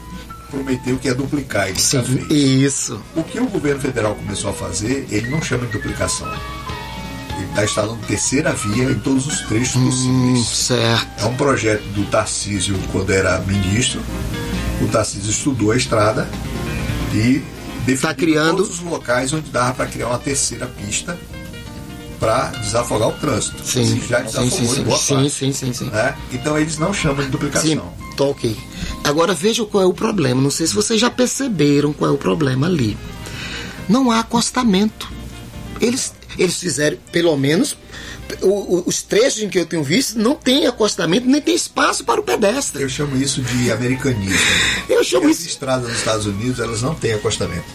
prometeu 0.49 0.97
que 0.97 1.07
ia 1.07 1.15
duplicar 1.15 1.67
e 1.67 1.71
nunca 1.71 1.81
Sim, 1.81 2.03
fez. 2.03 2.31
isso. 2.31 3.01
O 3.15 3.23
que 3.23 3.39
o 3.39 3.47
governo 3.47 3.81
federal 3.81 4.15
começou 4.15 4.49
a 4.49 4.53
fazer, 4.53 5.07
ele 5.11 5.29
não 5.29 5.41
chama 5.41 5.65
de 5.65 5.73
duplicação. 5.73 6.27
Ele 7.37 7.45
está 7.49 7.63
instalando 7.65 7.99
terceira 8.07 8.51
via 8.53 8.85
em 8.85 8.99
todos 8.99 9.27
os 9.27 9.41
trechos 9.41 9.75
Hum, 9.75 9.85
possíveis. 9.85 10.47
certo. 10.47 11.23
É 11.23 11.25
um 11.25 11.35
projeto 11.35 11.83
do 11.93 12.05
Tarcísio 12.05 12.77
quando 12.91 13.11
era 13.11 13.39
ministro. 13.41 14.01
O 14.81 14.87
Tarcísio 14.87 15.29
estudou 15.31 15.71
a 15.71 15.77
estrada 15.77 16.27
e 17.13 17.41
definiu 17.85 18.01
Tá 18.01 18.13
criando- 18.13 18.57
todos 18.57 18.69
os 18.71 18.79
locais 18.79 19.31
onde 19.33 19.49
dava 19.49 19.73
para 19.73 19.85
criar 19.87 20.07
uma 20.07 20.19
terceira 20.19 20.65
pista 20.67 21.17
para 22.19 22.45
desafogar 22.49 23.09
o 23.09 23.13
trânsito. 23.13 23.63
Sim, 23.65 23.81
Isso 23.97 24.07
já 24.07 24.17
sim, 24.19 24.25
desafogou 24.25 24.57
sim, 24.57 24.65
em 24.65 24.75
sim, 24.75 24.83
boa 24.83 24.97
sim, 24.97 25.13
parte, 25.15 25.29
sim, 25.29 25.53
sim, 25.53 25.73
sim. 25.73 25.85
né? 25.91 26.15
Então 26.33 26.57
eles 26.57 26.77
não 26.79 26.91
chamam 26.93 27.23
de 27.23 27.29
duplicação. 27.29 27.69
Sim, 27.69 27.81
ok. 28.23 28.55
Agora 29.03 29.33
veja 29.33 29.63
qual 29.65 29.83
é 29.83 29.87
o 29.87 29.93
problema. 29.93 30.41
Não 30.41 30.51
sei 30.51 30.67
se 30.67 30.73
vocês 30.75 30.99
já 30.99 31.09
perceberam 31.09 31.93
qual 31.93 32.11
é 32.11 32.13
o 32.13 32.17
problema 32.17 32.67
ali. 32.67 32.97
Não 33.87 34.11
há 34.11 34.19
acostamento. 34.19 35.09
Eles, 35.79 36.13
eles 36.37 36.57
fizeram, 36.59 36.97
pelo 37.11 37.35
menos, 37.37 37.77
o- 38.41 38.47
o- 38.77 38.83
os 38.85 39.01
trechos 39.01 39.41
em 39.43 39.47
que 39.49 39.57
eu 39.59 39.65
tenho 39.65 39.83
visto, 39.83 40.17
não 40.19 40.35
tem 40.35 40.65
acostamento, 40.67 41.27
nem 41.27 41.39
tem 41.41 41.55
espaço 41.55 42.03
para 42.03 42.19
o 42.19 42.23
pedestre. 42.23 42.83
Eu 42.83 42.89
chamo 42.89 43.15
isso 43.15 43.41
de 43.41 43.71
americanismo. 43.71 44.37
Eu 44.89 45.03
chamo 45.03 45.29
As 45.29 45.37
isso. 45.39 45.47
estradas 45.47 45.87
nos 45.87 45.97
Estados 45.99 46.25
Unidos, 46.25 46.59
elas 46.59 46.81
não 46.81 46.93
têm 46.95 47.13
acostamento. 47.13 47.65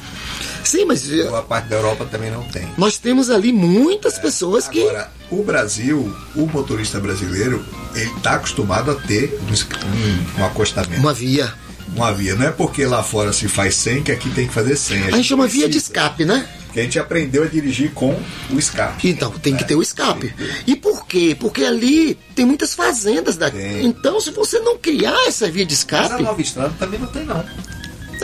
Sim, 0.65 0.85
mas 0.85 1.11
eh, 1.13 1.25
Boa 1.25 1.43
parte 1.43 1.69
da 1.69 1.77
Europa 1.77 2.05
também 2.11 2.31
não 2.31 2.43
tem. 2.45 2.67
nós 2.79 2.99
temos 2.99 3.31
ali 3.31 3.53
muitas 3.53 4.19
pessoas 4.19 4.69
que. 4.69 4.81
Agora, 4.83 5.11
o 5.31 5.43
Brasil, 5.43 6.15
o 6.37 6.47
motorista 6.47 7.01
brasileiro, 7.01 7.65
ele 7.95 8.11
está 8.17 8.35
acostumado 8.35 8.91
a 8.91 8.95
ter 8.95 9.39
um, 9.43 10.41
um- 10.41 10.45
acostamento, 10.45 11.01
Uma 11.01 11.13
via. 11.13 11.53
uma 11.95 12.13
via. 12.13 12.35
Não 12.35 12.47
é 12.47 12.51
porque 12.51 12.85
lá 12.87 13.03
fora 13.03 13.33
se 13.33 13.49
faz 13.49 13.75
100 13.77 14.03
que 14.05 14.13
aqui 14.13 14.31
tem 14.31 14.47
que 14.47 14.55
fazer 14.55 14.77
100. 14.77 15.05
A 15.09 15.11
gente 15.13 15.25
chama 15.29 15.47
via 15.47 15.67
de 15.67 15.73
precisa, 15.73 15.93
escape, 15.93 16.25
né? 16.25 16.49
Que 16.73 16.81
a 16.81 16.83
gente 16.85 16.99
aprendeu 16.99 17.43
a 17.43 17.47
dirigir 17.47 17.93
com 17.93 18.19
o 18.51 18.59
escape. 18.59 19.07
Então, 19.11 19.31
tem 19.31 19.55
que 19.55 19.63
ter 19.65 19.75
o 19.75 19.83
escape. 19.83 20.35
E 20.67 20.75
por 20.75 21.07
quê? 21.07 21.37
Porque 21.39 21.65
ali 21.65 22.15
tem 22.35 22.47
muitas 22.47 22.75
fazendas 22.75 23.37
daqui. 23.37 23.59
Tem. 23.59 23.85
Então, 23.85 24.19
se 24.23 24.31
você 24.31 24.59
não 24.61 24.79
criar 24.79 25.27
essa 25.29 25.51
via 25.51 25.67
de 25.67 25.75
Mas 25.75 25.93
a 25.95 26.03
escape, 26.07 26.23
nova 26.23 26.41
estrada 26.41 26.75
também 26.79 26.99
não 26.99 27.09
tem, 27.09 27.25
não. 27.27 27.45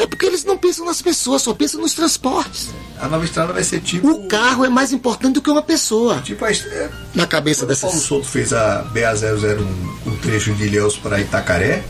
É 0.03 0.07
porque 0.07 0.27
eles 0.27 0.45
não 0.45 0.57
pensam 0.57 0.85
nas 0.85 1.03
pessoas, 1.03 1.43
só 1.43 1.55
pensam 1.55 1.81
nos 1.81 1.95
transportes. 1.95 2.69
A 3.01 3.09
nova 3.09 3.25
estrada 3.25 3.53
vai 3.53 3.65
ser 3.65 3.81
tipo. 3.81 4.09
O 4.09 4.29
carro 4.29 4.65
é 4.65 4.69
mais 4.69 4.93
importante 4.93 5.35
do 5.35 5.43
que 5.43 5.51
uma 5.51 5.63
pessoa 5.63 6.21
Tipo 6.23 6.45
a, 6.45 6.51
é, 6.51 6.91
na 7.15 7.27
cabeça 7.27 7.65
Quando 7.65 7.77
o 7.77 7.81
Paulo 7.81 7.95
dessas. 7.95 8.09
Souto 8.09 8.27
fez 8.27 8.53
a 8.53 8.85
BA001, 8.93 9.67
o 10.07 10.11
trecho 10.23 10.53
de 10.55 10.65
Ilhéus 10.65 10.97
para 10.97 11.21
Itacaré, 11.21 11.85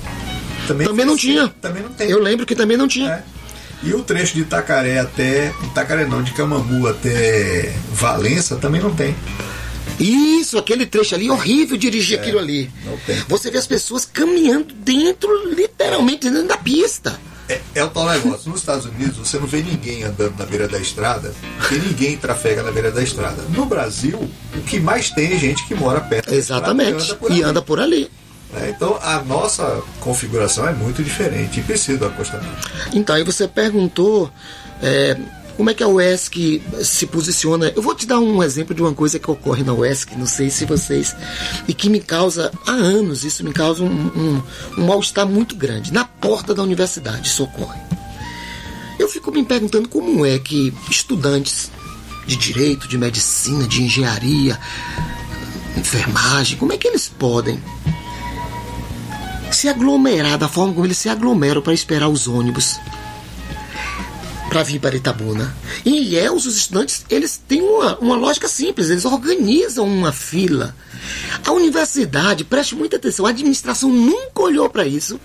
também, 0.66 0.86
Também 0.86 1.06
não 1.06 1.14
assim. 1.14 1.22
tinha. 1.22 1.48
Também 1.61 1.82
não 1.82 1.90
tem. 1.90 2.11
Eu 2.11 2.20
lembro 2.20 2.44
que 2.44 2.54
também 2.54 2.76
não 2.76 2.86
tinha. 2.86 3.11
É. 3.11 3.22
E 3.82 3.94
o 3.94 4.02
trecho 4.02 4.34
de 4.34 4.42
Itacaré 4.42 4.98
até. 4.98 5.52
Itacaré 5.64 6.04
não, 6.04 6.22
de 6.22 6.32
Camamu 6.32 6.86
até 6.86 7.72
Valença 7.92 8.56
também 8.56 8.80
não 8.80 8.94
tem. 8.94 9.14
Isso, 9.98 10.59
aquele 10.59 10.86
trecho 10.86 11.14
ali, 11.14 11.28
horrível 11.30 11.76
dirigir 11.76 12.18
aquilo 12.20 12.38
ali. 12.38 12.70
É, 12.84 12.90
não 12.90 12.98
tem. 12.98 13.16
Você 13.28 13.50
vê 13.50 13.59
as 13.59 13.66
pessoas 13.66 14.04
caminhando 14.04 14.72
dentro, 14.74 15.30
literalmente 15.52 16.30
dentro 16.30 16.46
da 16.46 16.56
pista. 16.56 17.18
É, 17.49 17.61
é 17.76 17.84
o 17.84 17.88
tal 17.88 18.07
negócio. 18.09 18.51
Nos 18.51 18.61
Estados 18.61 18.84
Unidos 18.84 19.16
você 19.16 19.38
não 19.38 19.46
vê 19.46 19.62
ninguém 19.62 20.03
andando 20.05 20.34
na 20.38 20.44
beira 20.44 20.68
da 20.68 20.78
estrada, 20.78 21.32
porque 21.59 21.76
ninguém 21.76 22.16
trafega 22.16 22.62
na 22.62 22.70
beira 22.70 22.90
da 22.92 23.03
estrada. 23.03 23.42
No 23.51 23.64
Brasil, 23.64 24.18
o 24.55 24.61
que 24.62 24.78
mais 24.78 25.11
tem 25.11 25.32
é 25.32 25.38
gente 25.38 25.66
que 25.66 25.74
mora 25.74 26.01
perto 26.01 26.28
da 26.30 26.36
Exatamente. 26.36 26.99
estrada 27.03 27.34
E 27.34 27.42
anda 27.42 27.62
por 27.62 27.80
ali. 27.80 28.11
né? 28.53 28.72
Então 28.74 28.99
a 29.03 29.22
nossa 29.22 29.82
configuração 30.01 30.68
é 30.68 30.72
muito 30.72 31.03
diferente 31.03 31.61
e 31.61 31.62
precisa 31.62 31.99
do 31.99 32.07
acostamento. 32.07 32.68
Então, 32.92 33.16
aí 33.16 33.24
você 33.24 33.49
perguntou 33.49 34.30
é, 34.82 35.16
como 35.59 35.70
é 35.70 35.74
que 35.74 35.82
a 35.82 35.88
UESC 35.88 36.62
se 36.84 37.04
posiciona. 37.04 37.72
Eu 37.74 37.82
vou 37.82 37.92
te 37.92 38.06
dar 38.06 38.20
um 38.20 38.40
exemplo 38.44 38.72
de 38.72 38.80
uma 38.80 38.94
coisa 38.94 39.18
que 39.18 39.28
ocorre 39.28 39.64
na 39.64 39.74
UESC, 39.74 40.14
não 40.16 40.24
sei 40.24 40.50
se 40.50 40.64
vocês. 40.64 41.16
e 41.66 41.74
que 41.74 41.90
me 41.90 41.98
causa, 41.98 42.52
há 42.64 42.70
anos, 42.70 43.24
isso 43.24 43.42
me 43.42 43.52
causa 43.52 43.82
um, 43.82 43.88
um, 43.88 44.42
um 44.78 44.86
mal-estar 44.86 45.26
muito 45.26 45.56
grande. 45.56 45.92
Na 45.92 46.04
porta 46.04 46.54
da 46.54 46.62
universidade 46.62 47.26
isso 47.26 47.42
ocorre. 47.42 47.80
Eu 49.00 49.09
fico 49.09 49.32
me 49.32 49.44
perguntando 49.44 49.88
como 49.88 50.24
é 50.24 50.38
que 50.38 50.72
estudantes 50.88 51.72
de 52.24 52.36
direito, 52.36 52.86
de 52.86 52.96
medicina, 52.96 53.66
de 53.66 53.82
engenharia, 53.82 54.56
enfermagem, 55.76 56.56
como 56.56 56.72
é 56.72 56.76
que 56.76 56.86
eles 56.86 57.09
podem 57.09 57.61
se 59.50 59.68
aglomerar 59.68 60.38
da 60.38 60.48
forma 60.48 60.72
como 60.72 60.86
eles 60.86 60.98
se 60.98 61.09
aglomeram 61.09 61.61
para 61.61 61.74
esperar 61.74 62.09
os 62.09 62.28
ônibus 62.28 62.78
para 64.49 64.62
vir 64.62 64.80
para 64.80 64.96
Itabuna. 64.96 65.55
Em 65.84 66.03
Ilhéus, 66.03 66.46
os 66.46 66.57
estudantes 66.57 67.05
eles 67.11 67.40
têm 67.49 67.61
uma, 67.62 67.99
uma 67.99 68.16
lógica 68.16 68.49
simples, 68.49 68.88
eles 68.90 69.05
organizam 69.05 69.86
uma 69.86 70.12
fila. 70.12 70.74
A 71.46 71.53
universidade, 71.53 72.44
preste 72.44 72.74
muita 72.74 72.96
atenção, 72.96 73.26
a 73.26 73.30
administração 73.30 73.90
nunca 73.90 74.42
olhou 74.42 74.68
para 74.70 74.86
isso. 74.86 75.20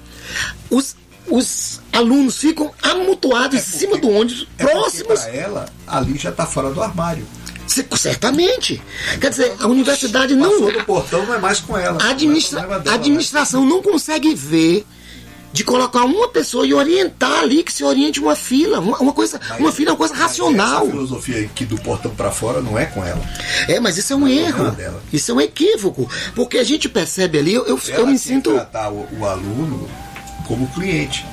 Os, 0.70 0.96
os 1.28 1.80
alunos 1.92 2.38
ficam 2.38 2.72
amontoados 2.82 3.58
em 3.58 3.62
cima 3.64 3.98
do 3.98 4.10
ônibus, 4.10 4.48
É 4.58 4.64
porque 4.66 4.78
próximos. 4.80 5.20
para 5.22 5.30
ela, 5.36 5.66
ali 5.88 6.18
já 6.18 6.30
está 6.30 6.46
fora 6.46 6.70
do 6.72 6.82
armário. 6.82 7.26
Certamente. 7.96 8.82
Quer 9.22 9.30
dizer, 9.30 9.56
a 9.60 9.68
universidade 9.68 10.36
não. 10.36 10.52
Passou 10.52 10.72
do 10.74 10.84
portão, 10.86 11.26
não 11.26 11.34
é 11.34 11.40
mais 11.40 11.60
com 11.60 11.78
ela. 11.78 11.98
A, 12.04 12.10
administra- 12.10 12.68
é 12.86 12.90
administração 12.90 13.66
não 13.66 13.82
consegue 13.82 14.36
ver 14.36 14.86
de 15.54 15.64
colocar 15.64 16.04
uma 16.04 16.28
pessoa 16.28 16.66
e 16.66 16.74
orientar 16.74 17.42
ali 17.44 17.64
que 17.64 17.72
se 17.72 17.84
oriente 17.84 18.20
uma 18.20 18.36
fila. 18.36 18.80
Uma, 18.80 18.98
uma 18.98 19.14
coisa, 19.14 19.38
né? 19.38 19.58
uma 19.60 19.72
fila 19.72 19.92
é 19.92 19.94
uma 19.94 19.98
coisa 19.98 20.14
Mas 20.16 20.24
racional. 20.24 20.82
Essa 20.82 20.92
filosofia 20.92 21.46
aqui 21.46 21.64
do 21.64 21.78
portão 21.78 22.14
para 22.16 22.32
fora 22.32 22.60
não 22.60 22.78
é 22.78 22.88
com 22.88 23.06
ela. 23.06 23.22
É, 23.68 23.80
mas 23.80 23.96
isso 23.96 24.12
é 24.14 24.16
um 24.16 24.28
é 24.28 24.34
erro. 24.34 24.72
dela. 24.72 25.02
Isso 25.14 25.32
é 25.32 25.34
um 25.36 25.40
equívoco. 25.40 26.10
Porque 26.34 26.58
a 26.58 26.64
gente 26.64 26.90
percebe 26.90 27.38
ali, 27.38 27.54
eu, 27.54 27.66
eu, 27.68 27.80
Ela 27.88 28.00
eu 28.00 28.08
me 28.08 28.18
sinto. 28.18 28.50
que 28.50 28.56
tratar 28.56 28.90
o, 28.90 29.08
o 29.20 29.26
aluno 29.26 29.88
como 30.48 30.68
cliente. 30.70 31.24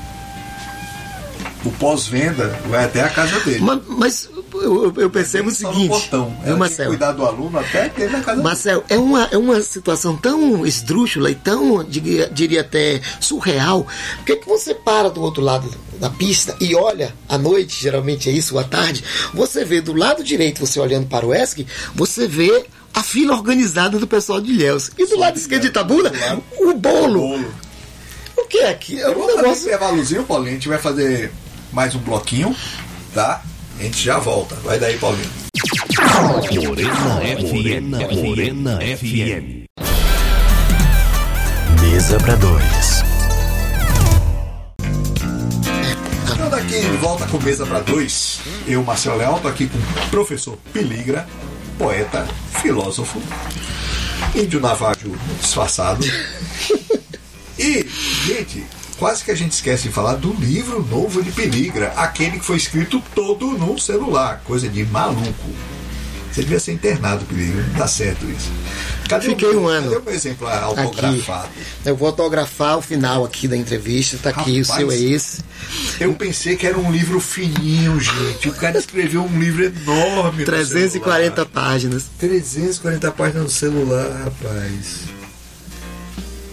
O 1.64 1.71
pós-venda 1.73 2.49
vai 2.68 2.85
até 2.85 3.03
a 3.03 3.09
casa 3.09 3.41
dele. 3.41 3.61
Mas, 3.61 3.81
mas 3.87 4.31
eu, 4.55 4.92
eu 4.96 5.11
percebo 5.11 5.48
o 5.48 5.53
Só 5.55 5.68
no 5.68 5.74
seguinte. 5.74 6.09
viu, 6.11 6.32
que 6.44 6.51
Marcelo? 6.59 6.88
cuidar 6.90 7.12
do 7.12 7.24
aluno 7.24 7.59
até 7.59 7.88
dentro 7.88 8.12
da 8.12 8.20
casa 8.20 8.42
Marcel, 8.42 8.84
é 8.88 8.96
uma, 8.98 9.24
é 9.30 9.36
uma 9.36 9.61
situação 9.61 10.16
tão 10.16 10.66
esdrúxula 10.66 11.30
e 11.30 11.34
tão, 11.34 11.84
diria, 11.84 12.28
diria 12.28 12.61
até, 12.62 13.01
surreal. 13.20 13.86
Por 14.18 14.24
que, 14.26 14.36
que 14.36 14.48
você 14.48 14.74
para 14.74 15.11
do 15.11 15.20
outro 15.22 15.42
lado 15.42 15.70
da 15.98 16.09
pista 16.11 16.57
e 16.61 16.74
olha 16.74 17.14
à 17.28 17.36
noite, 17.36 17.82
geralmente 17.82 18.28
é 18.28 18.32
isso, 18.32 18.55
ou 18.55 18.61
à 18.61 18.64
tarde, 18.64 19.05
você 19.34 19.64
vê 19.64 19.80
do 19.80 19.92
lado 19.92 20.24
direito, 20.24 20.61
você 20.66 20.80
olhando 20.80 21.07
para 21.07 21.26
o 21.26 21.34
ESC, 21.34 21.66
você 21.94 22.26
vê 22.26 22.64
a 22.92 23.03
fila 23.03 23.34
organizada 23.34 23.98
do 23.98 24.07
pessoal 24.07 24.40
de 24.40 24.51
Ilhéus. 24.51 24.90
E 24.98 25.07
do 25.07 25.18
lado 25.18 25.36
esquerdo 25.36 25.62
de 25.62 25.68
Itabuna, 25.68 26.11
o 26.59 26.74
bolo. 26.74 27.20
bolo. 27.20 27.55
O 28.36 28.44
que 28.46 28.59
é 28.59 28.70
aqui? 28.70 28.98
É 29.01 29.05
Eu 29.07 29.12
um 29.12 29.14
vou 29.14 29.28
fazer 29.28 29.42
negócio. 29.42 29.66
intervalozinho, 29.66 30.24
Paulinho. 30.24 30.51
A 30.51 30.55
gente 30.55 30.68
vai 30.68 30.78
fazer 30.78 31.30
mais 31.72 31.94
um 31.94 31.98
bloquinho, 32.01 32.57
tá? 33.14 33.42
A 33.81 33.83
gente 33.83 34.05
já 34.05 34.18
volta. 34.18 34.55
Vai 34.57 34.78
daí, 34.78 34.99
Paulinho. 34.99 35.31
Morena 36.53 37.18
FM. 37.39 38.22
Morena 38.22 38.78
FM. 38.78 39.64
Mesa 41.81 42.18
para 42.18 42.35
dois. 42.37 43.03
Então 46.31 46.51
daqui 46.51 46.78
de 46.78 46.97
volta 46.99 47.26
com 47.28 47.39
mesa 47.39 47.64
para 47.64 47.81
dois. 47.81 48.41
Eu, 48.66 48.85
Marcelo 48.85 49.16
Leal, 49.16 49.41
tô 49.41 49.49
aqui 49.49 49.66
com 49.66 49.78
o 49.78 50.11
professor 50.11 50.59
Piligra, 50.74 51.26
poeta, 51.78 52.28
filósofo, 52.61 53.18
índio 54.35 54.61
navário 54.61 55.18
disfarçado. 55.41 56.05
E, 57.62 57.87
gente, 58.24 58.64
quase 59.01 59.24
que 59.24 59.30
a 59.30 59.34
gente 59.34 59.53
esquece 59.53 59.84
de 59.84 59.88
falar 59.88 60.16
do 60.16 60.30
livro 60.34 60.86
novo 60.86 61.22
de 61.22 61.32
Piligra, 61.32 61.88
aquele 61.96 62.38
que 62.38 62.44
foi 62.44 62.59
escrito 62.59 63.03
todo 63.14 63.46
no 63.53 63.78
celular, 63.78 64.42
coisa 64.44 64.68
de 64.68 64.84
maluco. 64.84 65.48
Você 66.30 66.42
devia 66.42 66.61
ser 66.61 66.72
internado, 66.72 67.24
Piligra, 67.24 67.62
não 67.62 67.78
dá 67.78 67.88
certo 67.88 68.26
isso. 68.26 68.53
Cadê 69.09 69.30
Fiquei 69.30 69.48
o 69.48 69.53
meu, 69.53 69.62
um 69.62 69.68
ano. 69.68 69.88
Cadê 69.88 70.03
o 70.03 70.05
meu 70.05 70.14
exemplar 70.14 70.59
Aqui. 70.64 70.80
autografado? 70.80 71.48
Eu 71.84 71.96
vou 71.96 72.09
autografar 72.09 72.76
o 72.78 72.82
final 72.82 73.24
aqui 73.24 73.48
da 73.48 73.57
entrevista. 73.57 74.18
Tá 74.22 74.28
aqui, 74.30 74.61
Rapaz. 74.61 74.68
o 74.68 74.76
seu 74.76 74.92
é 74.92 74.96
esse. 74.96 75.42
Eu 75.98 76.12
pensei 76.14 76.55
que 76.55 76.66
era 76.66 76.78
um 76.78 76.92
livro 76.92 77.18
fininho, 77.20 77.98
gente. 77.98 78.51
O 78.51 78.55
cara 78.55 78.78
escreveu 78.78 79.22
um 79.24 79.40
livro 79.40 79.64
enorme. 79.64 80.40
no 80.40 80.44
340 80.44 81.34
celular. 81.34 81.46
páginas. 81.46 82.05
340 82.18 83.11
páginas 83.12 83.42
no 83.44 83.51
celular, 83.51 84.24
rapaz. 84.24 85.20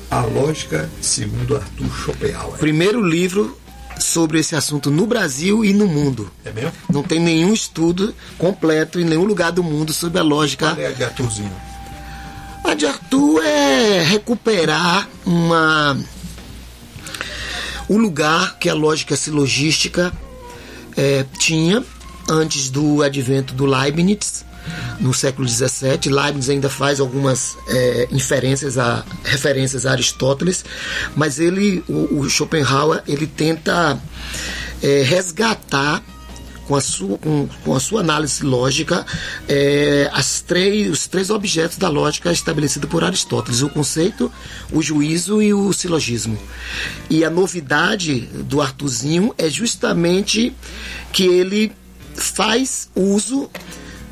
A 0.09 0.21
lógica 0.21 0.89
segundo 1.01 1.55
Arthur 1.55 1.89
Schopenhauer. 1.93 2.57
Primeiro 2.57 3.05
livro 3.05 3.57
sobre 3.99 4.39
esse 4.39 4.55
assunto 4.55 4.89
no 4.89 5.05
Brasil 5.05 5.65
e 5.65 5.73
no 5.73 5.85
mundo. 5.85 6.31
É 6.45 6.51
mesmo? 6.51 6.71
Não 6.89 7.03
tem 7.03 7.19
nenhum 7.19 7.53
estudo 7.53 8.13
completo 8.37 8.99
em 8.99 9.03
nenhum 9.03 9.25
lugar 9.25 9.51
do 9.51 9.63
mundo 9.63 9.91
sobre 9.91 10.19
a 10.19 10.23
lógica. 10.23 10.67
Qual 10.67 10.79
é 10.79 10.87
a 10.87 10.91
de 10.91 11.03
Arthurzinho? 11.03 11.51
A 12.63 12.73
de 12.73 12.85
Arthur 12.85 13.43
é 13.43 14.03
recuperar 14.03 15.09
uma 15.25 15.97
o 17.89 17.97
lugar 17.97 18.57
que 18.59 18.69
a 18.69 18.73
lógica 18.73 19.15
silogística 19.15 20.11
eh, 20.95 21.25
tinha 21.37 21.83
antes 22.29 22.69
do 22.69 23.01
advento 23.01 23.53
do 23.53 23.65
Leibniz 23.65 24.45
no 24.99 25.13
século 25.13 25.47
XVII. 25.47 26.11
Leibniz 26.11 26.49
ainda 26.49 26.70
faz 26.70 26.99
algumas 26.99 27.57
eh, 27.68 28.07
inferências 28.11 28.78
a 28.78 29.03
referências 29.24 29.86
a 29.86 29.91
Aristóteles, 29.91 30.63
mas 31.15 31.39
ele, 31.39 31.84
o, 31.88 32.20
o 32.20 32.30
Schopenhauer, 32.30 33.03
ele 33.07 33.28
tenta 33.28 33.99
eh, 34.82 35.03
resgatar 35.03 36.03
com 36.68 36.76
a 36.76 36.82
sua, 36.82 37.18
com, 37.18 37.47
com 37.63 37.74
a 37.74 37.80
sua 37.80 38.01
análise 38.01 38.43
lógica 38.43 39.05
é, 39.47 40.09
as 40.13 40.41
três, 40.41 40.91
os 40.91 41.07
três 41.07 41.30
objetos 41.30 41.78
da 41.78 41.88
lógica 41.88 42.32
estabelecida 42.32 42.86
por 42.86 43.03
Aristóteles: 43.03 43.61
o 43.61 43.70
conceito, 43.70 44.32
o 44.72 44.82
juízo 44.82 45.41
e 45.41 45.53
o 45.53 45.72
silogismo. 45.72 46.38
E 47.09 47.24
a 47.24 47.30
novidade 47.30 48.20
do 48.20 48.61
Artuzinho 48.61 49.34
é 49.38 49.49
justamente 49.49 50.53
que 51.11 51.24
ele 51.24 51.72
faz 52.13 52.89
uso 52.95 53.49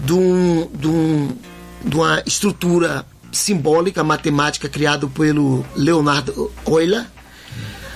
de, 0.05 0.13
um, 0.13 0.69
de, 0.73 0.87
um, 0.87 1.35
de 1.83 1.95
uma 1.95 2.21
estrutura 2.25 3.05
simbólica 3.31 4.03
matemática 4.03 4.69
criada 4.69 5.07
pelo 5.07 5.65
Leonardo 5.75 6.51
Euler 6.65 7.05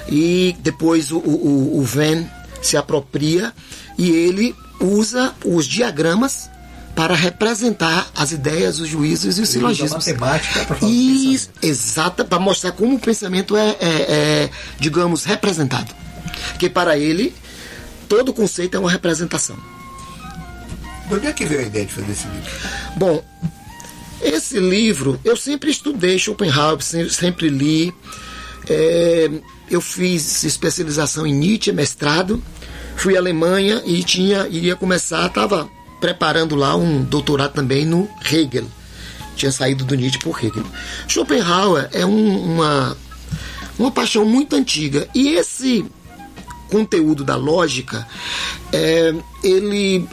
e 0.09 0.55
depois 0.59 1.11
o, 1.11 1.17
o, 1.19 1.79
o 1.79 1.83
Venn 1.83 2.25
se 2.61 2.75
apropria 2.75 3.53
e 3.97 4.09
ele 4.09 4.55
usa 4.81 5.33
os 5.45 5.65
diagramas 5.65 6.49
para 6.95 7.15
representar 7.15 8.09
as 8.13 8.31
ideias, 8.33 8.79
os 8.79 8.89
juízos 8.89 9.37
e 9.37 9.41
os 9.41 9.55
Ele 9.55 9.63
usa 9.63 9.75
silogismos. 9.75 10.05
matemática 10.05 10.65
para 10.65 10.75
falar 10.75 10.91
exata, 11.61 12.25
para 12.25 12.39
mostrar 12.39 12.73
como 12.73 12.95
o 12.95 12.99
pensamento 12.99 13.55
é, 13.55 13.69
é- 13.69 13.75
é, 14.09 14.49
digamos, 14.79 15.23
representado. 15.23 15.93
Que 16.57 16.69
para 16.69 16.97
ele, 16.97 17.33
todo 18.09 18.33
conceito 18.33 18.75
é 18.75 18.79
uma 18.79 18.91
representação. 18.91 19.55
De 21.09 21.15
onde 21.15 21.27
é 21.27 21.33
que 21.33 21.45
veio 21.45 21.61
a 21.61 21.63
ideia 21.63 21.85
de 21.85 21.93
fazer 21.93 22.11
esse 22.11 22.27
livro? 22.27 22.51
Bom, 22.95 23.23
esse 24.21 24.59
livro, 24.59 25.19
eu 25.25 25.35
sempre 25.35 25.71
estudei 25.71 26.19
Schopenhauer, 26.19 26.81
se- 26.81 27.09
sempre 27.09 27.49
li. 27.49 27.93
É, 28.69 29.29
eu 29.71 29.81
fiz 29.81 30.43
especialização 30.43 31.25
em 31.25 31.33
Nietzsche, 31.33 31.71
mestrado. 31.71 32.43
Fui 32.95 33.15
à 33.15 33.19
Alemanha 33.19 33.81
e 33.85 34.03
tinha, 34.03 34.47
iria 34.49 34.75
começar, 34.75 35.25
estava 35.25 35.67
preparando 35.99 36.55
lá 36.55 36.75
um 36.75 37.01
doutorado 37.03 37.53
também 37.53 37.85
no 37.85 38.07
Hegel. 38.31 38.65
Tinha 39.35 39.51
saído 39.51 39.85
do 39.85 39.95
Nietzsche 39.95 40.19
por 40.19 40.37
Hegel. 40.43 40.65
Schopenhauer 41.07 41.89
é 41.91 42.05
um- 42.05 42.53
uma, 42.55 42.97
uma 43.79 43.89
paixão 43.91 44.25
muito 44.25 44.55
antiga. 44.55 45.07
E 45.15 45.29
esse 45.29 45.85
conteúdo 46.69 47.23
da 47.23 47.35
lógica, 47.35 48.05
é, 48.71 49.13
ele 49.43 50.07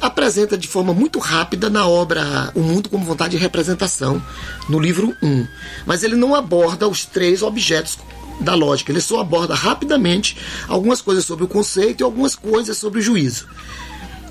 apresenta, 0.00 0.56
de 0.58 0.68
forma 0.68 0.92
muito 0.92 1.18
rápida 1.18 1.70
na 1.70 1.86
obra 1.86 2.50
O 2.54 2.60
Mundo 2.60 2.88
como 2.88 3.04
Vontade 3.04 3.32
de 3.36 3.42
Representação, 3.42 4.22
no 4.68 4.78
livro 4.78 5.16
1. 5.22 5.46
Mas 5.86 6.02
ele 6.02 6.16
não 6.16 6.34
aborda 6.34 6.88
os 6.88 7.04
três 7.04 7.42
objetos 7.42 7.98
da 8.40 8.54
lógica, 8.54 8.90
ele 8.90 9.00
só 9.00 9.20
aborda 9.20 9.54
rapidamente 9.54 10.36
algumas 10.66 11.00
coisas 11.00 11.24
sobre 11.24 11.44
o 11.44 11.48
conceito 11.48 12.00
e 12.00 12.04
algumas 12.04 12.34
coisas 12.34 12.76
sobre 12.76 12.98
o 13.00 13.02
juízo. 13.02 13.46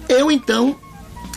Eu, 0.10 0.30
então, 0.32 0.76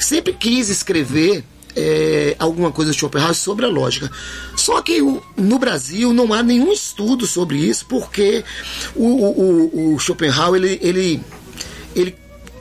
sempre 0.01 0.33
quis 0.33 0.69
escrever 0.69 1.45
é, 1.77 2.37
alguma 2.39 2.71
coisa 2.71 2.93
de 2.93 2.97
Schopenhauer 2.97 3.35
sobre 3.35 3.65
a 3.65 3.69
lógica. 3.69 4.09
Só 4.57 4.81
que 4.81 5.03
o- 5.03 5.21
no 5.37 5.59
Brasil 5.59 6.13
não 6.13 6.33
há 6.33 6.41
nenhum 6.41 6.73
estudo 6.73 7.27
sobre 7.27 7.59
isso, 7.59 7.85
porque 7.87 8.45
o- 8.95 9.05
o- 9.07 9.95
o 9.95 9.99
Schopenhauer, 9.99 10.63
ele, 10.63 10.79
ele, 10.81 11.21
ele, 11.97 12.17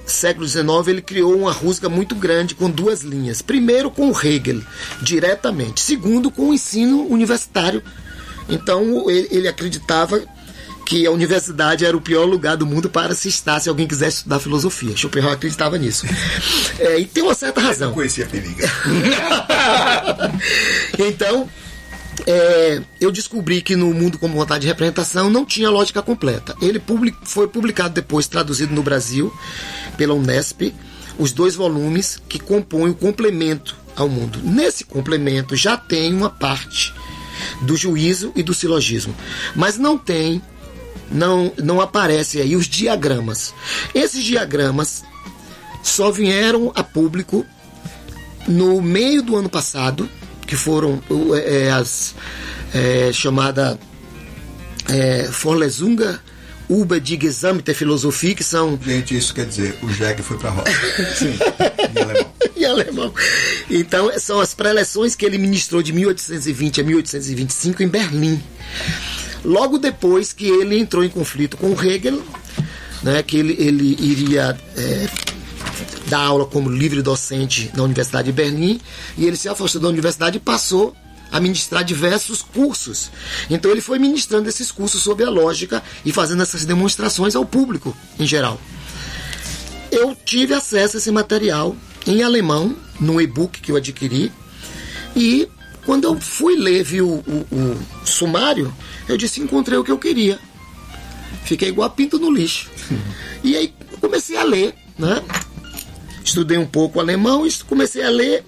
século 0.06 0.47
XIX, 0.47 0.66
ele 0.88 1.01
criou 1.01 1.38
uma 1.38 1.51
rusga 1.51 1.89
muito 1.89 2.16
grande 2.16 2.56
com 2.56 2.70
duas 2.70 3.01
linhas. 3.01 3.41
Primeiro, 3.41 3.89
com 3.89 4.10
o 4.10 4.18
Hegel, 4.18 4.62
diretamente. 5.01 5.82
Segundo, 5.82 6.30
com 6.30 6.49
o 6.49 6.54
ensino 6.54 7.08
universitário. 7.08 7.82
Então, 8.49 9.10
ele, 9.10 9.28
ele 9.32 9.47
acreditava 9.47 10.22
que 10.86 11.06
a 11.06 11.12
universidade 11.12 11.86
era 11.86 11.95
o 11.95 12.01
pior 12.01 12.26
lugar 12.26 12.58
do 12.58 12.66
mundo 12.66 12.89
para 12.89 13.16
se 13.16 13.30
estar 13.30 13.60
se 13.60 13.70
alguém 13.70 13.88
quisesse 13.88 14.18
estudar 14.18 14.39
filosofia. 14.39 14.95
Schopenhauer 14.95 15.36
acreditava 15.36 15.78
nisso. 15.78 16.06
É, 16.78 16.99
e 16.99 17.06
tem 17.06 17.24
uma 17.24 17.34
certa 17.34 17.62
razão. 17.62 17.89
Eu 17.89 17.93
conhecia 17.93 18.26
a 18.26 18.28
periga. 18.28 18.70
então, 20.99 21.49
é, 22.28 22.82
eu 22.99 23.11
descobri 23.11 23.61
que 23.61 23.76
no 23.76 23.93
Mundo 23.93 24.18
como 24.20 24.36
Vontade 24.36 24.61
de 24.61 24.68
Representação 24.68 25.30
não 25.30 25.45
tinha 25.45 25.70
lógica 25.70 26.01
completa. 26.01 26.55
Ele 26.61 26.80
public- 26.80 27.18
foi 27.24 27.47
publicado 27.47 27.93
depois, 27.93 28.28
traduzido 28.28 28.74
no 28.74 28.84
Brasil, 28.84 29.34
pela 29.97 30.14
Unesp, 30.14 30.74
os 31.18 31.32
dois 31.32 31.55
volumes 31.55 32.22
que 32.28 32.39
compõem 32.39 32.91
o 32.91 32.95
complemento 32.95 33.76
ao 33.95 34.09
mundo. 34.09 34.39
Nesse 34.43 34.84
complemento 34.84 35.55
já 35.55 35.78
tem 35.78 36.14
uma 36.14 36.30
parte 36.30 36.93
do 37.61 37.76
juízo 37.76 38.32
e 38.36 38.41
do 38.43 38.53
silogismo, 38.53 39.14
mas 39.55 39.78
não 39.78 39.97
tem, 39.97 40.41
não, 41.11 41.51
não 41.57 41.82
aparece 41.82 42.39
aí 42.39 42.55
os 42.55 42.68
diagramas. 42.68 43.53
Esses 43.93 44.24
diagramas 44.24 45.03
só 45.84 46.09
vieram 46.09 46.72
a 46.74 46.84
público 46.84 47.45
no 48.47 48.82
meio 48.82 49.22
do 49.22 49.36
ano 49.36 49.49
passado, 49.49 50.09
que 50.54 50.58
foram 50.58 51.01
é, 51.34 51.64
é, 51.64 51.72
as 51.72 52.14
é, 52.76 53.12
chamada 53.12 53.80
é, 54.88 55.24
Vorlesungen 55.24 56.20
über 56.70 56.99
die 56.99 57.18
gesamte 57.20 57.74
Philosophie, 57.74 58.36
que 58.36 58.43
são 58.43 58.80
Gente, 58.86 59.18
isso 59.18 59.34
quer 59.34 59.47
dizer, 59.47 59.76
o 59.82 59.89
Jeg 59.89 60.22
foi 60.22 60.38
pra 60.38 60.51
roça. 60.51 60.72
Sim. 61.18 61.39
Em 61.95 62.01
alemão. 62.01 62.34
em 62.56 62.66
alemão. 62.66 63.14
Então, 63.68 64.12
são 64.20 64.39
as 64.39 64.54
preleções 64.54 65.16
que 65.16 65.26
ele 65.26 65.39
ministrou 65.39 65.82
de 65.82 65.91
1820 65.91 66.82
a 66.82 66.84
1825 66.84 67.82
em 67.82 67.88
Berlim. 67.88 68.43
Logo 69.43 69.80
depois 69.80 70.34
que 70.34 70.45
ele 70.45 70.78
entrou 70.78 71.04
em 71.04 71.10
conflito 71.10 71.58
com 71.58 71.74
Hegel, 71.74 72.22
né, 73.01 73.24
que 73.24 73.38
ele, 73.38 73.56
ele 73.60 73.97
iria 73.99 74.56
é, 74.78 75.32
dar 76.14 76.22
aula 76.28 76.45
como 76.45 76.70
livre 76.70 77.01
docente 77.01 77.72
na 77.76 77.84
Universidade 77.84 78.26
de 78.28 78.32
Berlim, 78.32 78.80
e 79.18 79.26
ele 79.26 79.36
se 79.36 79.49
afastou 79.49 79.82
da 79.82 79.88
universidade 79.89 80.38
e 80.38 80.39
passou 80.39 80.95
a 81.32 81.39
ministrar 81.39 81.84
diversos 81.84 82.41
cursos. 82.43 83.09
Então 83.49 83.72
ele 83.72 83.82
foi 83.82 83.97
ministrando 83.97 84.47
esses 84.47 84.72
cursos 84.72 85.01
sobre 85.01 85.26
a 85.26 85.30
lógica 85.30 85.82
e 86.05 86.11
fazendo 86.14 86.43
essas 86.43 86.66
demonstrações 86.66 87.36
ao 87.36 87.43
público 87.45 87.95
em 88.20 88.28
geral 88.28 88.59
eu 89.91 90.16
tive 90.26 90.55
acesso 90.55 90.97
a 90.97 90.99
esse 90.99 91.11
material 91.11 91.76
em 92.07 92.24
alemão, 92.24 92.76
no 92.99 93.22
e-book 93.22 93.61
que 93.61 93.72
eu 93.72 93.76
adquiri. 93.76 94.32
E 95.16 95.47
quando 95.86 96.05
eu 96.05 96.20
fui 96.20 96.55
ler, 96.55 96.84
vi 96.84 96.99
o, 96.99 97.07
o- 97.28 97.45
o 97.51 97.78
sumário, 98.03 98.74
eu 99.07 99.16
disse: 99.18 99.39
encontrei 99.39 99.78
o 99.78 99.84
que 99.84 99.91
eu 99.91 99.99
queria. 99.99 100.39
Fiquei 101.45 101.70
igual 101.70 101.86
a 101.86 101.91
pinto 101.91 102.18
no 102.18 102.32
lixo. 102.32 102.72
E 103.43 103.55
aí 103.55 103.72
comecei 104.01 104.36
a 104.36 104.43
ler, 104.43 104.74
né? 104.97 105.22
Estudei 106.24 106.57
um 106.57 106.65
pouco 106.65 106.99
alemão 106.99 107.45
e 107.45 107.51
comecei 107.67 108.03
a 108.03 108.09
ler. 108.09 108.43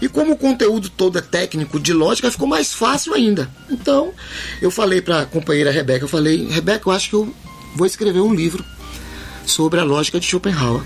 E 0.00 0.08
como 0.08 0.32
o 0.32 0.36
conteúdo 0.36 0.88
todo 0.88 1.18
é 1.18 1.20
técnico 1.20 1.78
de 1.78 1.92
lógica, 1.92 2.30
ficou 2.30 2.48
mais 2.48 2.74
fácil 2.74 3.14
ainda. 3.14 3.48
Então, 3.70 4.12
eu 4.60 4.70
falei 4.70 5.00
para 5.00 5.20
a 5.20 5.26
companheira 5.26 5.70
Rebeca, 5.70 6.04
eu 6.04 6.08
falei, 6.08 6.48
Rebeca, 6.48 6.88
eu 6.88 6.92
acho 6.92 7.08
que 7.08 7.14
eu 7.14 7.32
vou 7.76 7.86
escrever 7.86 8.20
um 8.20 8.34
livro 8.34 8.64
sobre 9.46 9.78
a 9.78 9.84
lógica 9.84 10.18
de 10.18 10.26
Schopenhauer. 10.26 10.82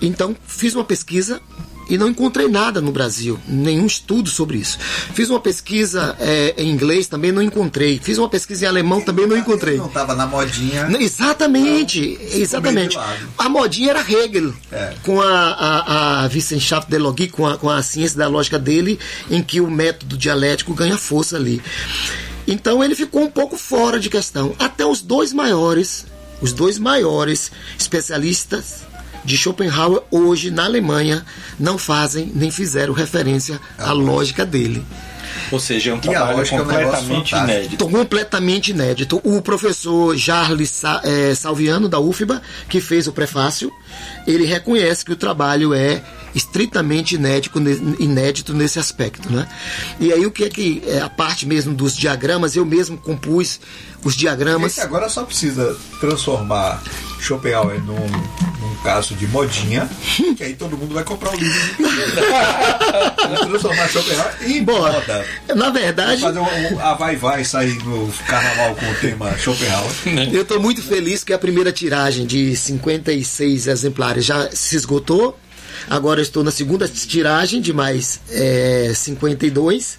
Então, 0.00 0.36
fiz 0.46 0.74
uma 0.74 0.84
pesquisa 0.84 1.40
e 1.88 1.96
não 1.96 2.08
encontrei 2.08 2.48
nada 2.48 2.80
no 2.80 2.92
Brasil, 2.92 3.38
nenhum 3.46 3.86
estudo 3.86 4.28
sobre 4.28 4.58
isso. 4.58 4.78
Fiz 5.14 5.30
uma 5.30 5.40
pesquisa 5.40 6.16
é, 6.20 6.54
em 6.58 6.70
inglês, 6.70 7.06
também 7.06 7.32
não 7.32 7.42
encontrei. 7.42 7.98
Fiz 8.02 8.18
uma 8.18 8.28
pesquisa 8.28 8.64
em 8.64 8.68
alemão, 8.68 9.00
também 9.00 9.26
não 9.26 9.36
encontrei. 9.36 9.76
Não 9.78 9.88
tava 9.88 10.14
na 10.14 10.26
modinha. 10.26 10.86
Exatamente, 11.00 12.18
exatamente. 12.32 12.98
A 13.36 13.48
modinha 13.48 13.90
era 13.90 14.00
Hegel, 14.00 14.52
É. 14.70 14.94
com 15.02 15.20
a, 15.20 15.26
a, 15.30 16.24
a 16.24 16.26
Wissenschaft 16.28 16.90
der 16.90 16.98
Logik, 17.00 17.32
com 17.32 17.46
a, 17.46 17.56
com 17.56 17.70
a 17.70 17.82
ciência 17.82 18.18
da 18.18 18.28
lógica 18.28 18.58
dele, 18.58 18.98
em 19.30 19.42
que 19.42 19.60
o 19.60 19.70
método 19.70 20.16
dialético 20.16 20.74
ganha 20.74 20.98
força 20.98 21.36
ali. 21.36 21.62
Então 22.46 22.82
ele 22.82 22.94
ficou 22.94 23.22
um 23.22 23.30
pouco 23.30 23.56
fora 23.56 23.98
de 24.00 24.08
questão. 24.08 24.54
Até 24.58 24.84
os 24.84 25.00
dois 25.02 25.32
maiores, 25.32 26.06
os 26.40 26.52
dois 26.52 26.78
maiores 26.78 27.50
especialistas 27.78 28.87
de 29.28 29.36
Schopenhauer 29.36 30.02
hoje 30.10 30.50
na 30.50 30.64
Alemanha 30.64 31.24
não 31.60 31.76
fazem 31.78 32.32
nem 32.34 32.50
fizeram 32.50 32.92
referência 32.94 33.60
à 33.78 33.92
lógica 33.92 34.44
dele. 34.46 34.82
Ou 35.52 35.60
seja, 35.60 35.90
é 35.90 35.94
um 35.94 36.00
trabalho 36.00 36.38
lógica 36.38 36.56
é 36.56 36.60
um 36.60 36.64
completamente 36.64 37.34
inédito. 37.34 37.88
Completamente 37.88 38.70
inédito. 38.70 39.20
O 39.24 39.40
professor 39.42 40.16
Charles 40.16 40.70
Sa- 40.70 41.00
eh, 41.04 41.34
Salviano, 41.34 41.88
da 41.88 42.00
UFBA, 42.00 42.40
que 42.68 42.80
fez 42.80 43.06
o 43.06 43.12
prefácio, 43.12 43.70
ele 44.26 44.44
reconhece 44.44 45.04
que 45.04 45.12
o 45.12 45.16
trabalho 45.16 45.72
é 45.74 46.02
estritamente 46.34 47.14
inédito, 47.16 47.58
inédito 47.98 48.54
nesse 48.54 48.78
aspecto. 48.78 49.30
Né? 49.32 49.48
E 50.00 50.12
aí 50.12 50.24
o 50.26 50.30
que 50.30 50.44
é 50.44 50.48
que 50.48 50.82
é 50.86 51.00
a 51.00 51.08
parte 51.08 51.46
mesmo 51.46 51.74
dos 51.74 51.96
diagramas, 51.96 52.56
eu 52.56 52.64
mesmo 52.64 52.96
compus 52.98 53.60
os 54.04 54.14
diagramas. 54.14 54.72
Esse 54.72 54.80
agora 54.80 55.08
só 55.08 55.24
precisa 55.24 55.76
transformar 56.00 56.82
Schopenhauer 57.20 57.82
num, 57.82 57.94
num 57.96 58.76
caso 58.84 59.14
de 59.16 59.26
modinha, 59.26 59.88
que 60.36 60.44
aí 60.44 60.54
todo 60.54 60.76
mundo 60.76 60.94
vai 60.94 61.02
comprar 61.02 61.32
o 61.32 61.36
livro. 61.36 61.60
transformar 63.48 63.88
Schopenhauer 63.88 64.34
em 64.46 64.62
Bora. 64.62 64.92
moda. 64.92 65.26
Na 65.56 65.70
verdade, 65.70 66.20
Fazer 66.22 66.38
um, 66.38 66.74
um- 66.74 66.80
a 66.80 66.94
vai-vai 66.94 67.44
sair 67.44 67.74
no 67.84 68.08
carnaval 68.26 68.74
com 68.76 68.86
o 68.90 68.94
tema 68.96 69.36
Schopenhauer. 69.38 69.90
Eu 70.32 70.42
estou 70.42 70.60
muito 70.60 70.82
feliz 70.82 71.24
que 71.24 71.32
a 71.32 71.38
primeira 71.38 71.72
tiragem 71.72 72.26
de 72.26 72.54
56 72.56 73.66
exemplares 73.66 74.24
já 74.24 74.48
se 74.52 74.76
esgotou. 74.76 75.38
Agora 75.88 76.20
eu 76.20 76.22
estou 76.22 76.44
na 76.44 76.50
segunda 76.50 76.88
tiragem 76.88 77.60
de 77.60 77.72
mais 77.72 78.20
é, 78.30 78.92
52 78.94 79.98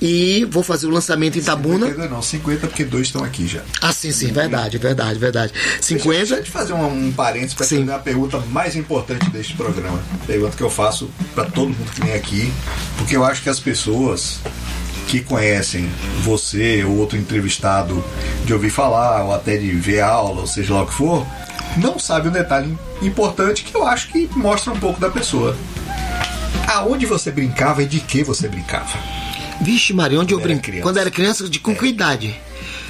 e 0.00 0.46
vou 0.50 0.62
fazer 0.62 0.86
o 0.86 0.90
lançamento 0.90 1.38
em 1.38 1.42
Tabuna. 1.42 1.86
50 1.86 2.08
não, 2.08 2.22
50 2.22 2.66
porque 2.66 2.84
dois 2.84 3.06
estão 3.06 3.24
aqui 3.24 3.46
já. 3.46 3.62
Ah, 3.80 3.92
sim, 3.92 4.12
sim, 4.12 4.32
verdade, 4.32 4.78
verdade, 4.78 5.18
verdade. 5.18 5.52
Deixa 5.52 5.82
50. 5.82 6.34
eu 6.34 6.44
te 6.44 6.50
fazer 6.50 6.72
um, 6.72 7.06
um 7.08 7.12
parênteses 7.12 7.54
para 7.54 7.66
fazer 7.66 7.90
a 7.90 7.98
pergunta 7.98 8.38
mais 8.50 8.76
importante 8.76 9.28
deste 9.30 9.54
programa. 9.54 10.00
Pergunta 10.26 10.56
que 10.56 10.62
eu 10.62 10.70
faço 10.70 11.10
para 11.34 11.44
todo 11.44 11.68
mundo 11.68 11.90
que 11.92 12.00
vem 12.00 12.14
aqui, 12.14 12.52
porque 12.96 13.16
eu 13.16 13.24
acho 13.24 13.42
que 13.42 13.48
as 13.48 13.60
pessoas 13.60 14.40
que 15.10 15.20
conhecem 15.20 15.90
você 16.22 16.84
ou 16.84 16.98
outro 16.98 17.18
entrevistado 17.18 18.04
de 18.44 18.54
ouvir 18.54 18.70
falar 18.70 19.24
ou 19.24 19.34
até 19.34 19.56
de 19.56 19.72
ver 19.72 20.00
aula, 20.00 20.42
ou 20.42 20.46
seja 20.46 20.72
lá 20.72 20.82
o 20.82 20.86
que 20.86 20.94
for, 20.94 21.26
não 21.76 21.98
sabe 21.98 22.28
um 22.28 22.32
detalhe 22.32 22.76
importante 23.02 23.64
que 23.64 23.74
eu 23.74 23.86
acho 23.86 24.08
que 24.08 24.28
mostra 24.36 24.72
um 24.72 24.78
pouco 24.78 25.00
da 25.00 25.10
pessoa. 25.10 25.56
Aonde 26.68 27.06
você 27.06 27.30
brincava 27.30 27.82
e 27.82 27.86
de 27.86 28.00
que 28.00 28.22
você 28.22 28.48
brincava? 28.48 28.98
Vixe, 29.60 29.92
Maria, 29.92 30.20
onde 30.20 30.32
eu 30.32 30.38
Era 30.38 30.48
brinquei? 30.48 30.62
criança. 30.72 30.82
Quando 30.82 30.96
era 30.98 31.10
criança, 31.10 31.48
de 31.48 31.58
com 31.58 31.74
que 31.74 31.86
idade? 31.86 32.34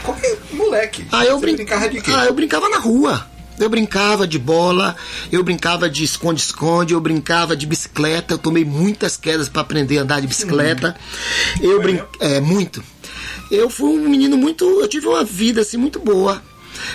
Qualquer 0.02 0.38
moleque. 0.52 1.06
Ah, 1.10 1.24
eu 1.24 1.36
você 1.36 1.40
brin- 1.46 1.56
brincava 1.56 1.88
de 1.88 2.00
quê? 2.00 2.10
Ah, 2.14 2.26
eu 2.26 2.34
brincava 2.34 2.68
na 2.68 2.78
rua. 2.78 3.26
Eu 3.58 3.68
brincava 3.68 4.26
de 4.26 4.38
bola, 4.38 4.96
eu 5.30 5.44
brincava 5.44 5.90
de 5.90 6.02
esconde-esconde, 6.02 6.94
eu 6.94 7.00
brincava 7.00 7.54
de 7.54 7.66
bicicleta. 7.66 8.32
Eu 8.32 8.38
tomei 8.38 8.64
muitas 8.64 9.18
quedas 9.18 9.50
para 9.50 9.60
aprender 9.60 9.98
a 9.98 10.02
andar 10.02 10.20
de 10.20 10.26
bicicleta. 10.26 10.96
Eu 11.60 11.72
Foi 11.72 11.82
brin... 11.82 11.92
mesmo? 11.94 12.08
É, 12.20 12.40
muito. 12.40 12.82
Eu 13.50 13.68
fui 13.68 13.90
um 13.90 14.08
menino 14.08 14.38
muito. 14.38 14.64
Eu 14.64 14.88
tive 14.88 15.06
uma 15.08 15.22
vida 15.24 15.60
assim 15.60 15.76
muito 15.76 15.98
boa. 15.98 16.42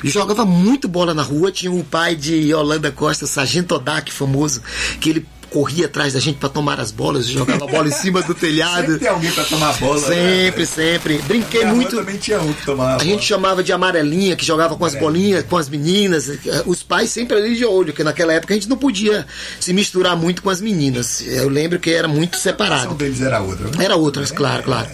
Jogava 0.04 0.46
muito 0.46 0.88
bola 0.88 1.14
na 1.14 1.22
rua. 1.22 1.52
Tinha 1.52 1.72
o 1.72 1.84
pai 1.84 2.16
de 2.16 2.54
Holanda 2.54 2.92
Costa, 2.92 3.26
Sargento 3.26 3.76
Odak, 3.76 4.12
famoso, 4.12 4.62
que 5.00 5.10
ele 5.10 5.28
corria 5.50 5.86
atrás 5.86 6.14
da 6.14 6.20
gente 6.20 6.38
para 6.38 6.50
tomar 6.50 6.80
as 6.80 6.92
bolas, 6.92 7.26
jogava 7.26 7.66
a 7.66 7.68
bola 7.68 7.88
em 7.88 7.92
cima 7.92 8.22
do 8.22 8.34
telhado. 8.34 8.86
Sempre 8.94 9.00
tem 9.00 9.08
alguém 9.10 9.32
pra 9.32 9.44
tomar 9.46 9.74
bola. 9.78 10.00
Sempre, 10.00 10.62
né? 10.62 10.66
sempre. 10.66 11.18
Brinquei 11.20 11.66
muito. 11.66 11.96
também 11.96 12.18
tinha 12.18 12.40
um 12.42 12.54
que 12.54 12.66
tomava 12.66 13.02
A 13.02 13.06
gente 13.06 13.26
chamava 13.26 13.64
de 13.64 13.72
amarelinha, 13.72 14.36
que 14.36 14.46
jogava 14.46 14.76
com 14.76 14.86
as 14.86 14.96
bolinhas, 14.96 15.44
com 15.46 15.58
as 15.58 15.70
meninas. 15.70 16.30
Os 16.66 16.84
pais 16.84 17.10
sempre 17.10 17.38
ali 17.38 17.56
de 17.56 17.66
olho, 17.66 17.88
porque 17.88 18.04
naquela 18.04 18.34
época 18.34 18.54
a 18.54 18.58
gente 18.58 18.70
não 18.70 18.78
podia 18.78 19.26
se 19.60 19.74
misturar 19.74 20.16
muito 20.16 20.42
com 20.42 20.50
as 20.50 20.60
meninas. 20.62 21.22
Eu 21.26 21.50
lembro 21.50 21.80
que 21.80 21.90
era 21.92 22.08
muito 22.08 22.36
A 22.36 22.40
separado. 22.40 22.86
ação 22.86 22.96
deles 22.96 23.22
era 23.22 23.40
outra. 23.42 23.68
né? 23.68 23.86
Era 23.86 23.96
outras, 23.96 24.32
claro, 24.32 24.64
claro. 24.64 24.88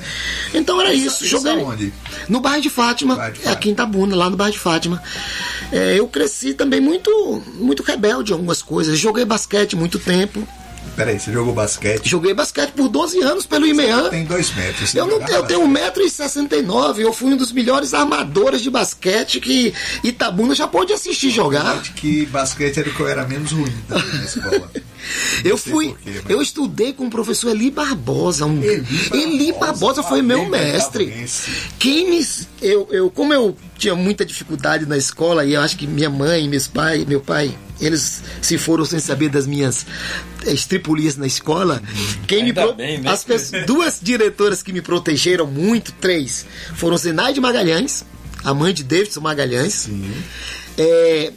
Então 0.53 0.79
era 0.81 0.93
isso. 0.93 1.23
Isso 1.23 1.27
Joguei 1.27 1.51
aonde? 1.53 1.93
no 2.27 2.39
bairro 2.41 2.61
de 2.61 2.69
Fátima, 2.69 3.15
Bairro 3.15 3.33
de 3.33 3.39
é 3.39 3.43
Fátima. 3.43 3.53
aqui 3.57 3.69
em 3.69 3.75
Tabuna, 3.75 4.15
lá 4.15 4.29
no 4.29 4.35
bairro 4.37 4.53
de 4.53 4.59
Fátima. 4.59 5.01
É, 5.71 5.97
eu 5.97 6.07
cresci 6.07 6.53
também 6.53 6.81
muito, 6.81 7.41
muito 7.55 7.81
rebelde 7.83 8.31
em 8.31 8.33
algumas 8.33 8.61
coisas. 8.61 8.97
Joguei 8.99 9.23
basquete 9.25 9.75
muito 9.75 9.97
tempo. 9.99 10.45
Peraí, 10.95 11.19
você 11.19 11.31
jogou 11.31 11.53
basquete? 11.53 12.07
Joguei 12.09 12.33
basquete 12.33 12.71
por 12.71 12.87
12 12.89 13.19
anos 13.21 13.45
pelo 13.45 13.65
IMEAN. 13.65 14.09
Tem 14.09 14.25
dois 14.25 14.53
metros. 14.53 14.93
Eu 14.93 15.07
não 15.07 15.19
tenho, 15.21 15.37
eu 15.39 15.43
tenho 15.45 15.61
1,69m. 15.67 16.99
Eu 16.99 17.13
fui 17.13 17.33
um 17.33 17.37
dos 17.37 17.51
melhores 17.51 17.93
armadores 17.93 18.61
de 18.61 18.69
basquete 18.69 19.39
que 19.39 19.73
Itabuna 20.03 20.53
já 20.53 20.67
pôde 20.67 20.93
assistir 20.93 21.29
jogar. 21.29 21.81
que 21.95 22.25
basquete 22.27 22.79
era 22.79 22.89
o 22.89 22.93
que 22.93 22.99
eu 22.99 23.07
era 23.07 23.25
menos 23.27 23.51
ruim 23.51 23.73
na 23.89 23.97
escola. 24.23 24.69
Eu 25.43 25.57
fui, 25.57 25.89
por 25.89 25.99
quê, 25.99 26.11
mas- 26.23 26.29
eu 26.29 26.41
estudei 26.41 26.93
com 26.93 27.07
o 27.07 27.09
professor 27.09 27.49
Eli 27.51 27.71
Barbosa. 27.71 28.45
Um, 28.45 28.61
Eli 28.61 28.85
Eli 29.13 29.51
Barbosa, 29.53 29.59
Barbosa 29.59 30.03
foi 30.03 30.21
meu 30.21 30.45
valente 30.49 30.51
mestre. 30.73 31.25
Quem 31.79 32.09
me, 32.09 32.25
eu, 32.61 32.87
eu, 32.91 33.09
como 33.09 33.33
eu 33.33 33.57
tinha 33.77 33.95
muita 33.95 34.23
dificuldade 34.23 34.85
na 34.85 34.97
escola 34.97 35.43
e 35.45 35.53
eu 35.53 35.61
acho 35.61 35.77
que 35.77 35.87
minha 35.87 36.09
mãe, 36.09 36.47
meus 36.47 36.67
pais, 36.67 37.03
meu 37.05 37.19
pai, 37.19 37.57
eles 37.81 38.21
se 38.41 38.57
foram 38.57 38.85
sem 38.85 38.99
saber 38.99 39.29
das 39.29 39.45
minhas 39.47 39.85
eh, 40.45 40.53
estripulias 40.53 41.17
na 41.17 41.25
escola. 41.27 41.81
Quem 42.27 42.43
me 42.43 42.49
Ainda 42.49 42.61
pro- 42.67 42.75
bem, 42.75 42.99
né? 42.99 43.09
as 43.09 43.23
pessoas- 43.23 43.65
duas 43.65 43.99
diretoras 44.01 44.61
que 44.63 44.71
me 44.71 44.81
protegeram 44.81 45.47
muito, 45.47 45.91
três, 45.93 46.45
foram 46.75 46.95
Zenaide 46.97 47.41
Magalhães, 47.41 48.05
a 48.43 48.53
mãe 48.53 48.73
de 48.73 48.83
Davidson 48.83 49.21
Magalhães, 49.21 49.89
eh, 50.77 51.31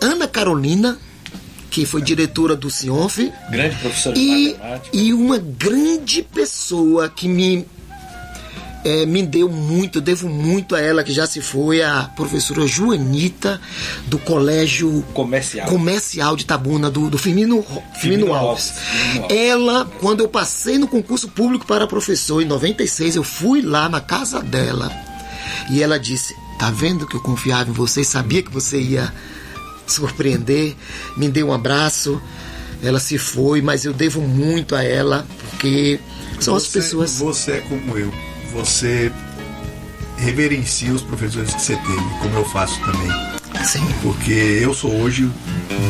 Ana 0.00 0.26
Carolina, 0.26 0.98
que 1.70 1.86
foi 1.86 2.02
diretora 2.02 2.54
do 2.56 2.70
Cionf, 2.70 3.18
Grande 3.50 3.76
professor 3.76 4.12
de 4.12 4.20
e, 4.20 4.50
matemática. 4.52 4.88
e 4.96 5.12
uma 5.14 5.38
grande 5.38 6.22
pessoa 6.22 7.08
que 7.08 7.26
me 7.28 7.66
é, 8.84 9.06
me 9.06 9.22
deu 9.24 9.48
muito, 9.48 10.00
devo 10.00 10.28
muito 10.28 10.74
a 10.74 10.80
ela, 10.80 11.04
que 11.04 11.12
já 11.12 11.26
se 11.26 11.40
foi, 11.40 11.82
a 11.82 12.10
professora 12.16 12.66
Joanita, 12.66 13.60
do 14.06 14.18
Colégio 14.18 15.02
Comercial. 15.14 15.66
Comercial 15.68 16.36
de 16.36 16.44
Tabuna, 16.44 16.90
do, 16.90 17.08
do 17.08 17.16
Firmino, 17.18 17.62
Firmino 17.62 18.00
Firmino 18.00 18.34
Alves. 18.34 18.70
Alves, 18.70 18.82
Firmino 18.90 19.22
Alves. 19.24 19.36
Ela, 19.38 19.90
quando 20.00 20.20
eu 20.20 20.28
passei 20.28 20.78
no 20.78 20.88
concurso 20.88 21.28
público 21.28 21.66
para 21.66 21.86
professor, 21.86 22.42
em 22.42 22.46
96, 22.46 23.16
eu 23.16 23.22
fui 23.24 23.62
lá 23.62 23.88
na 23.88 24.00
casa 24.00 24.40
dela 24.40 24.90
e 25.70 25.82
ela 25.82 25.98
disse: 25.98 26.34
Tá 26.58 26.70
vendo 26.70 27.06
que 27.06 27.16
eu 27.16 27.20
confiava 27.22 27.70
em 27.70 27.72
você 27.72 28.02
sabia 28.04 28.42
que 28.42 28.50
você 28.52 28.80
ia 28.80 29.12
surpreender? 29.86 30.74
Me 31.16 31.28
deu 31.28 31.48
um 31.48 31.52
abraço. 31.52 32.20
Ela 32.82 32.98
se 32.98 33.16
foi, 33.16 33.62
mas 33.62 33.84
eu 33.84 33.92
devo 33.92 34.20
muito 34.20 34.74
a 34.74 34.82
ela, 34.82 35.24
porque 35.50 36.00
são 36.40 36.56
as 36.56 36.64
Você- 36.64 36.80
pessoas. 36.80 37.12
Você 37.18 37.52
é 37.52 37.60
como 37.60 37.96
eu. 37.96 38.12
Você 38.52 39.10
reverencia 40.18 40.92
os 40.92 41.02
professores 41.02 41.52
que 41.54 41.60
você 41.62 41.76
teve, 41.76 42.18
como 42.20 42.36
eu 42.36 42.44
faço 42.44 42.78
também. 42.80 43.32
Sim. 43.64 43.86
Porque 44.02 44.32
eu 44.32 44.74
sou 44.74 44.90
hoje 45.00 45.30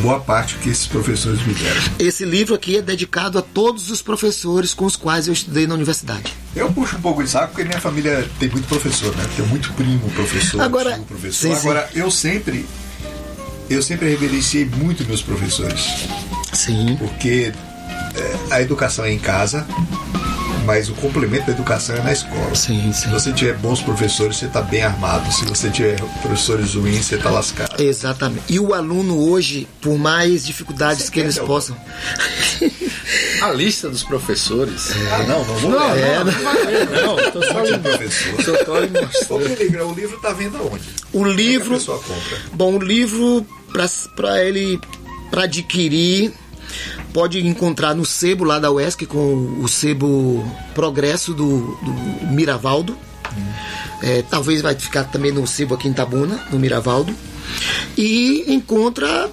boa 0.01 0.19
parte 0.19 0.55
que 0.55 0.69
esses 0.69 0.85
professores 0.85 1.41
me 1.45 1.53
deram. 1.53 1.81
Esse 1.99 2.23
livro 2.25 2.53
aqui 2.55 2.77
é 2.77 2.81
dedicado 2.81 3.37
a 3.39 3.41
todos 3.41 3.89
os 3.89 4.01
professores 4.01 4.73
com 4.73 4.85
os 4.85 4.95
quais 4.95 5.27
eu 5.27 5.33
estudei 5.33 5.65
na 5.65 5.73
universidade. 5.73 6.33
Eu 6.55 6.71
puxo 6.71 6.97
um 6.97 7.01
pouco 7.01 7.23
de 7.23 7.29
saco 7.29 7.49
porque 7.49 7.63
minha 7.63 7.79
família 7.79 8.27
tem 8.39 8.49
muito 8.49 8.67
professor, 8.67 9.15
né? 9.15 9.23
Tem 9.35 9.45
muito 9.47 9.71
primo 9.73 10.09
professor, 10.11 10.61
Agora- 10.61 10.99
professor. 11.07 11.49
sim, 11.49 11.55
sim. 11.55 11.59
Agora, 11.61 11.89
eu 11.95 12.09
sempre 12.11 12.65
eu 13.69 13.81
sempre 13.81 14.09
reverenciei 14.09 14.65
muito 14.65 15.03
meus 15.05 15.21
professores, 15.21 16.05
Sim. 16.51 16.95
porque 16.99 17.51
é, 18.15 18.35
a 18.55 18.61
educação 18.61 19.05
é 19.05 19.11
em 19.11 19.17
casa, 19.17 19.65
mas 20.63 20.89
o 20.89 20.93
complemento 20.95 21.47
da 21.47 21.51
educação 21.53 21.95
é 21.95 22.01
na 22.01 22.11
escola. 22.11 22.55
Sim, 22.55 22.91
sim. 22.93 23.03
Se 23.03 23.07
você 23.09 23.31
tiver 23.31 23.55
bons 23.57 23.81
professores, 23.81 24.37
você 24.37 24.45
está 24.45 24.61
bem 24.61 24.81
armado. 24.81 25.31
Se 25.31 25.45
você 25.45 25.69
tiver 25.69 25.95
professores 26.21 26.73
ruins, 26.75 27.05
você 27.05 27.15
está 27.15 27.29
lascado. 27.29 27.81
Exatamente. 27.81 28.43
E 28.49 28.59
o 28.59 28.73
aluno 28.73 29.29
hoje, 29.29 29.67
por 29.81 29.97
mais 29.97 30.45
dificuldades 30.45 31.05
Você 31.05 31.11
que 31.11 31.19
eles 31.19 31.37
possam. 31.39 31.75
A 33.41 33.51
lista 33.51 33.89
dos 33.89 34.03
professores. 34.03 34.89
Ah, 35.11 35.23
não, 35.23 35.45
não 35.45 35.55
vou 35.55 35.71
Não, 35.71 35.93
ler. 35.93 36.03
É, 36.03 36.17
não, 36.19 36.25
não 36.25 36.43
vai 36.43 36.65
ler, 36.65 36.89
não. 36.89 37.19
Eu 37.19 37.31
tô 37.31 37.43
só, 37.43 37.61
de 37.61 37.77
professor. 37.79 38.41
só 38.43 38.63
tô 38.63 38.79
lhe 38.79 39.01
mostrando. 39.01 39.89
O 39.91 39.93
livro 39.93 40.15
está 40.15 40.31
vendo 40.31 40.57
aonde? 40.57 40.83
O 41.11 41.27
é 41.27 41.33
livro. 41.33 41.75
a 41.75 41.77
pessoa 41.77 41.99
compra? 41.99 42.41
Bom, 42.53 42.75
o 42.77 42.79
livro, 42.79 43.45
para 44.15 44.43
ele 44.43 44.79
para 45.29 45.43
adquirir, 45.45 46.31
pode 47.13 47.45
encontrar 47.45 47.93
no 47.95 48.05
sebo 48.05 48.43
lá 48.43 48.59
da 48.59 48.71
UESC, 48.71 49.05
com 49.05 49.59
o 49.61 49.67
sebo 49.67 50.43
Progresso 50.73 51.33
do, 51.33 51.77
do 51.81 52.27
Miravaldo. 52.27 52.97
É, 54.01 54.21
talvez 54.21 54.61
vai 54.61 54.75
ficar 54.75 55.05
também 55.05 55.31
no 55.31 55.47
sebo 55.47 55.75
aqui 55.75 55.87
em 55.87 55.93
Tabuna, 55.93 56.39
no 56.51 56.59
Miravaldo. 56.59 57.15
E 57.97 58.45
encontra 58.47 59.29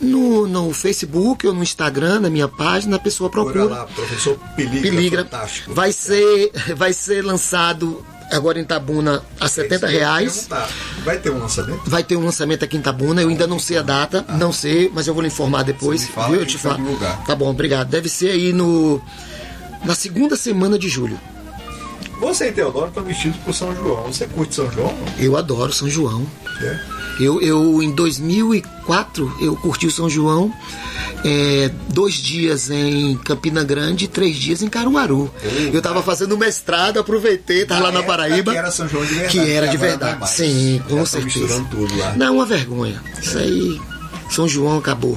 no, 0.00 0.46
no 0.46 0.72
Facebook 0.72 1.46
ou 1.46 1.54
no 1.54 1.62
Instagram, 1.62 2.20
na 2.20 2.30
minha 2.30 2.48
página, 2.48 2.96
a 2.96 2.98
pessoa 2.98 3.30
Procura 3.30 3.54
procura. 3.54 3.80
lá, 3.80 3.86
professor 3.86 4.38
Peligra, 4.56 4.90
Peligra. 4.90 5.28
Vai 5.68 5.92
ser, 5.92 6.52
vai 6.76 6.92
ser 6.92 7.24
lançado 7.24 8.04
agora 8.30 8.58
em 8.58 8.64
Tabuna 8.64 9.22
a 9.40 9.48
70 9.48 9.86
reais. 9.86 10.48
Vai 11.04 11.18
ter 11.18 11.30
um 11.30 11.38
lançamento? 11.38 11.82
Vai 11.86 12.02
ter 12.02 12.16
um 12.16 12.24
lançamento 12.24 12.64
aqui 12.64 12.76
em 12.76 12.80
Tabuna, 12.80 13.22
eu 13.22 13.28
ainda 13.28 13.46
não 13.46 13.58
sei 13.58 13.78
a 13.78 13.82
data, 13.82 14.24
não 14.28 14.52
sei, 14.52 14.90
mas 14.92 15.06
eu 15.06 15.14
vou 15.14 15.22
lhe 15.22 15.28
informar 15.28 15.62
depois. 15.62 16.02
Você 16.02 16.06
me 16.08 16.12
fala 16.12 16.28
viu? 16.30 16.40
Eu 16.40 16.46
te 16.46 16.58
falo. 16.58 16.98
Tá 17.26 17.34
bom, 17.34 17.50
obrigado. 17.50 17.88
Deve 17.88 18.08
ser 18.08 18.30
aí 18.30 18.52
no 18.52 19.00
na 19.84 19.94
segunda 19.94 20.36
semana 20.36 20.78
de 20.78 20.88
julho. 20.88 21.18
Você 22.20 22.48
e 22.48 22.52
Teodoro 22.52 22.88
estão 22.88 23.02
vestidos 23.04 23.36
por 23.38 23.54
São 23.54 23.74
João. 23.74 24.04
Você 24.04 24.26
curte 24.26 24.54
São 24.54 24.70
João? 24.70 24.94
Eu 25.18 25.36
adoro 25.36 25.72
São 25.72 25.88
João. 25.88 26.26
É. 26.60 26.78
Eu, 27.20 27.40
eu 27.40 27.82
em 27.82 27.92
2004 27.92 29.36
eu 29.40 29.54
curti 29.56 29.86
o 29.86 29.90
São 29.90 30.10
João, 30.10 30.52
é, 31.24 31.70
dois 31.88 32.14
dias 32.14 32.70
em 32.70 33.16
Campina 33.18 33.62
Grande 33.62 34.06
e 34.06 34.08
três 34.08 34.36
dias 34.36 34.62
em 34.62 34.68
Caruaru. 34.68 35.32
Eu 35.72 35.80
tava 35.80 36.02
fazendo 36.02 36.36
mestrado, 36.36 36.98
aproveitei, 36.98 37.64
tava 37.66 37.84
lá 37.84 37.92
na 37.92 38.02
Paraíba. 38.02 38.52
Que 38.52 38.58
era 38.58 38.70
São 38.70 38.88
João 38.88 39.04
de 39.04 39.14
verdade. 39.14 39.32
Que 39.38 39.52
era 39.52 39.68
de 39.68 39.76
é 39.76 39.78
verdade. 39.78 40.30
Sim, 40.30 40.78
Já 40.78 40.84
com 40.84 41.02
estão 41.02 41.22
certeza. 41.30 41.64
tudo 41.70 41.96
lá. 41.96 42.14
Não, 42.16 42.26
é 42.26 42.30
uma 42.30 42.46
vergonha. 42.46 43.00
Isso 43.22 43.38
aí, 43.38 43.80
São 44.30 44.48
João 44.48 44.78
acabou. 44.78 45.16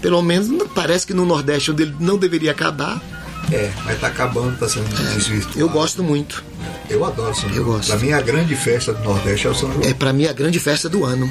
Pelo 0.00 0.22
menos 0.22 0.48
parece 0.74 1.04
que 1.06 1.12
no 1.14 1.24
Nordeste 1.24 1.72
onde 1.72 1.82
ele 1.82 1.96
não 1.98 2.16
deveria 2.16 2.52
acabar. 2.52 3.02
É, 3.50 3.70
mas 3.84 3.98
tá 4.00 4.08
acabando, 4.08 4.58
tá 4.58 4.68
sendo 4.68 4.88
desvirtuado. 5.14 5.58
Eu 5.58 5.68
gosto 5.68 6.02
muito. 6.04 6.44
Eu 6.90 7.04
adoro 7.04 7.34
São 7.34 7.48
João. 7.52 7.54
gosto. 7.76 7.88
Pra 7.88 7.98
mim, 7.98 8.12
a 8.12 8.20
grande 8.20 8.54
festa 8.56 8.92
do 8.92 9.02
Nordeste 9.04 9.46
é 9.46 9.50
o 9.50 9.54
São 9.54 9.72
João. 9.72 9.84
É 9.84 9.94
para 9.94 10.12
mim 10.12 10.26
a 10.26 10.32
grande 10.32 10.58
festa 10.60 10.88
do 10.88 11.04
ano, 11.04 11.30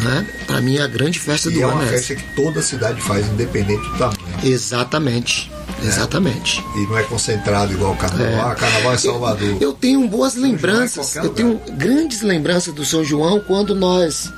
né? 0.00 0.26
Para 0.46 0.60
mim 0.60 0.78
a 0.78 0.86
grande 0.86 1.18
festa 1.18 1.50
do 1.50 1.56
e 1.58 1.60
é 1.62 1.64
ano 1.64 1.74
uma 1.74 1.82
é 1.82 1.86
essa. 1.86 1.92
festa 1.94 2.14
que 2.16 2.34
toda 2.34 2.62
cidade 2.62 3.00
faz, 3.00 3.26
independente 3.28 3.82
do 3.82 3.98
tamanho. 3.98 4.18
Exatamente. 4.42 5.50
Exatamente. 5.84 6.64
E 6.76 6.86
não 6.86 6.96
é 6.98 7.02
concentrado 7.02 7.72
igual 7.72 7.92
o 7.92 7.96
carnaval. 7.96 8.50
Ah, 8.50 8.54
carnaval 8.54 8.92
é 8.94 8.98
Salvador. 8.98 9.56
Eu 9.60 9.72
tenho 9.72 10.06
boas 10.08 10.34
João 10.34 10.46
é 10.46 10.48
em 10.48 10.52
lembranças, 10.52 11.12
qualquer 11.12 11.28
eu 11.28 11.34
tenho 11.34 11.60
grandes 11.76 12.22
lembranças 12.22 12.72
do 12.72 12.84
São 12.84 13.04
João 13.04 13.40
quando 13.40 13.74
nós, 13.74 14.32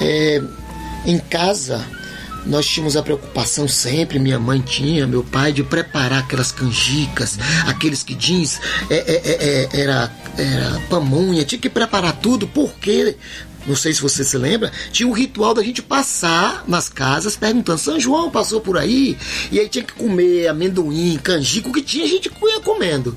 é, 0.00 0.42
em 1.06 1.18
casa, 1.18 1.82
nós 2.46 2.66
tínhamos 2.66 2.96
a 2.96 3.02
preocupação 3.02 3.66
sempre, 3.66 4.18
minha 4.18 4.38
mãe 4.38 4.60
tinha, 4.60 5.06
meu 5.06 5.22
pai, 5.22 5.52
de 5.52 5.62
preparar 5.62 6.20
aquelas 6.20 6.52
canjicas, 6.52 7.38
aqueles 7.66 8.02
quidins, 8.02 8.60
é, 8.90 8.96
é, 8.96 9.22
é, 9.24 9.68
é, 9.74 9.80
era, 9.80 10.12
era 10.36 10.80
pamonha, 10.88 11.44
tinha 11.44 11.60
que 11.60 11.70
preparar 11.70 12.16
tudo, 12.20 12.46
porque 12.46 13.16
não 13.66 13.74
sei 13.74 13.94
se 13.94 14.02
você 14.02 14.22
se 14.22 14.36
lembra, 14.36 14.70
tinha 14.92 15.08
o 15.08 15.12
ritual 15.12 15.54
da 15.54 15.62
gente 15.62 15.80
passar 15.80 16.64
nas 16.68 16.88
casas 16.88 17.34
perguntando: 17.36 17.78
São 17.78 17.98
João 17.98 18.30
passou 18.30 18.60
por 18.60 18.76
aí? 18.76 19.16
E 19.50 19.58
aí 19.58 19.68
tinha 19.68 19.84
que 19.84 19.94
comer 19.94 20.48
amendoim, 20.48 21.18
canjico, 21.22 21.72
que 21.72 21.82
tinha, 21.82 22.04
a 22.04 22.08
gente 22.08 22.30
ia 22.42 22.60
comendo. 22.60 23.16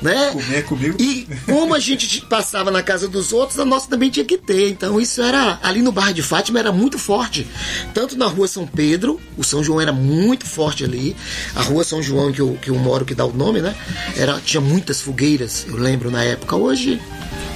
Né? 0.00 0.30
Comer 0.32 0.64
comigo. 0.64 0.96
E 1.00 1.26
como 1.46 1.74
a 1.74 1.78
gente 1.78 2.20
passava 2.26 2.70
na 2.70 2.82
casa 2.82 3.08
dos 3.08 3.32
outros, 3.32 3.58
a 3.58 3.64
nossa 3.64 3.88
também 3.88 4.10
tinha 4.10 4.24
que 4.24 4.38
ter. 4.38 4.70
Então 4.70 5.00
isso 5.00 5.20
era 5.20 5.58
ali 5.62 5.82
no 5.82 5.90
bairro 5.92 6.14
de 6.14 6.22
Fátima 6.22 6.58
era 6.58 6.72
muito 6.72 6.98
forte. 6.98 7.46
Tanto 7.92 8.16
na 8.16 8.26
rua 8.26 8.46
São 8.46 8.66
Pedro, 8.66 9.20
o 9.36 9.44
São 9.44 9.62
João 9.62 9.80
era 9.80 9.92
muito 9.92 10.46
forte 10.46 10.84
ali. 10.84 11.16
A 11.54 11.62
rua 11.62 11.84
São 11.84 12.02
João 12.02 12.32
que 12.32 12.40
eu, 12.40 12.58
que 12.60 12.70
eu 12.70 12.76
moro, 12.76 13.04
que 13.04 13.14
dá 13.14 13.24
o 13.24 13.32
nome, 13.32 13.60
né? 13.60 13.74
Era, 14.16 14.40
tinha 14.40 14.60
muitas 14.60 15.00
fogueiras, 15.00 15.66
eu 15.68 15.76
lembro 15.76 16.10
na 16.10 16.22
época. 16.22 16.56
Hoje 16.56 17.00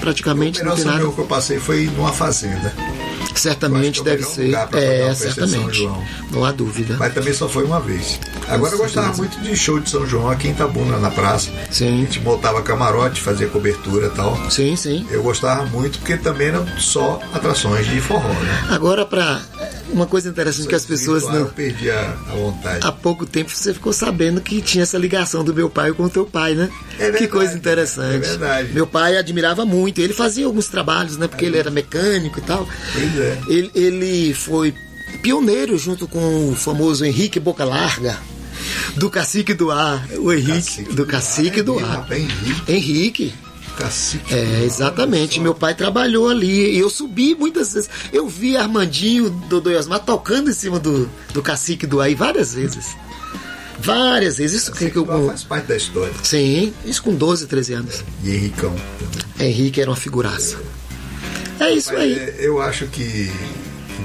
praticamente 0.01 0.61
O 0.61 0.65
não 0.65 0.73
melhor 0.73 0.77
tem 0.77 0.85
São 0.85 0.93
nada. 0.93 1.15
Que 1.15 1.21
eu 1.21 1.27
passei 1.27 1.59
foi 1.59 1.87
numa 1.87 2.13
fazenda. 2.13 2.73
Certamente 3.35 4.01
é 4.01 4.05
deve 4.05 4.23
ser. 4.25 4.55
É, 4.75 5.15
certamente. 5.15 5.89
Não 6.31 6.45
há 6.45 6.53
dúvida. 6.53 6.97
Mas 6.99 7.15
também 7.15 7.33
só 7.33 7.49
foi 7.49 7.65
uma 7.65 7.81
vez. 7.81 8.19
Agora 8.49 8.75
eu 8.75 8.79
gostava 8.79 9.15
muito 9.17 9.41
de 9.41 9.57
show 9.57 9.81
de 9.81 9.89
São 9.91 10.07
João 10.07 10.31
aqui 10.31 10.49
em 10.49 10.51
Itabuna, 10.53 10.99
na 10.99 11.11
praça. 11.11 11.51
A 11.69 11.73
Sim, 11.73 12.01
gente 12.03 12.21
montava 12.21 12.63
camarote, 12.63 13.21
fazia 13.21 13.49
cobertura 13.49 14.07
e 14.07 14.11
tal. 14.11 14.51
sim, 14.51 14.77
sim. 14.77 15.07
Eu 15.11 15.23
gostava 15.23 15.65
muito 15.67 15.99
porque 15.99 16.17
também 16.17 16.49
eram 16.49 16.67
só 16.79 17.19
atrações 17.33 17.87
de 17.87 18.01
forró, 18.01 18.29
né? 18.29 18.65
Agora, 18.71 19.05
para 19.07 19.41
uma 19.91 20.07
coisa 20.07 20.29
interessante 20.29 20.69
que 20.69 20.75
as 20.75 20.85
pessoas 20.85 21.23
Virtual, 21.23 21.41
não. 21.41 21.47
Eu 21.49 21.53
perdi 21.53 21.91
a, 21.91 22.01
a 22.29 22.35
vontade. 22.35 22.87
Há 22.87 22.93
pouco 22.93 23.27
tempo 23.27 23.51
você 23.51 23.73
ficou 23.75 23.93
sabendo 23.93 24.41
que 24.41 24.61
tinha 24.63 24.83
essa 24.83 24.99
ligação 24.99 25.43
do 25.45 25.53
meu 25.55 25.69
pai 25.69 25.93
com 25.93 26.05
o 26.05 26.11
teu 26.11 26.25
pai, 26.25 26.55
né? 26.55 26.71
É 26.95 27.05
verdade, 27.05 27.19
que 27.25 27.29
coisa 27.31 27.55
interessante. 27.57 28.15
é 28.17 28.19
verdade. 28.19 28.73
Meu 28.73 28.87
pai 28.87 29.17
admirava 29.17 29.65
muito. 29.65 30.01
Ele 30.01 30.13
fazia 30.15 30.47
alguns 30.47 30.69
trabalhos, 30.69 31.17
né? 31.17 31.27
Porque 31.29 31.45
ele 31.45 31.59
era 31.59 31.71
mecânico 31.71 32.39
e 32.39 32.43
tal. 32.43 32.67
Pois 32.93 33.19
é. 33.19 33.39
Ele, 33.49 33.71
ele 33.75 34.35
foi 34.35 34.75
pioneiro 35.23 35.77
junto 35.79 36.07
com 36.09 36.51
o 36.51 36.55
famoso 36.57 37.05
Henrique 37.05 37.39
Boca 37.41 37.65
Larga. 37.65 38.19
Do 38.97 39.11
Cacique 39.11 39.55
do 39.55 39.71
Ar, 39.71 40.07
o 40.19 40.33
Henrique, 40.33 40.83
do 40.95 41.05
Cacique 41.05 41.63
do 41.63 41.81
É, 41.81 41.83
Ar. 41.83 41.89
rapaz, 41.89 42.23
Henrique, 42.23 42.73
Henrique, 42.73 43.35
Cacique. 43.77 44.35
É, 44.35 44.63
exatamente. 44.65 45.41
Meu 45.41 45.55
pai 45.55 45.75
trabalhou 45.75 46.29
ali 46.29 46.75
e 46.75 46.79
eu 46.79 46.91
subi 46.91 47.35
muitas 47.35 47.73
vezes. 47.73 47.89
Eu 48.13 48.29
vi 48.29 48.57
Armandinho, 48.57 49.31
Dodô 49.49 49.71
e 49.71 49.77
Osmar 49.77 50.01
tocando 50.01 50.51
em 50.51 50.55
cima 50.55 50.79
do, 50.79 51.09
do 51.33 51.43
cacique 51.43 51.87
do 51.87 52.01
AI 52.01 52.15
várias 52.15 52.55
vezes. 52.55 52.95
Várias 53.79 54.37
vezes. 54.37 54.63
Isso 54.63 54.73
que 54.73 54.97
eu, 54.97 55.05
do 55.05 55.27
faz 55.27 55.43
parte 55.45 55.67
da 55.67 55.77
história. 55.77 56.13
sim, 56.23 56.73
isso 56.85 57.03
com 57.03 57.15
12, 57.15 57.47
13 57.47 57.73
anos. 57.75 58.05
E 58.23 58.31
Henricão. 58.31 58.75
Henrique 59.41 59.81
era 59.81 59.91
uma 59.91 59.97
figuraça. 59.97 60.59
É 61.59 61.71
isso 61.73 61.93
Mas, 61.93 62.03
aí. 62.03 62.13
é, 62.15 62.37
eu 62.41 62.61
acho 62.61 62.87
que 62.87 63.31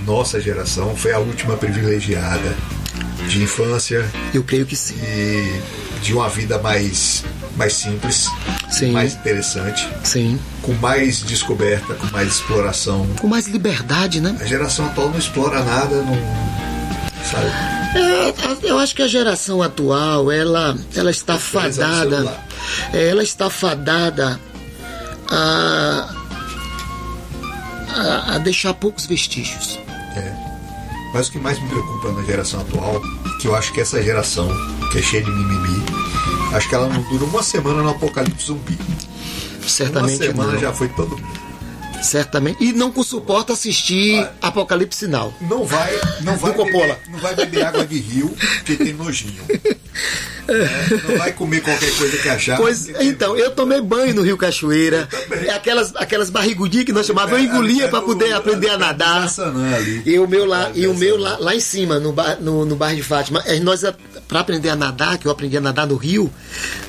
nossa 0.05 0.39
geração 0.39 0.95
foi 0.95 1.11
a 1.11 1.19
última 1.19 1.57
privilegiada 1.57 2.55
de 3.27 3.41
infância 3.43 4.09
Eu 4.33 4.43
creio 4.43 4.65
que 4.65 4.75
sim. 4.75 4.95
e 5.03 5.61
de 6.01 6.13
uma 6.13 6.29
vida 6.29 6.57
mais, 6.59 7.23
mais 7.57 7.73
simples, 7.73 8.27
Sim. 8.69 8.91
mais 8.91 9.15
interessante, 9.15 9.89
Sim. 10.03 10.39
com 10.61 10.73
mais 10.73 11.21
descoberta, 11.23 11.95
com 11.95 12.05
mais 12.07 12.27
exploração. 12.33 13.07
Com 13.19 13.27
mais 13.27 13.47
liberdade, 13.47 14.21
né? 14.21 14.37
A 14.39 14.45
geração 14.45 14.85
atual 14.85 15.09
não 15.09 15.17
explora 15.17 15.63
nada, 15.63 15.95
não. 16.03 16.15
Sabe? 17.29 17.47
É, 17.97 18.29
a- 18.29 18.57
eu 18.67 18.77
acho 18.79 18.95
que 18.95 19.01
a 19.01 19.07
geração 19.07 19.61
atual, 19.61 20.31
ela, 20.31 20.77
ela 20.95 21.09
está 21.11 21.37
fadada. 21.39 22.37
é, 22.93 23.09
Ela 23.09 23.23
está 23.23 23.49
fadada 23.49 24.39
a, 25.29 26.13
a, 27.95 28.35
a 28.35 28.37
deixar 28.37 28.73
poucos 28.75 29.05
vestígios. 29.05 29.79
É. 30.15 30.31
Mas 31.13 31.27
o 31.27 31.31
que 31.31 31.39
mais 31.39 31.59
me 31.61 31.67
preocupa 31.69 32.11
na 32.11 32.23
geração 32.23 32.61
atual, 32.61 33.01
que 33.39 33.47
eu 33.47 33.55
acho 33.55 33.73
que 33.73 33.81
essa 33.81 34.01
geração, 34.01 34.49
que 34.91 34.99
é 34.99 35.01
cheia 35.01 35.23
de 35.23 35.31
mimimi, 35.31 35.83
acho 36.53 36.67
que 36.67 36.75
ela 36.75 36.87
não 36.87 37.01
dura 37.03 37.25
uma 37.25 37.43
semana 37.43 37.81
no 37.81 37.89
apocalipse 37.89 38.47
zumbi. 38.47 38.77
Uma 39.59 39.69
Certamente 39.69 40.17
semana 40.17 40.53
não. 40.53 40.59
já 40.59 40.73
foi 40.73 40.87
todo 40.89 41.17
mundo. 41.17 41.47
Certamente. 42.01 42.63
E 42.63 42.73
não 42.73 42.93
suporta 43.03 43.53
assistir 43.53 44.27
Apocalipse 44.41 44.99
Sinal. 44.99 45.33
Não 45.41 45.65
vai, 45.65 45.91
não 46.21 46.37
vai, 46.37 46.53
beber, 46.53 46.99
não 47.09 47.19
vai 47.19 47.35
beber 47.35 47.65
água 47.65 47.85
de 47.85 47.99
rio, 47.99 48.29
porque 48.57 48.75
tem 48.75 48.93
nojinho. 48.93 49.41
É, 50.47 51.09
não 51.09 51.17
vai 51.17 51.33
comer 51.33 51.61
qualquer 51.61 51.91
coisa 51.97 52.17
que 52.17 52.29
achar. 52.29 52.57
Pois, 52.57 52.87
então, 53.01 53.35
eu 53.35 53.51
tomei 53.51 53.81
banho 53.81 54.15
no 54.15 54.21
Rio 54.21 54.37
Cachoeira. 54.37 55.07
É 55.45 55.51
aquelas, 55.51 55.93
aquelas 55.95 56.29
barrigudinhas 56.29 56.85
que 56.85 56.93
nós 56.93 57.05
chamávamos, 57.05 57.39
eu 57.39 57.45
engolia 57.45 57.85
É, 57.85 57.87
para 57.87 57.99
é 57.99 58.01
poder 58.01 58.33
aprender 58.33 58.69
a 58.69 58.73
é 58.73 58.77
nadar. 58.77 59.27
E 60.05 60.17
o 60.19 60.27
meu 60.27 60.45
lá, 60.45 60.71
e 60.73 60.87
o 60.87 60.93
Jaçanã. 60.93 60.99
meu 60.99 61.17
lá, 61.17 61.37
lá 61.39 61.55
em 61.55 61.59
cima, 61.59 61.99
no 61.99 62.13
bar, 62.13 62.37
no, 62.39 62.65
no 62.65 62.75
bar 62.75 62.95
de 62.95 63.03
Fátima, 63.03 63.43
eh, 63.45 63.59
nós 63.59 63.83
para 64.27 64.41
aprender 64.41 64.69
a 64.69 64.75
nadar, 64.75 65.17
que 65.17 65.25
eu 65.25 65.31
aprendi 65.31 65.57
a 65.57 65.61
nadar 65.61 65.87
no 65.87 65.95
rio, 65.95 66.31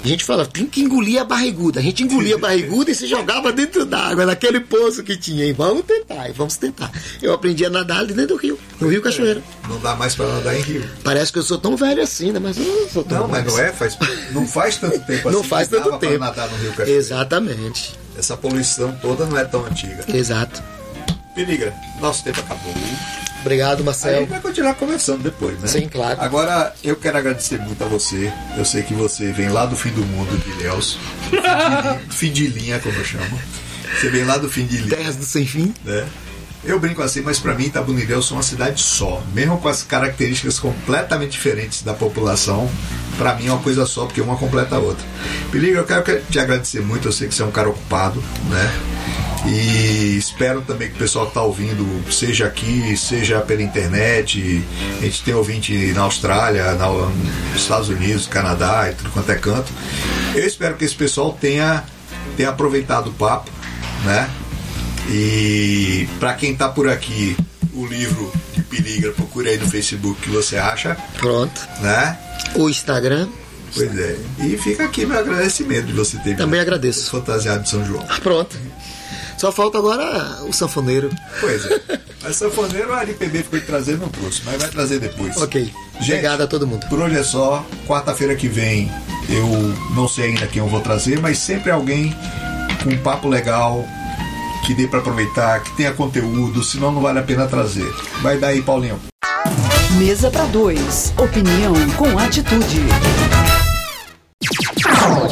a 0.03 0.07
gente 0.07 0.25
falava, 0.25 0.49
tem 0.49 0.67
que 0.67 0.81
engolir 0.81 1.21
a 1.21 1.25
barriguda. 1.25 1.81
A 1.81 1.83
gente 1.83 2.03
engolia 2.03 2.35
a 2.35 2.39
barriguda 2.39 2.91
e 2.91 2.95
se 2.95 3.07
jogava 3.07 3.53
dentro 3.53 3.85
d'água, 3.85 4.27
naquele 4.27 4.61
poço 4.61 5.03
que 5.03 5.17
tinha. 5.17 5.45
E 5.45 5.53
vamos 5.53 5.85
tentar, 5.85 6.29
e 6.29 6.33
vamos 6.33 6.57
tentar. 6.57 6.91
Eu 7.23 7.33
aprendi 7.33 7.65
a 7.65 7.71
nadar 7.71 7.99
ali 7.99 8.13
dentro 8.13 8.37
do 8.37 8.41
rio, 8.41 8.59
no 8.81 8.89
Rio 8.89 9.03
Cachoeira. 9.03 9.43
Não 9.69 9.79
dá 9.81 9.95
mais 9.97 10.15
pra 10.15 10.27
nadar 10.27 10.57
em 10.57 10.61
rio. 10.63 10.89
Parece 11.05 11.33
que 11.33 11.39
eu 11.39 11.43
sou 11.43 11.59
tão 11.59 11.77
velho 11.77 12.03
assim, 12.03 12.33
né? 12.33 12.39
Mas 12.39 12.57
eu 12.59 12.65
não 12.65 12.89
sou 12.89 13.05
tão 13.05 13.21
Não, 13.21 13.29
mas 13.29 13.45
não 13.45 13.59
é, 13.59 13.73
faz, 13.73 13.99
não 14.33 14.47
faz 14.47 14.77
tanto 14.77 14.99
tempo 15.01 15.29
assim. 15.29 15.37
Não 15.37 15.45
faz 15.45 15.69
tanto 15.69 15.89
pra 15.89 15.99
tempo. 15.99 16.19
nadar 16.19 16.49
no 16.49 16.57
Rio 16.59 16.71
Cachoeira. 16.73 16.91
Exatamente. 16.99 17.99
Essa 18.17 18.37
poluição 18.37 18.93
toda 19.01 19.27
não 19.27 19.39
é 19.39 19.45
tão 19.45 19.65
antiga. 19.65 20.05
Exato. 20.09 20.63
Peligra, 21.35 21.73
nosso 22.01 22.25
tempo 22.25 22.41
acabou. 22.41 22.75
Obrigado, 23.41 23.85
Aí 24.05 24.15
a 24.15 24.19
gente 24.19 24.29
vai 24.29 24.41
continuar 24.41 24.75
conversando 24.75 25.23
depois, 25.23 25.59
né? 25.61 25.69
Sim, 25.69 25.89
claro. 25.89 26.21
Agora, 26.21 26.75
eu 26.83 26.97
quero 26.97 27.17
agradecer 27.19 27.59
muito 27.61 27.83
a 27.85 27.87
você. 27.87 28.33
Eu 28.57 28.65
sei 28.65 28.83
que 28.83 28.93
você 28.95 29.31
vem 29.33 29.49
lá 29.49 29.65
do 29.65 29.77
fim 29.77 29.91
do 29.91 30.05
mundo 30.05 30.37
de 30.43 30.51
Ilhéus. 30.51 30.99
Fim 32.11 32.33
de 32.33 32.49
linha, 32.49 32.81
como 32.81 32.97
eu 32.97 33.05
chamo. 33.05 33.41
Você 33.99 34.11
vem 34.11 34.25
lá 34.25 34.37
do 34.37 34.51
fim 34.51 34.67
de 34.67 34.79
linha. 34.79 34.97
Terras 34.97 35.17
do 35.17 35.25
Sem 35.25 35.47
Fim. 35.47 35.73
né? 35.85 36.07
Eu 36.65 36.79
brinco 36.79 37.03
assim, 37.03 37.21
mas 37.23 37.39
para 37.39 37.55
mim 37.55 37.65
Itabuna-Ilhéus 37.65 38.31
é 38.31 38.35
uma 38.35 38.43
cidade 38.43 38.81
só, 38.81 39.23
mesmo 39.33 39.59
com 39.59 39.69
as 39.69 39.83
características 39.83 40.59
completamente 40.59 41.31
diferentes 41.33 41.83
da 41.83 41.95
população. 41.95 42.69
Para 43.17 43.35
mim 43.35 43.47
é 43.47 43.53
uma 43.53 43.63
coisa 43.63 43.87
só, 43.87 44.05
porque 44.07 44.21
uma 44.21 44.37
completa 44.37 44.77
a 44.77 44.79
outra. 44.79 45.05
Peligra, 45.51 45.81
eu 45.81 45.85
quero 45.85 46.03
que- 46.03 46.21
te 46.31 46.39
agradecer 46.39 46.81
muito. 46.81 47.09
Eu 47.09 47.13
sei 47.13 47.29
que 47.29 47.35
você 47.35 47.43
é 47.43 47.47
um 47.47 47.51
cara 47.51 47.69
ocupado, 47.69 48.23
né? 48.51 48.73
E 49.47 50.17
espero 50.19 50.61
também 50.63 50.89
que 50.89 50.97
o 50.97 50.99
pessoal 50.99 51.27
que 51.27 51.31
está 51.31 51.43
ouvindo, 51.43 51.87
seja 52.13 52.47
aqui, 52.47 52.97
seja 52.97 53.41
pela 53.41 53.63
internet. 53.63 54.63
A 55.01 55.05
gente 55.05 55.23
tem 55.23 55.35
ouvinte 55.35 55.93
na 55.95 56.03
Austrália, 56.03 56.73
na- 56.75 56.89
nos 56.91 57.13
Estados 57.63 57.89
Unidos, 57.89 58.27
Canadá 58.27 58.89
e 58.91 58.95
tudo 58.95 59.11
quanto 59.11 59.31
é 59.31 59.37
canto. 59.37 59.73
Eu 60.35 60.45
espero 60.47 60.75
que 60.75 60.85
esse 60.85 60.95
pessoal 60.95 61.33
tenha, 61.41 61.85
tenha 62.37 62.51
aproveitado 62.51 63.09
o 63.09 63.13
papo, 63.13 63.49
né? 64.05 64.29
E 65.09 66.09
para 66.21 66.35
quem 66.35 66.55
tá 66.55 66.69
por 66.69 66.89
aqui, 66.89 67.37
o 67.75 67.87
livro 67.87 68.31
de 68.55 68.63
Peligra, 68.63 69.13
procure 69.13 69.49
aí 69.51 69.59
no 69.59 69.69
Facebook 69.69 70.21
que 70.21 70.31
você 70.31 70.57
acha, 70.57 70.97
Pronto. 71.19 71.67
né? 71.81 72.19
O 72.55 72.69
Instagram. 72.69 73.29
Pois 73.75 73.99
é. 73.99 74.17
E 74.41 74.57
fica 74.59 74.85
aqui 74.85 75.05
meu 75.07 75.19
agradecimento 75.19 75.87
de 75.87 75.93
você 75.93 76.17
ter 76.19 76.37
Também 76.37 76.61
agradeço. 76.61 77.11
fantasiado 77.11 77.63
de 77.63 77.71
São 77.71 77.85
João. 77.85 78.05
Pronto. 78.23 78.57
Só 79.37 79.53
falta 79.53 79.79
agora 79.79 80.43
o 80.45 80.53
sanfoneiro. 80.53 81.11
Pois 81.41 81.65
é. 81.67 81.81
Mas 82.23 82.37
sanfoneiro 82.37 82.93
a 82.93 83.03
LPB 83.03 83.39
ficou 83.45 83.61
de 83.61 83.65
trazer 83.67 83.97
não 83.97 84.09
trouxe, 84.09 84.43
mas 84.45 84.61
vai 84.61 84.69
trazer 84.71 84.99
depois. 84.99 85.37
Ok. 85.37 85.73
Gente, 86.01 86.11
Obrigado 86.11 86.41
a 86.43 86.47
todo 86.49 86.67
mundo. 86.67 86.85
Por 86.89 86.99
hoje 86.99 87.17
é 87.17 87.23
só. 87.23 87.65
Quarta-feira 87.87 88.35
que 88.35 88.49
vem 88.49 88.91
eu 89.29 89.47
não 89.95 90.09
sei 90.09 90.25
ainda 90.31 90.45
quem 90.49 90.61
eu 90.61 90.67
vou 90.69 90.81
trazer, 90.81 91.21
mas 91.21 91.39
sempre 91.39 91.71
alguém 91.71 92.13
com 92.83 92.91
um 92.91 92.99
papo 92.99 93.29
legal, 93.29 93.87
que 94.65 94.75
dê 94.75 94.87
para 94.87 95.01
aproveitar, 95.01 95.63
que 95.63 95.73
tenha 95.73 95.93
conteúdo, 95.93 96.63
senão 96.63 96.93
não 96.93 97.01
vale 97.01 97.19
a 97.19 97.23
pena 97.23 97.47
trazer. 97.47 97.91
Vai 98.23 98.39
daí, 98.39 98.63
Paulinho. 98.63 98.99
Mesa 99.99 100.31
para 100.31 100.45
dois. 100.47 101.13
Opinião 101.17 101.75
com 101.97 102.19
atitude. 102.19 102.81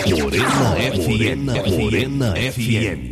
Morena 0.08 0.74
FM. 0.92 1.78
Morena 1.78 2.34
FM. 2.34 3.06